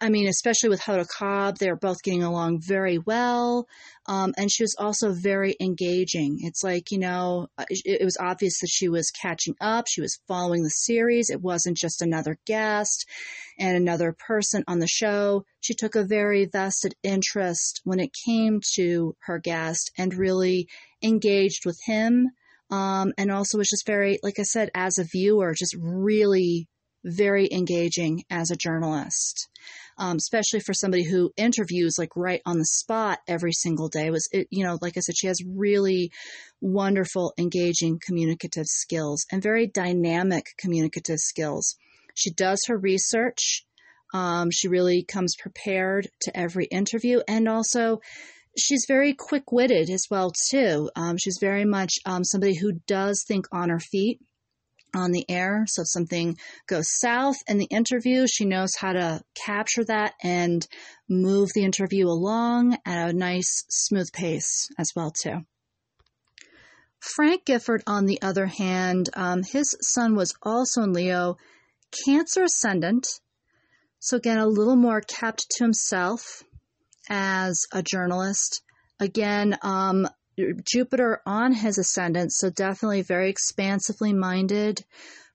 I 0.00 0.08
mean, 0.08 0.28
especially 0.28 0.68
with 0.68 0.82
Hoda 0.82 1.06
Kotb, 1.06 1.58
they're 1.58 1.76
both 1.76 2.02
getting 2.02 2.22
along 2.22 2.60
very 2.66 2.98
well. 2.98 3.66
Um, 4.06 4.34
and 4.36 4.50
she 4.50 4.62
was 4.62 4.74
also 4.78 5.12
very 5.12 5.56
engaging. 5.60 6.38
It's 6.40 6.62
like, 6.64 6.90
you 6.90 6.98
know, 6.98 7.48
uh, 7.58 7.64
it, 7.68 8.00
it, 8.00 8.04
was 8.04 8.16
obvious 8.20 8.58
that 8.60 8.70
she 8.70 8.88
was 8.88 9.10
catching 9.10 9.54
up. 9.60 9.86
She 9.88 10.00
was 10.00 10.18
following 10.26 10.62
the 10.62 10.70
series. 10.70 11.30
It 11.30 11.40
wasn't 11.40 11.76
just 11.76 12.02
another 12.02 12.38
guest 12.46 13.06
and 13.58 13.76
another 13.76 14.14
person 14.26 14.64
on 14.66 14.78
the 14.78 14.88
show. 14.88 15.44
She 15.60 15.74
took 15.74 15.94
a 15.94 16.04
very 16.04 16.46
vested 16.46 16.94
interest 17.02 17.80
when 17.84 18.00
it 18.00 18.10
came 18.26 18.60
to 18.74 19.14
her 19.20 19.38
guest 19.38 19.92
and 19.96 20.14
really 20.14 20.68
engaged 21.02 21.64
with 21.64 21.78
him. 21.86 22.30
Um, 22.70 23.12
and 23.18 23.30
also 23.30 23.58
was 23.58 23.68
just 23.68 23.86
very, 23.86 24.18
like 24.22 24.38
I 24.38 24.44
said, 24.44 24.70
as 24.74 24.98
a 24.98 25.04
viewer, 25.04 25.54
just 25.54 25.76
really 25.78 26.68
very 27.04 27.48
engaging 27.52 28.24
as 28.30 28.50
a 28.50 28.56
journalist 28.56 29.48
um, 30.00 30.16
especially 30.16 30.60
for 30.60 30.72
somebody 30.72 31.04
who 31.04 31.30
interviews 31.36 31.96
like 31.98 32.16
right 32.16 32.40
on 32.46 32.58
the 32.58 32.64
spot 32.64 33.18
every 33.28 33.52
single 33.52 33.88
day. 33.88 34.10
Was 34.10 34.26
it, 34.32 34.48
you 34.50 34.64
know, 34.64 34.78
like 34.80 34.96
I 34.96 35.00
said, 35.00 35.14
she 35.16 35.26
has 35.26 35.44
really 35.44 36.10
wonderful, 36.62 37.34
engaging 37.38 38.00
communicative 38.04 38.66
skills 38.66 39.26
and 39.30 39.42
very 39.42 39.66
dynamic 39.66 40.46
communicative 40.56 41.18
skills. 41.18 41.76
She 42.14 42.30
does 42.30 42.58
her 42.66 42.78
research. 42.78 43.66
Um, 44.14 44.50
she 44.50 44.68
really 44.68 45.04
comes 45.04 45.36
prepared 45.38 46.08
to 46.22 46.36
every 46.36 46.64
interview, 46.64 47.20
and 47.28 47.46
also 47.46 48.00
she's 48.58 48.86
very 48.88 49.14
quick 49.14 49.52
witted 49.52 49.90
as 49.90 50.06
well 50.10 50.32
too. 50.50 50.90
Um, 50.96 51.16
she's 51.18 51.38
very 51.40 51.66
much 51.66 51.92
um, 52.06 52.24
somebody 52.24 52.56
who 52.56 52.72
does 52.88 53.22
think 53.28 53.46
on 53.52 53.68
her 53.68 53.78
feet 53.78 54.18
on 54.94 55.12
the 55.12 55.28
air. 55.28 55.64
So 55.68 55.82
if 55.82 55.88
something 55.88 56.36
goes 56.66 56.86
south 56.98 57.36
in 57.48 57.58
the 57.58 57.66
interview, 57.66 58.26
she 58.26 58.44
knows 58.44 58.74
how 58.78 58.92
to 58.92 59.22
capture 59.34 59.84
that 59.84 60.14
and 60.22 60.66
move 61.08 61.50
the 61.54 61.64
interview 61.64 62.06
along 62.06 62.78
at 62.84 63.10
a 63.10 63.12
nice, 63.12 63.64
smooth 63.68 64.12
pace 64.12 64.68
as 64.78 64.90
well 64.94 65.10
too. 65.10 65.44
Frank 67.00 67.46
Gifford, 67.46 67.82
on 67.86 68.06
the 68.06 68.20
other 68.20 68.46
hand, 68.46 69.08
um, 69.14 69.42
his 69.42 69.74
son 69.80 70.14
was 70.14 70.34
also 70.42 70.82
in 70.82 70.92
Leo, 70.92 71.36
Cancer 72.04 72.44
ascendant. 72.44 73.06
So 73.98 74.16
again, 74.16 74.38
a 74.38 74.46
little 74.46 74.76
more 74.76 75.00
kept 75.00 75.46
to 75.50 75.64
himself 75.64 76.44
as 77.08 77.66
a 77.72 77.82
journalist. 77.82 78.62
Again, 79.00 79.56
um, 79.62 80.06
Jupiter 80.64 81.20
on 81.26 81.52
his 81.52 81.78
ascendant, 81.78 82.32
so 82.32 82.50
definitely 82.50 83.02
very 83.02 83.30
expansively 83.30 84.12
minded 84.12 84.84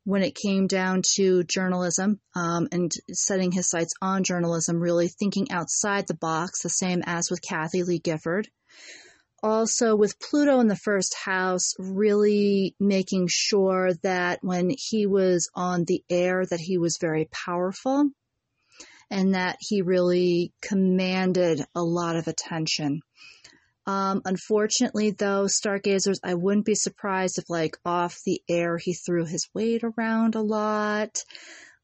when 0.03 0.21
it 0.21 0.35
came 0.35 0.67
down 0.67 1.01
to 1.15 1.43
journalism 1.43 2.19
um, 2.35 2.67
and 2.71 2.91
setting 3.11 3.51
his 3.51 3.69
sights 3.69 3.93
on 4.01 4.23
journalism, 4.23 4.79
really 4.79 5.07
thinking 5.07 5.51
outside 5.51 6.07
the 6.07 6.13
box, 6.13 6.61
the 6.61 6.69
same 6.69 7.01
as 7.05 7.29
with 7.29 7.41
Kathy 7.41 7.83
Lee 7.83 7.99
Gifford. 7.99 8.47
Also, 9.41 9.95
with 9.95 10.19
Pluto 10.19 10.59
in 10.59 10.67
the 10.67 10.75
first 10.75 11.15
house, 11.15 11.73
really 11.77 12.75
making 12.79 13.27
sure 13.29 13.93
that 14.03 14.39
when 14.41 14.71
he 14.75 15.05
was 15.05 15.49
on 15.53 15.83
the 15.85 16.03
air, 16.09 16.45
that 16.45 16.59
he 16.59 16.77
was 16.77 16.97
very 16.99 17.27
powerful 17.31 18.09
and 19.11 19.35
that 19.35 19.57
he 19.59 19.81
really 19.81 20.51
commanded 20.61 21.63
a 21.75 21.83
lot 21.83 22.15
of 22.15 22.27
attention. 22.27 23.01
Um, 23.87 24.21
unfortunately, 24.25 25.11
though, 25.11 25.45
stargazers, 25.47 26.19
I 26.23 26.33
wouldn't 26.33 26.65
be 26.65 26.75
surprised 26.75 27.37
if, 27.37 27.49
like, 27.49 27.77
off 27.85 28.17
the 28.25 28.41
air, 28.49 28.77
he 28.77 28.93
threw 28.93 29.25
his 29.25 29.47
weight 29.53 29.83
around 29.83 30.35
a 30.35 30.41
lot 30.41 31.17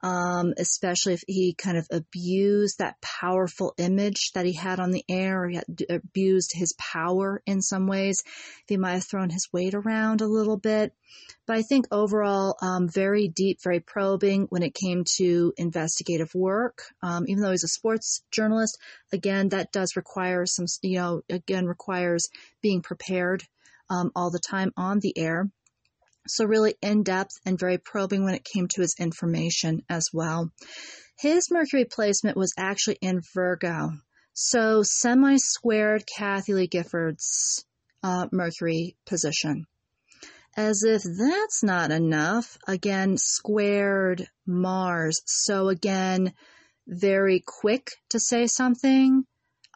um, 0.03 0.53
especially 0.57 1.13
if 1.13 1.23
he 1.27 1.53
kind 1.53 1.77
of 1.77 1.87
abused 1.91 2.79
that 2.79 2.99
powerful 3.01 3.73
image 3.77 4.31
that 4.33 4.45
he 4.45 4.53
had 4.53 4.79
on 4.79 4.91
the 4.91 5.03
air, 5.07 5.43
or 5.43 5.49
he 5.49 5.59
abused 5.89 6.51
his 6.53 6.73
power 6.77 7.41
in 7.45 7.61
some 7.61 7.87
ways. 7.87 8.23
He 8.67 8.77
might 8.77 8.93
have 8.93 9.05
thrown 9.05 9.29
his 9.29 9.47
weight 9.53 9.73
around 9.73 10.21
a 10.21 10.27
little 10.27 10.57
bit. 10.57 10.93
But 11.45 11.57
I 11.57 11.61
think 11.61 11.87
overall, 11.91 12.55
um, 12.61 12.87
very 12.87 13.27
deep, 13.27 13.59
very 13.63 13.79
probing 13.79 14.47
when 14.49 14.63
it 14.63 14.73
came 14.73 15.03
to 15.17 15.53
investigative 15.57 16.33
work. 16.33 16.83
Um, 17.03 17.25
even 17.27 17.43
though 17.43 17.51
he's 17.51 17.63
a 17.63 17.67
sports 17.67 18.23
journalist, 18.31 18.79
again, 19.11 19.49
that 19.49 19.71
does 19.71 19.95
require 19.95 20.45
some, 20.45 20.65
you 20.81 20.97
know, 20.97 21.21
again, 21.29 21.65
requires 21.65 22.29
being 22.61 22.81
prepared 22.81 23.43
um, 23.89 24.11
all 24.15 24.31
the 24.31 24.39
time 24.39 24.71
on 24.77 24.99
the 24.99 25.17
air. 25.17 25.49
So, 26.27 26.45
really 26.45 26.75
in 26.81 27.03
depth 27.03 27.31
and 27.45 27.59
very 27.59 27.77
probing 27.77 28.23
when 28.23 28.35
it 28.35 28.45
came 28.45 28.67
to 28.69 28.81
his 28.81 28.95
information 28.99 29.81
as 29.89 30.09
well. 30.13 30.51
His 31.17 31.49
Mercury 31.51 31.85
placement 31.85 32.37
was 32.37 32.53
actually 32.57 32.97
in 33.01 33.21
Virgo. 33.33 33.91
So, 34.33 34.81
semi 34.83 35.37
squared 35.37 36.03
Kathie 36.05 36.53
Lee 36.53 36.67
Gifford's 36.67 37.65
uh, 38.03 38.27
Mercury 38.31 38.95
position. 39.05 39.65
As 40.55 40.83
if 40.83 41.03
that's 41.03 41.63
not 41.63 41.91
enough, 41.91 42.57
again, 42.67 43.17
squared 43.17 44.27
Mars. 44.45 45.21
So, 45.25 45.69
again, 45.69 46.33
very 46.87 47.43
quick 47.45 47.91
to 48.09 48.19
say 48.19 48.47
something, 48.47 49.25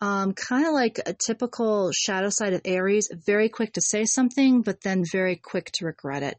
um, 0.01 0.33
kind 0.33 0.65
of 0.65 0.73
like 0.73 0.99
a 1.05 1.13
typical 1.13 1.91
shadow 1.93 2.29
side 2.29 2.53
of 2.53 2.61
Aries, 2.65 3.09
very 3.13 3.49
quick 3.49 3.73
to 3.73 3.81
say 3.81 4.05
something, 4.05 4.61
but 4.61 4.81
then 4.81 5.03
very 5.11 5.35
quick 5.35 5.71
to 5.75 5.85
regret 5.85 6.23
it. 6.23 6.37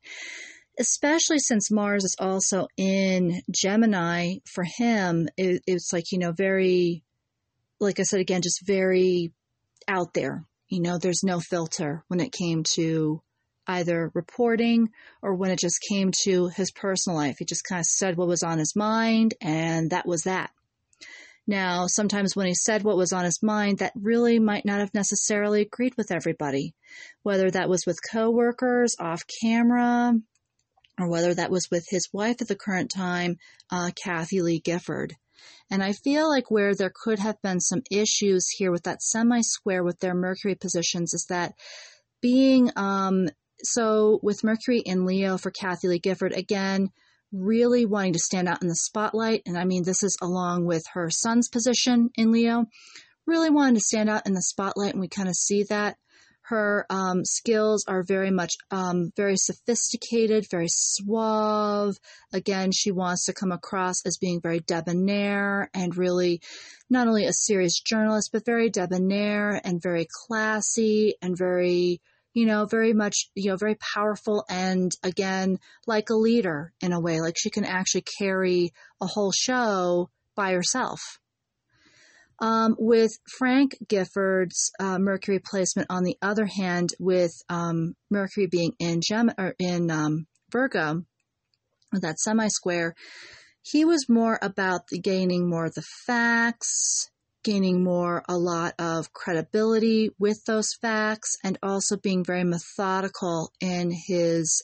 Especially 0.78 1.38
since 1.38 1.70
Mars 1.70 2.04
is 2.04 2.16
also 2.18 2.68
in 2.76 3.40
Gemini, 3.50 4.36
for 4.44 4.64
him, 4.64 5.28
it, 5.38 5.62
it's 5.66 5.92
like, 5.92 6.12
you 6.12 6.18
know, 6.18 6.32
very, 6.32 7.02
like 7.80 7.98
I 7.98 8.02
said 8.02 8.20
again, 8.20 8.42
just 8.42 8.66
very 8.66 9.32
out 9.88 10.12
there. 10.12 10.44
You 10.68 10.82
know, 10.82 10.98
there's 10.98 11.22
no 11.24 11.40
filter 11.40 12.04
when 12.09 12.20
it 12.20 12.32
came 12.32 12.62
to 12.74 13.22
either 13.66 14.11
reporting 14.14 14.90
or 15.22 15.34
when 15.34 15.50
it 15.50 15.59
just 15.59 15.80
came 15.88 16.11
to 16.24 16.48
his 16.48 16.70
personal 16.72 17.16
life. 17.16 17.36
He 17.38 17.44
just 17.44 17.64
kind 17.64 17.80
of 17.80 17.86
said 17.86 18.16
what 18.16 18.28
was 18.28 18.42
on 18.42 18.59
his 18.59 18.74
mind, 18.76 19.34
and 19.40 19.90
that 19.90 20.07
was 20.07 20.22
that. 20.22 20.50
Now, 21.47 21.86
sometimes 21.86 22.34
when 22.34 22.47
he 22.47 22.55
said 22.55 22.82
what 22.82 22.97
was 22.97 23.12
on 23.12 23.24
his 23.24 23.42
mind, 23.42 23.78
that 23.78 23.92
really 23.94 24.38
might 24.40 24.64
not 24.64 24.80
have 24.80 24.94
necessarily 24.94 25.62
agreed 25.62 25.94
with 25.97 26.11
everybody, 26.11 26.74
whether 27.22 27.51
that 27.51 27.68
was 27.68 27.86
with 27.86 27.99
coworkers, 28.11 28.97
off 28.99 29.22
camera, 29.40 30.14
or 30.99 31.09
whether 31.09 31.34
that 31.34 31.51
was 31.51 31.68
with 31.70 31.86
his 31.88 32.09
wife 32.12 32.36
at 32.40 32.49
the 32.49 32.57
current 32.57 32.90
time, 32.90 33.36
uh, 33.70 33.90
Kathie 34.03 34.42
Lee 34.42 34.61
Gifford. 34.61 35.14
And 35.70 35.82
I 35.82 35.92
feel 35.92 36.28
like 36.28 36.51
where 36.51 36.74
there 36.74 36.92
could 36.94 37.18
have 37.18 37.40
been 37.42 37.61
some 37.61 37.82
issues 37.90 38.49
here 38.49 38.72
with 38.72 38.84
that 38.84 39.03
semi 39.03 39.42
square 39.42 39.84
with 39.84 40.01
their 40.01 40.14
Mercury 40.14 40.55
positions 40.55 41.12
is 41.14 41.26
that 41.28 41.55
being, 42.20 42.70
um, 42.76 43.28
so 43.62 44.18
with 44.22 44.44
Mercury 44.44 44.80
in 44.80 45.05
Leo 45.05 45.38
for 45.38 45.51
Kathy 45.51 45.88
Lee 45.88 45.99
Gifford, 45.99 46.32
again, 46.32 46.90
really 47.33 47.87
wanting 47.87 48.12
to 48.12 48.18
stand 48.18 48.49
out 48.49 48.62
in 48.62 48.68
the 48.68 48.74
spotlight. 48.77 49.43
And 49.47 49.59
I 49.59 49.64
mean, 49.64 49.85
this 49.85 50.03
is 50.03 50.16
along 50.22 50.66
with 50.66 50.85
her 50.95 51.11
son's 51.11 51.49
position 51.49 52.11
in 52.14 52.33
Leo, 52.33 52.66
really 53.27 53.51
wanting 53.51 53.74
to 53.74 53.81
stand 53.81 54.09
out 54.09 54.27
in 54.27 54.35
the 54.35 54.43
spotlight. 54.43 54.93
And 54.93 55.01
we 55.01 55.09
kind 55.09 55.29
of 55.29 55.35
see 55.35 55.64
that. 55.64 55.97
Her 56.49 56.87
um, 56.91 57.24
skills 57.24 57.85
are 57.89 58.05
very 58.05 58.31
much 58.31 58.55
um, 58.70 59.11
very 59.16 59.37
sophisticated, 59.37 60.47
very 60.49 60.68
suave. 60.68 61.97
Again, 62.33 62.70
she 62.70 62.93
wants 62.93 63.24
to 63.24 63.33
come 63.33 63.51
across 63.51 63.97
as 64.07 64.18
being 64.18 64.41
very 64.41 64.61
debonair 64.61 65.68
and 65.74 65.97
really 65.97 66.41
not 66.89 67.09
only 67.09 67.27
a 67.27 67.33
serious 67.33 67.81
journalist, 67.81 68.31
but 68.33 68.45
very 68.45 68.70
debonair 68.70 69.61
and 69.64 69.83
very 69.83 70.07
classy 70.09 71.16
and 71.20 71.37
very 71.37 72.01
you 72.37 72.45
know, 72.45 72.66
very 72.66 72.93
much, 72.93 73.30
you 73.34 73.49
know, 73.49 73.57
very 73.57 73.76
powerful 73.76 74.45
and 74.51 74.93
again, 75.03 75.59
like 75.87 76.11
a 76.11 76.14
leader 76.14 76.70
in 76.82 76.93
a 76.93 77.01
way, 77.01 77.22
like 77.22 77.34
she 77.39 77.49
can 77.49 77.64
actually 77.64 78.05
carry 78.18 78.74
a 79.01 79.07
whole 79.07 79.32
show 79.32 80.11
by 80.34 80.53
herself. 80.53 81.01
Um, 82.39 82.76
with 82.78 83.12
Frank 83.39 83.78
Gifford's 83.89 84.70
uh, 84.78 84.99
Mercury 84.99 85.39
placement, 85.43 85.87
on 85.89 86.05
the 86.05 86.18
other 86.20 86.45
hand, 86.45 86.91
with 87.01 87.32
um, 87.49 87.95
Mercury 88.11 88.49
being 88.49 88.74
in 88.78 89.01
Gem 89.01 89.30
or 89.39 89.55
in 89.59 89.91
um, 89.91 90.26
Virgo, 90.53 91.05
that 91.93 92.18
semi 92.18 92.49
square, 92.49 92.95
he 93.62 93.87
was 93.87 94.11
more 94.11 94.39
about 94.43 94.89
the 94.91 95.01
gaining 95.01 95.49
more 95.49 95.64
of 95.64 95.74
the 95.74 95.84
facts, 96.07 97.11
gaining 97.47 97.82
more 97.82 98.22
a 98.28 98.36
lot 98.36 98.74
of 98.78 99.12
credibility 99.14 100.11
with 100.18 100.44
those 100.44 100.74
facts, 100.82 101.38
and 101.42 101.59
also 101.62 101.97
being 101.97 102.24
very 102.24 102.44
methodical 102.44 103.51
in 103.61 103.90
his 104.07 104.62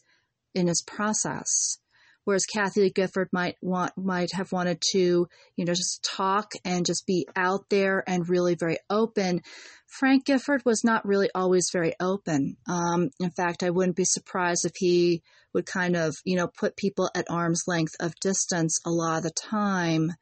in 0.54 0.66
his 0.66 0.82
process 0.82 1.78
whereas 2.24 2.44
Kathy 2.44 2.90
Gifford 2.90 3.28
might 3.32 3.56
want 3.60 3.96
might 3.96 4.32
have 4.32 4.52
wanted 4.52 4.80
to, 4.92 5.28
you 5.56 5.64
know, 5.64 5.74
just 5.74 6.02
talk 6.04 6.52
and 6.64 6.86
just 6.86 7.06
be 7.06 7.26
out 7.36 7.68
there 7.70 8.02
and 8.06 8.28
really 8.28 8.54
very 8.54 8.78
open. 8.88 9.42
Frank 9.86 10.24
Gifford 10.24 10.64
was 10.64 10.84
not 10.84 11.06
really 11.06 11.30
always 11.34 11.70
very 11.72 11.94
open. 12.00 12.56
Um, 12.66 13.10
in 13.20 13.30
fact, 13.30 13.62
I 13.62 13.70
wouldn't 13.70 13.96
be 13.96 14.04
surprised 14.04 14.64
if 14.64 14.72
he 14.76 15.22
would 15.52 15.66
kind 15.66 15.96
of, 15.96 16.14
you 16.24 16.36
know, 16.36 16.46
put 16.48 16.76
people 16.76 17.10
at 17.14 17.26
arm's 17.28 17.64
length 17.66 17.94
of 18.00 18.14
distance 18.20 18.80
a 18.86 18.90
lot 18.90 19.18
of 19.18 19.22
the 19.24 19.30
time. 19.30 20.12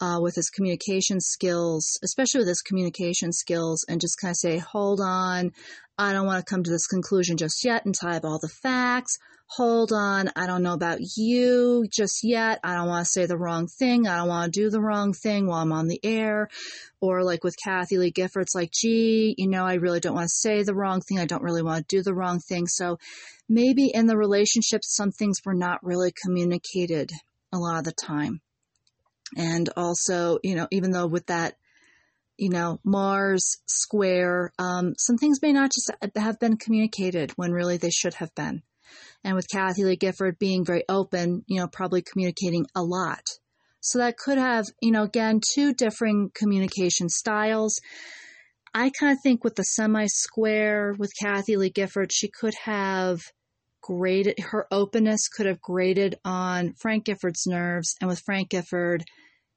Uh, 0.00 0.20
with 0.20 0.36
his 0.36 0.48
communication 0.48 1.20
skills, 1.20 1.98
especially 2.04 2.38
with 2.38 2.46
his 2.46 2.62
communication 2.62 3.32
skills, 3.32 3.84
and 3.88 4.00
just 4.00 4.20
kind 4.20 4.30
of 4.30 4.36
say, 4.36 4.56
hold 4.58 5.00
on, 5.00 5.50
I 5.98 6.12
don't 6.12 6.26
want 6.26 6.38
to 6.44 6.48
come 6.48 6.62
to 6.62 6.70
this 6.70 6.86
conclusion 6.86 7.36
just 7.36 7.64
yet 7.64 7.84
until 7.84 8.10
I 8.10 8.14
have 8.14 8.24
all 8.24 8.38
the 8.38 8.48
facts 8.62 9.18
hold 9.48 9.92
on, 9.92 10.30
I 10.36 10.46
don't 10.46 10.62
know 10.62 10.74
about 10.74 10.98
you 11.16 11.86
just 11.90 12.22
yet. 12.22 12.60
I 12.62 12.74
don't 12.74 12.88
want 12.88 13.06
to 13.06 13.10
say 13.10 13.26
the 13.26 13.38
wrong 13.38 13.66
thing. 13.66 14.06
I 14.06 14.16
don't 14.16 14.28
want 14.28 14.52
to 14.52 14.60
do 14.60 14.70
the 14.70 14.80
wrong 14.80 15.14
thing 15.14 15.46
while 15.46 15.62
I'm 15.62 15.72
on 15.72 15.88
the 15.88 16.00
air. 16.04 16.48
Or 17.00 17.24
like 17.24 17.44
with 17.44 17.56
Kathy 17.62 17.96
Lee 17.96 18.10
Gifford, 18.10 18.42
it's 18.42 18.54
like, 18.54 18.70
gee, 18.72 19.34
you 19.38 19.48
know, 19.48 19.64
I 19.64 19.74
really 19.74 20.00
don't 20.00 20.14
want 20.14 20.26
to 20.26 20.48
say 20.48 20.62
the 20.62 20.74
wrong 20.74 21.00
thing. 21.00 21.18
I 21.18 21.26
don't 21.26 21.42
really 21.42 21.62
want 21.62 21.88
to 21.88 21.96
do 21.96 22.02
the 22.02 22.14
wrong 22.14 22.40
thing. 22.40 22.66
So 22.66 22.98
maybe 23.48 23.90
in 23.92 24.06
the 24.06 24.16
relationship, 24.16 24.82
some 24.84 25.12
things 25.12 25.38
were 25.44 25.54
not 25.54 25.82
really 25.82 26.12
communicated 26.24 27.10
a 27.52 27.58
lot 27.58 27.78
of 27.78 27.84
the 27.84 27.92
time. 27.92 28.40
And 29.36 29.68
also, 29.76 30.38
you 30.42 30.54
know, 30.54 30.68
even 30.70 30.90
though 30.90 31.06
with 31.06 31.26
that, 31.26 31.56
you 32.36 32.50
know, 32.50 32.80
Mars 32.84 33.58
square, 33.66 34.52
um, 34.58 34.94
some 34.96 35.18
things 35.18 35.42
may 35.42 35.52
not 35.52 35.70
just 35.72 35.90
have 36.16 36.38
been 36.38 36.56
communicated 36.56 37.32
when 37.32 37.52
really 37.52 37.76
they 37.76 37.90
should 37.90 38.14
have 38.14 38.34
been 38.34 38.62
and 39.24 39.34
with 39.34 39.48
Kathy 39.48 39.84
Lee 39.84 39.96
Gifford 39.96 40.38
being 40.38 40.64
very 40.64 40.84
open, 40.88 41.44
you 41.46 41.60
know, 41.60 41.68
probably 41.68 42.02
communicating 42.02 42.66
a 42.74 42.82
lot. 42.82 43.22
So 43.80 43.98
that 43.98 44.16
could 44.16 44.38
have, 44.38 44.66
you 44.80 44.90
know, 44.90 45.04
again, 45.04 45.40
two 45.54 45.72
different 45.72 46.34
communication 46.34 47.08
styles. 47.08 47.80
I 48.74 48.90
kind 48.90 49.12
of 49.12 49.18
think 49.22 49.44
with 49.44 49.54
the 49.54 49.62
semi 49.62 50.06
square 50.06 50.94
with 50.98 51.12
Kathy 51.20 51.56
Lee 51.56 51.70
Gifford, 51.70 52.12
she 52.12 52.28
could 52.28 52.54
have 52.64 53.20
grated, 53.82 54.38
her 54.38 54.66
openness 54.70 55.28
could 55.28 55.46
have 55.46 55.60
grated 55.60 56.16
on 56.24 56.74
Frank 56.80 57.04
Gifford's 57.04 57.46
nerves. 57.46 57.94
And 58.00 58.08
with 58.08 58.22
Frank 58.24 58.50
Gifford, 58.50 59.04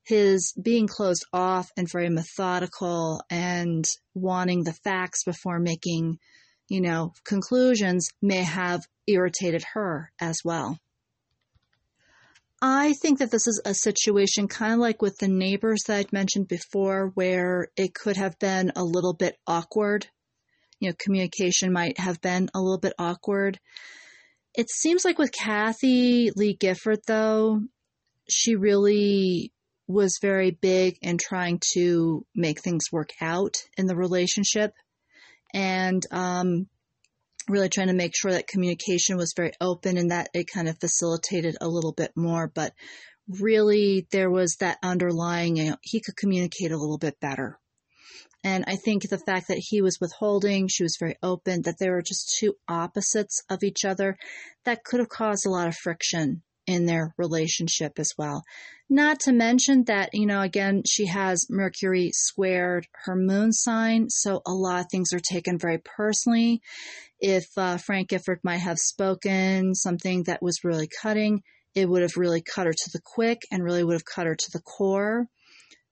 his 0.04 0.54
being 0.62 0.88
closed 0.88 1.26
off 1.32 1.70
and 1.78 1.90
very 1.92 2.10
methodical 2.10 3.22
and 3.30 3.86
wanting 4.14 4.64
the 4.64 4.74
facts 4.84 5.24
before 5.24 5.60
making, 5.60 6.18
you 6.70 6.82
know, 6.82 7.14
conclusions 7.26 8.10
may 8.22 8.44
have 8.44 8.82
irritated 9.08 9.64
her 9.74 10.12
as 10.20 10.40
well. 10.44 10.78
I 12.64 12.94
think 12.94 13.20
that 13.20 13.32
this 13.32 13.48
is 13.48 13.60
a 13.66 13.74
situation 13.74 14.48
kind 14.48 14.74
of 14.74 14.80
like 14.80 15.02
with 15.02 15.18
the 15.18 15.28
neighbors 15.28 15.80
that 15.88 15.98
I'd 15.98 16.14
mentioned 16.14 16.48
before, 16.48 17.12
where 17.16 17.70
it 17.76 17.96
could 17.96 18.18
have 18.18 18.38
been 18.38 18.72
a 18.76 18.84
little 18.84 19.14
bit 19.14 19.36
awkward. 19.48 20.06
You 20.80 20.90
know, 20.90 20.96
communication 21.00 21.74
might 21.74 22.00
have 22.00 22.22
been 22.22 22.50
a 22.54 22.62
little 22.62 22.80
bit 22.80 22.94
awkward. 23.00 23.60
It 24.54 24.70
seems 24.70 25.06
like 25.06 25.18
with 25.18 25.32
Kathy 25.32 26.32
Lee 26.36 26.54
Gifford, 26.54 26.99
though, 27.08 27.62
she 28.30 28.56
really 28.56 29.54
was 29.88 30.20
very 30.22 30.52
big 30.52 30.97
in 31.02 31.18
trying 31.18 31.62
to 31.74 32.26
make 32.36 32.62
things 32.62 32.86
work 32.91 33.10
out 33.22 33.56
in 33.78 33.88
the 33.88 33.95
relationship. 33.95 34.74
And 35.54 36.06
um, 36.12 36.68
really 37.47 37.70
trying 37.70 37.88
to 37.88 37.93
make 37.93 38.14
sure 38.16 38.32
that 38.32 38.47
communication 38.47 39.18
was 39.18 39.34
very 39.36 39.52
open 39.60 39.97
and 39.97 40.12
that 40.12 40.30
it 40.34 40.47
kind 40.52 40.68
of 40.68 40.80
facilitated 40.80 41.58
a 41.60 41.68
little 41.68 41.91
bit 41.91 42.12
more. 42.16 42.47
But 42.54 42.74
really, 43.28 44.08
there 44.12 44.30
was 44.30 44.58
that 44.60 44.78
underlying, 44.84 45.58
you 45.58 45.72
know, 45.72 45.78
he 45.82 46.02
could 46.02 46.16
communicate 46.18 46.72
a 46.72 46.78
little 46.78 46.97
bit 46.97 47.20
better. 47.20 47.60
And 48.44 48.64
I 48.68 48.76
think 48.76 49.04
the 49.04 49.20
fact 49.20 49.50
that 49.50 49.60
he 49.60 49.82
was 49.82 50.00
withholding, 50.02 50.68
she 50.68 50.84
was 50.84 50.98
very 51.00 51.16
open, 51.22 51.62
that 51.64 51.78
they 51.80 51.89
were 51.89 52.02
just 52.02 52.38
two 52.39 52.56
opposites 52.68 53.44
of 53.50 53.64
each 53.64 53.86
other, 53.86 54.18
that 54.66 54.84
could 54.84 55.00
have 55.00 55.10
caused 55.10 55.46
a 55.46 55.50
lot 55.50 55.68
of 55.68 55.76
friction 55.76 56.42
in 56.68 56.86
their 56.86 57.14
relationship 57.18 58.00
as 58.00 58.14
well. 58.18 58.44
Not 58.89 59.22
to 59.22 59.32
mention 59.32 59.86
that, 59.86 60.10
you 60.14 60.26
know, 60.26 60.42
again, 60.42 60.84
she 60.86 61.06
has 61.06 61.48
Mercury 61.50 62.12
squared 62.14 62.88
her 63.06 63.16
moon 63.16 63.54
sign, 63.54 64.10
so 64.10 64.42
a 64.46 64.52
lot 64.52 64.82
of 64.82 64.86
things 64.92 65.14
are 65.14 65.20
taken 65.20 65.58
very 65.58 65.80
personally. 65.80 66.62
If 67.20 67.46
uh, 67.58 67.78
Frank 67.78 68.10
Gifford 68.10 68.39
might 68.44 68.58
have 68.58 68.78
spoken 68.80 69.76
something 69.76 70.24
that 70.24 70.42
was 70.42 70.64
really 70.64 70.89
cutting, 71.02 71.44
it 71.74 71.88
would 71.88 72.02
have 72.02 72.18
really 72.18 72.42
cut 72.42 72.66
her 72.66 72.74
to 72.74 72.89
the 72.92 73.02
quick 73.04 73.44
and 73.52 73.64
really 73.64 73.84
would 73.84 73.94
have 73.94 74.06
cut 74.06 74.28
her 74.28 74.36
to 74.36 74.52
the 74.52 74.62
core. 74.62 75.28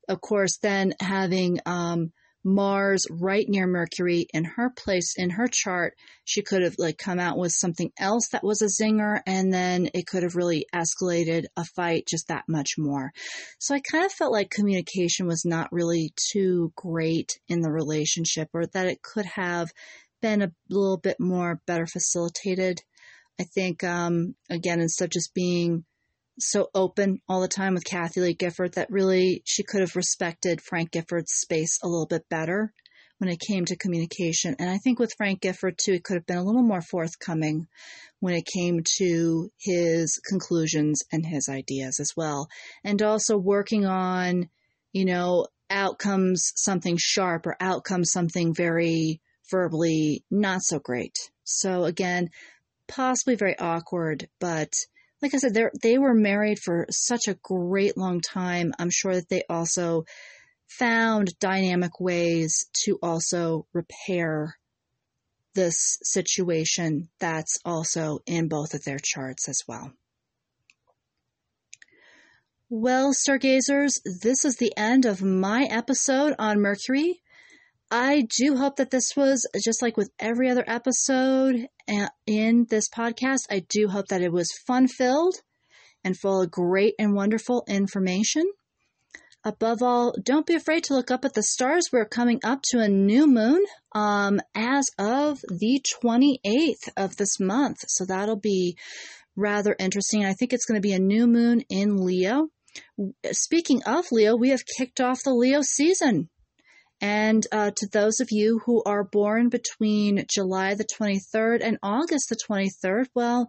Of 0.09 0.21
course, 0.21 0.57
then 0.57 0.93
having 0.99 1.59
um, 1.65 2.11
Mars 2.43 3.05
right 3.09 3.47
near 3.49 3.67
Mercury 3.67 4.27
in 4.33 4.45
her 4.45 4.69
place 4.69 5.13
in 5.17 5.31
her 5.31 5.47
chart, 5.47 5.95
she 6.23 6.41
could 6.41 6.61
have 6.61 6.75
like 6.77 6.97
come 6.97 7.19
out 7.19 7.37
with 7.37 7.51
something 7.51 7.91
else 7.99 8.29
that 8.31 8.43
was 8.43 8.61
a 8.61 8.65
zinger 8.65 9.21
and 9.25 9.53
then 9.53 9.89
it 9.93 10.07
could 10.07 10.23
have 10.23 10.35
really 10.35 10.65
escalated 10.73 11.45
a 11.57 11.65
fight 11.65 12.07
just 12.07 12.29
that 12.29 12.45
much 12.47 12.75
more. 12.77 13.11
So 13.59 13.75
I 13.75 13.81
kind 13.81 14.05
of 14.05 14.11
felt 14.11 14.31
like 14.31 14.49
communication 14.49 15.27
was 15.27 15.43
not 15.45 15.71
really 15.71 16.13
too 16.31 16.71
great 16.75 17.39
in 17.47 17.61
the 17.61 17.71
relationship 17.71 18.49
or 18.53 18.65
that 18.67 18.87
it 18.87 19.01
could 19.01 19.25
have 19.25 19.71
been 20.21 20.41
a 20.41 20.51
little 20.69 20.97
bit 20.97 21.19
more 21.19 21.61
better 21.65 21.87
facilitated. 21.87 22.81
I 23.39 23.43
think 23.43 23.83
um, 23.83 24.35
again 24.49 24.79
instead 24.79 25.05
of 25.05 25.11
just 25.11 25.33
being 25.33 25.85
so 26.39 26.69
open 26.73 27.21
all 27.27 27.41
the 27.41 27.47
time 27.47 27.73
with 27.73 27.85
Kathie 27.85 28.21
Lee 28.21 28.33
Gifford 28.33 28.73
that 28.73 28.89
really 28.89 29.41
she 29.45 29.63
could 29.63 29.81
have 29.81 29.95
respected 29.95 30.61
Frank 30.61 30.91
Gifford's 30.91 31.33
space 31.33 31.77
a 31.83 31.87
little 31.87 32.07
bit 32.07 32.27
better 32.29 32.73
when 33.19 33.29
it 33.29 33.39
came 33.39 33.65
to 33.65 33.75
communication. 33.75 34.55
And 34.59 34.69
I 34.69 34.77
think 34.77 34.97
with 34.97 35.13
Frank 35.17 35.41
Gifford 35.41 35.77
too, 35.77 35.93
it 35.93 36.03
could 36.03 36.15
have 36.15 36.25
been 36.25 36.37
a 36.37 36.43
little 36.43 36.63
more 36.63 36.81
forthcoming 36.81 37.67
when 38.19 38.33
it 38.33 38.45
came 38.45 38.81
to 38.97 39.51
his 39.59 40.19
conclusions 40.27 41.03
and 41.11 41.25
his 41.25 41.47
ideas 41.49 41.99
as 41.99 42.13
well. 42.15 42.47
And 42.83 43.01
also 43.01 43.37
working 43.37 43.85
on, 43.85 44.49
you 44.93 45.05
know, 45.05 45.47
outcomes 45.69 46.51
something 46.55 46.97
sharp 46.97 47.45
or 47.45 47.55
outcomes 47.59 48.11
something 48.11 48.53
very 48.53 49.21
verbally 49.51 50.23
not 50.31 50.61
so 50.63 50.79
great. 50.79 51.15
So 51.43 51.83
again, 51.83 52.29
possibly 52.87 53.35
very 53.35 53.57
awkward, 53.57 54.27
but 54.39 54.73
like 55.21 55.33
I 55.33 55.37
said, 55.37 55.53
they 55.53 55.65
they 55.81 55.97
were 55.97 56.13
married 56.13 56.59
for 56.59 56.85
such 56.89 57.27
a 57.27 57.37
great 57.43 57.97
long 57.97 58.21
time. 58.21 58.73
I'm 58.79 58.89
sure 58.89 59.15
that 59.15 59.29
they 59.29 59.43
also 59.49 60.05
found 60.67 61.37
dynamic 61.39 61.99
ways 61.99 62.67
to 62.85 62.99
also 63.01 63.65
repair 63.73 64.55
this 65.55 65.97
situation 66.03 67.09
that's 67.19 67.57
also 67.65 68.19
in 68.25 68.47
both 68.47 68.73
of 68.73 68.83
their 68.83 68.99
charts 68.99 69.49
as 69.49 69.61
well. 69.67 69.91
Well, 72.69 73.13
stargazers, 73.13 73.99
this 74.21 74.45
is 74.45 74.57
the 74.57 74.71
end 74.77 75.05
of 75.05 75.23
my 75.23 75.63
episode 75.63 76.35
on 76.37 76.61
Mercury. 76.61 77.19
I 77.91 78.27
do 78.37 78.55
hope 78.55 78.75
that 78.75 78.91
this 78.91 79.15
was 79.15 79.47
just 79.63 79.81
like 79.81 79.97
with 79.97 80.11
every 80.19 80.49
other 80.49 80.63
episode 80.67 81.67
in 82.27 82.67
this 82.69 82.87
podcast. 82.87 83.47
I 83.49 83.65
do 83.67 83.87
hope 83.87 84.09
that 84.09 84.21
it 84.21 84.31
was 84.31 84.51
fun 84.67 84.87
filled 84.87 85.35
and 86.03 86.15
full 86.17 86.43
of 86.43 86.51
great 86.51 86.93
and 86.99 87.15
wonderful 87.15 87.63
information. 87.67 88.43
above 89.43 89.81
all, 89.81 90.13
don't 90.21 90.45
be 90.45 90.53
afraid 90.53 90.83
to 90.83 90.93
look 90.93 91.09
up 91.09 91.25
at 91.25 91.33
the 91.33 91.41
stars. 91.41 91.89
We're 91.91 92.05
coming 92.05 92.39
up 92.43 92.61
to 92.71 92.79
a 92.79 92.89
new 92.89 93.25
moon 93.25 93.63
um, 93.93 94.39
as 94.53 94.85
of 94.99 95.39
the 95.47 95.81
28th 96.03 96.89
of 96.97 97.15
this 97.15 97.39
month. 97.39 97.77
So 97.87 98.05
that'll 98.05 98.35
be 98.35 98.77
rather 99.35 99.75
interesting. 99.79 100.25
I 100.25 100.33
think 100.33 100.53
it's 100.53 100.65
going 100.65 100.79
to 100.79 100.87
be 100.87 100.93
a 100.93 100.99
new 100.99 101.25
moon 101.25 101.61
in 101.69 102.05
Leo. 102.05 102.49
Speaking 103.31 103.81
of 103.83 104.11
Leo, 104.11 104.35
we 104.35 104.49
have 104.49 104.61
kicked 104.77 104.99
off 104.99 105.23
the 105.23 105.33
Leo 105.33 105.61
season. 105.63 106.29
And 107.01 107.45
uh, 107.51 107.71
to 107.75 107.87
those 107.87 108.19
of 108.19 108.29
you 108.31 108.59
who 108.65 108.83
are 108.85 109.03
born 109.03 109.49
between 109.49 110.25
July 110.29 110.75
the 110.75 110.85
23rd 110.85 111.61
and 111.63 111.77
August 111.81 112.29
the 112.29 112.35
23rd, 112.35 113.05
well, 113.15 113.47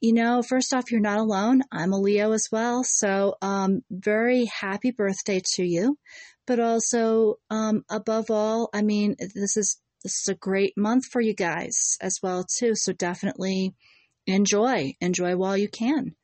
you 0.00 0.12
know, 0.12 0.42
first 0.42 0.74
off, 0.74 0.90
you're 0.90 1.00
not 1.00 1.18
alone. 1.18 1.62
I'm 1.72 1.92
a 1.92 1.98
Leo 1.98 2.32
as 2.32 2.48
well. 2.52 2.84
So, 2.84 3.36
um, 3.42 3.82
very 3.90 4.44
happy 4.44 4.90
birthday 4.90 5.40
to 5.54 5.64
you. 5.64 5.98
But 6.46 6.60
also, 6.60 7.36
um, 7.48 7.84
above 7.90 8.30
all, 8.30 8.68
I 8.74 8.82
mean, 8.82 9.16
this 9.18 9.56
is, 9.56 9.80
this 10.02 10.20
is 10.20 10.28
a 10.28 10.34
great 10.34 10.74
month 10.76 11.06
for 11.06 11.22
you 11.22 11.34
guys 11.34 11.96
as 12.02 12.18
well, 12.22 12.44
too. 12.58 12.74
So 12.74 12.92
definitely 12.92 13.74
enjoy, 14.26 14.94
enjoy 15.00 15.36
while 15.36 15.56
you 15.56 15.68
can. 15.68 16.14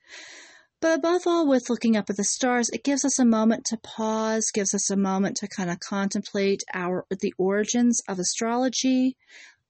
But 0.80 0.98
above 0.98 1.26
all, 1.26 1.46
with 1.46 1.68
looking 1.68 1.96
up 1.96 2.08
at 2.08 2.16
the 2.16 2.24
stars, 2.24 2.70
it 2.70 2.84
gives 2.84 3.04
us 3.04 3.18
a 3.18 3.24
moment 3.24 3.66
to 3.66 3.76
pause, 3.76 4.50
gives 4.52 4.72
us 4.72 4.90
a 4.90 4.96
moment 4.96 5.36
to 5.36 5.48
kind 5.48 5.70
of 5.70 5.78
contemplate 5.80 6.62
our 6.72 7.04
the 7.10 7.34
origins 7.36 8.00
of 8.08 8.18
astrology, 8.18 9.16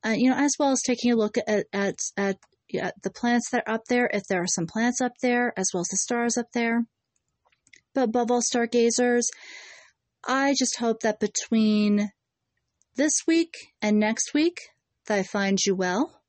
uh, 0.07 0.11
you 0.11 0.31
know, 0.31 0.37
as 0.37 0.55
well 0.59 0.71
as 0.71 0.83
taking 0.83 1.11
a 1.11 1.17
look 1.17 1.37
at 1.37 1.67
at, 1.73 1.99
at 2.17 2.37
at 2.81 3.03
the 3.03 3.11
planets 3.11 3.51
that 3.51 3.65
are 3.67 3.75
up 3.75 3.85
there, 3.89 4.09
if 4.13 4.23
there 4.29 4.41
are 4.41 4.47
some 4.47 4.69
planets 4.69 5.01
up 5.01 5.13
there, 5.21 5.53
as 5.57 5.71
well 5.75 5.81
as 5.81 5.89
the 5.89 5.97
stars 5.97 6.39
up 6.39 6.53
there. 6.53 6.87
But 7.93 8.05
above 8.05 8.31
all, 8.31 8.43
stargazers, 8.43 9.29
I 10.27 10.55
just 10.57 10.79
hope 10.79 11.01
that 11.01 11.19
between 11.19 12.13
this 12.95 13.27
week 13.27 13.55
and 13.83 13.99
next 13.99 14.33
week, 14.33 14.61
that 15.07 15.19
I 15.19 15.23
find 15.25 15.59
you 15.67 15.75
well. 15.75 16.23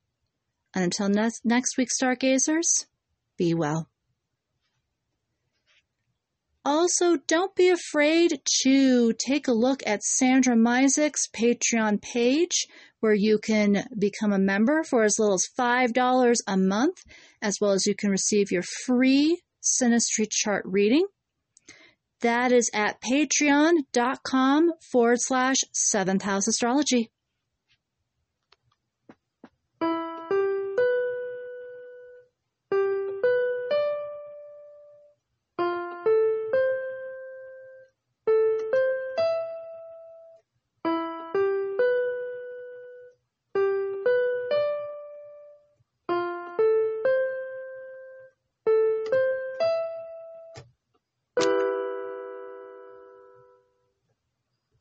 And 0.74 0.84
until 0.84 1.08
next, 1.08 1.44
next 1.44 1.76
week, 1.78 1.90
stargazers, 1.90 2.86
be 3.36 3.54
well. 3.54 3.91
Also, 6.64 7.16
don't 7.26 7.56
be 7.56 7.68
afraid 7.70 8.40
to 8.62 9.12
take 9.14 9.48
a 9.48 9.52
look 9.52 9.82
at 9.84 10.04
Sandra 10.04 10.54
Misek's 10.54 11.26
Patreon 11.28 12.00
page 12.00 12.66
where 13.00 13.14
you 13.14 13.38
can 13.38 13.84
become 13.98 14.32
a 14.32 14.38
member 14.38 14.84
for 14.84 15.02
as 15.02 15.18
little 15.18 15.34
as 15.34 15.48
$5 15.58 16.36
a 16.46 16.56
month, 16.56 17.02
as 17.42 17.58
well 17.60 17.72
as 17.72 17.84
you 17.84 17.96
can 17.96 18.10
receive 18.10 18.52
your 18.52 18.62
free 18.86 19.42
Synastry 19.60 20.28
chart 20.30 20.64
reading. 20.64 21.06
That 22.20 22.52
is 22.52 22.70
at 22.72 23.00
patreon.com 23.02 24.72
forward 24.92 25.20
slash 25.20 25.56
seventh 25.72 26.22
house 26.22 26.46
astrology. 26.46 27.10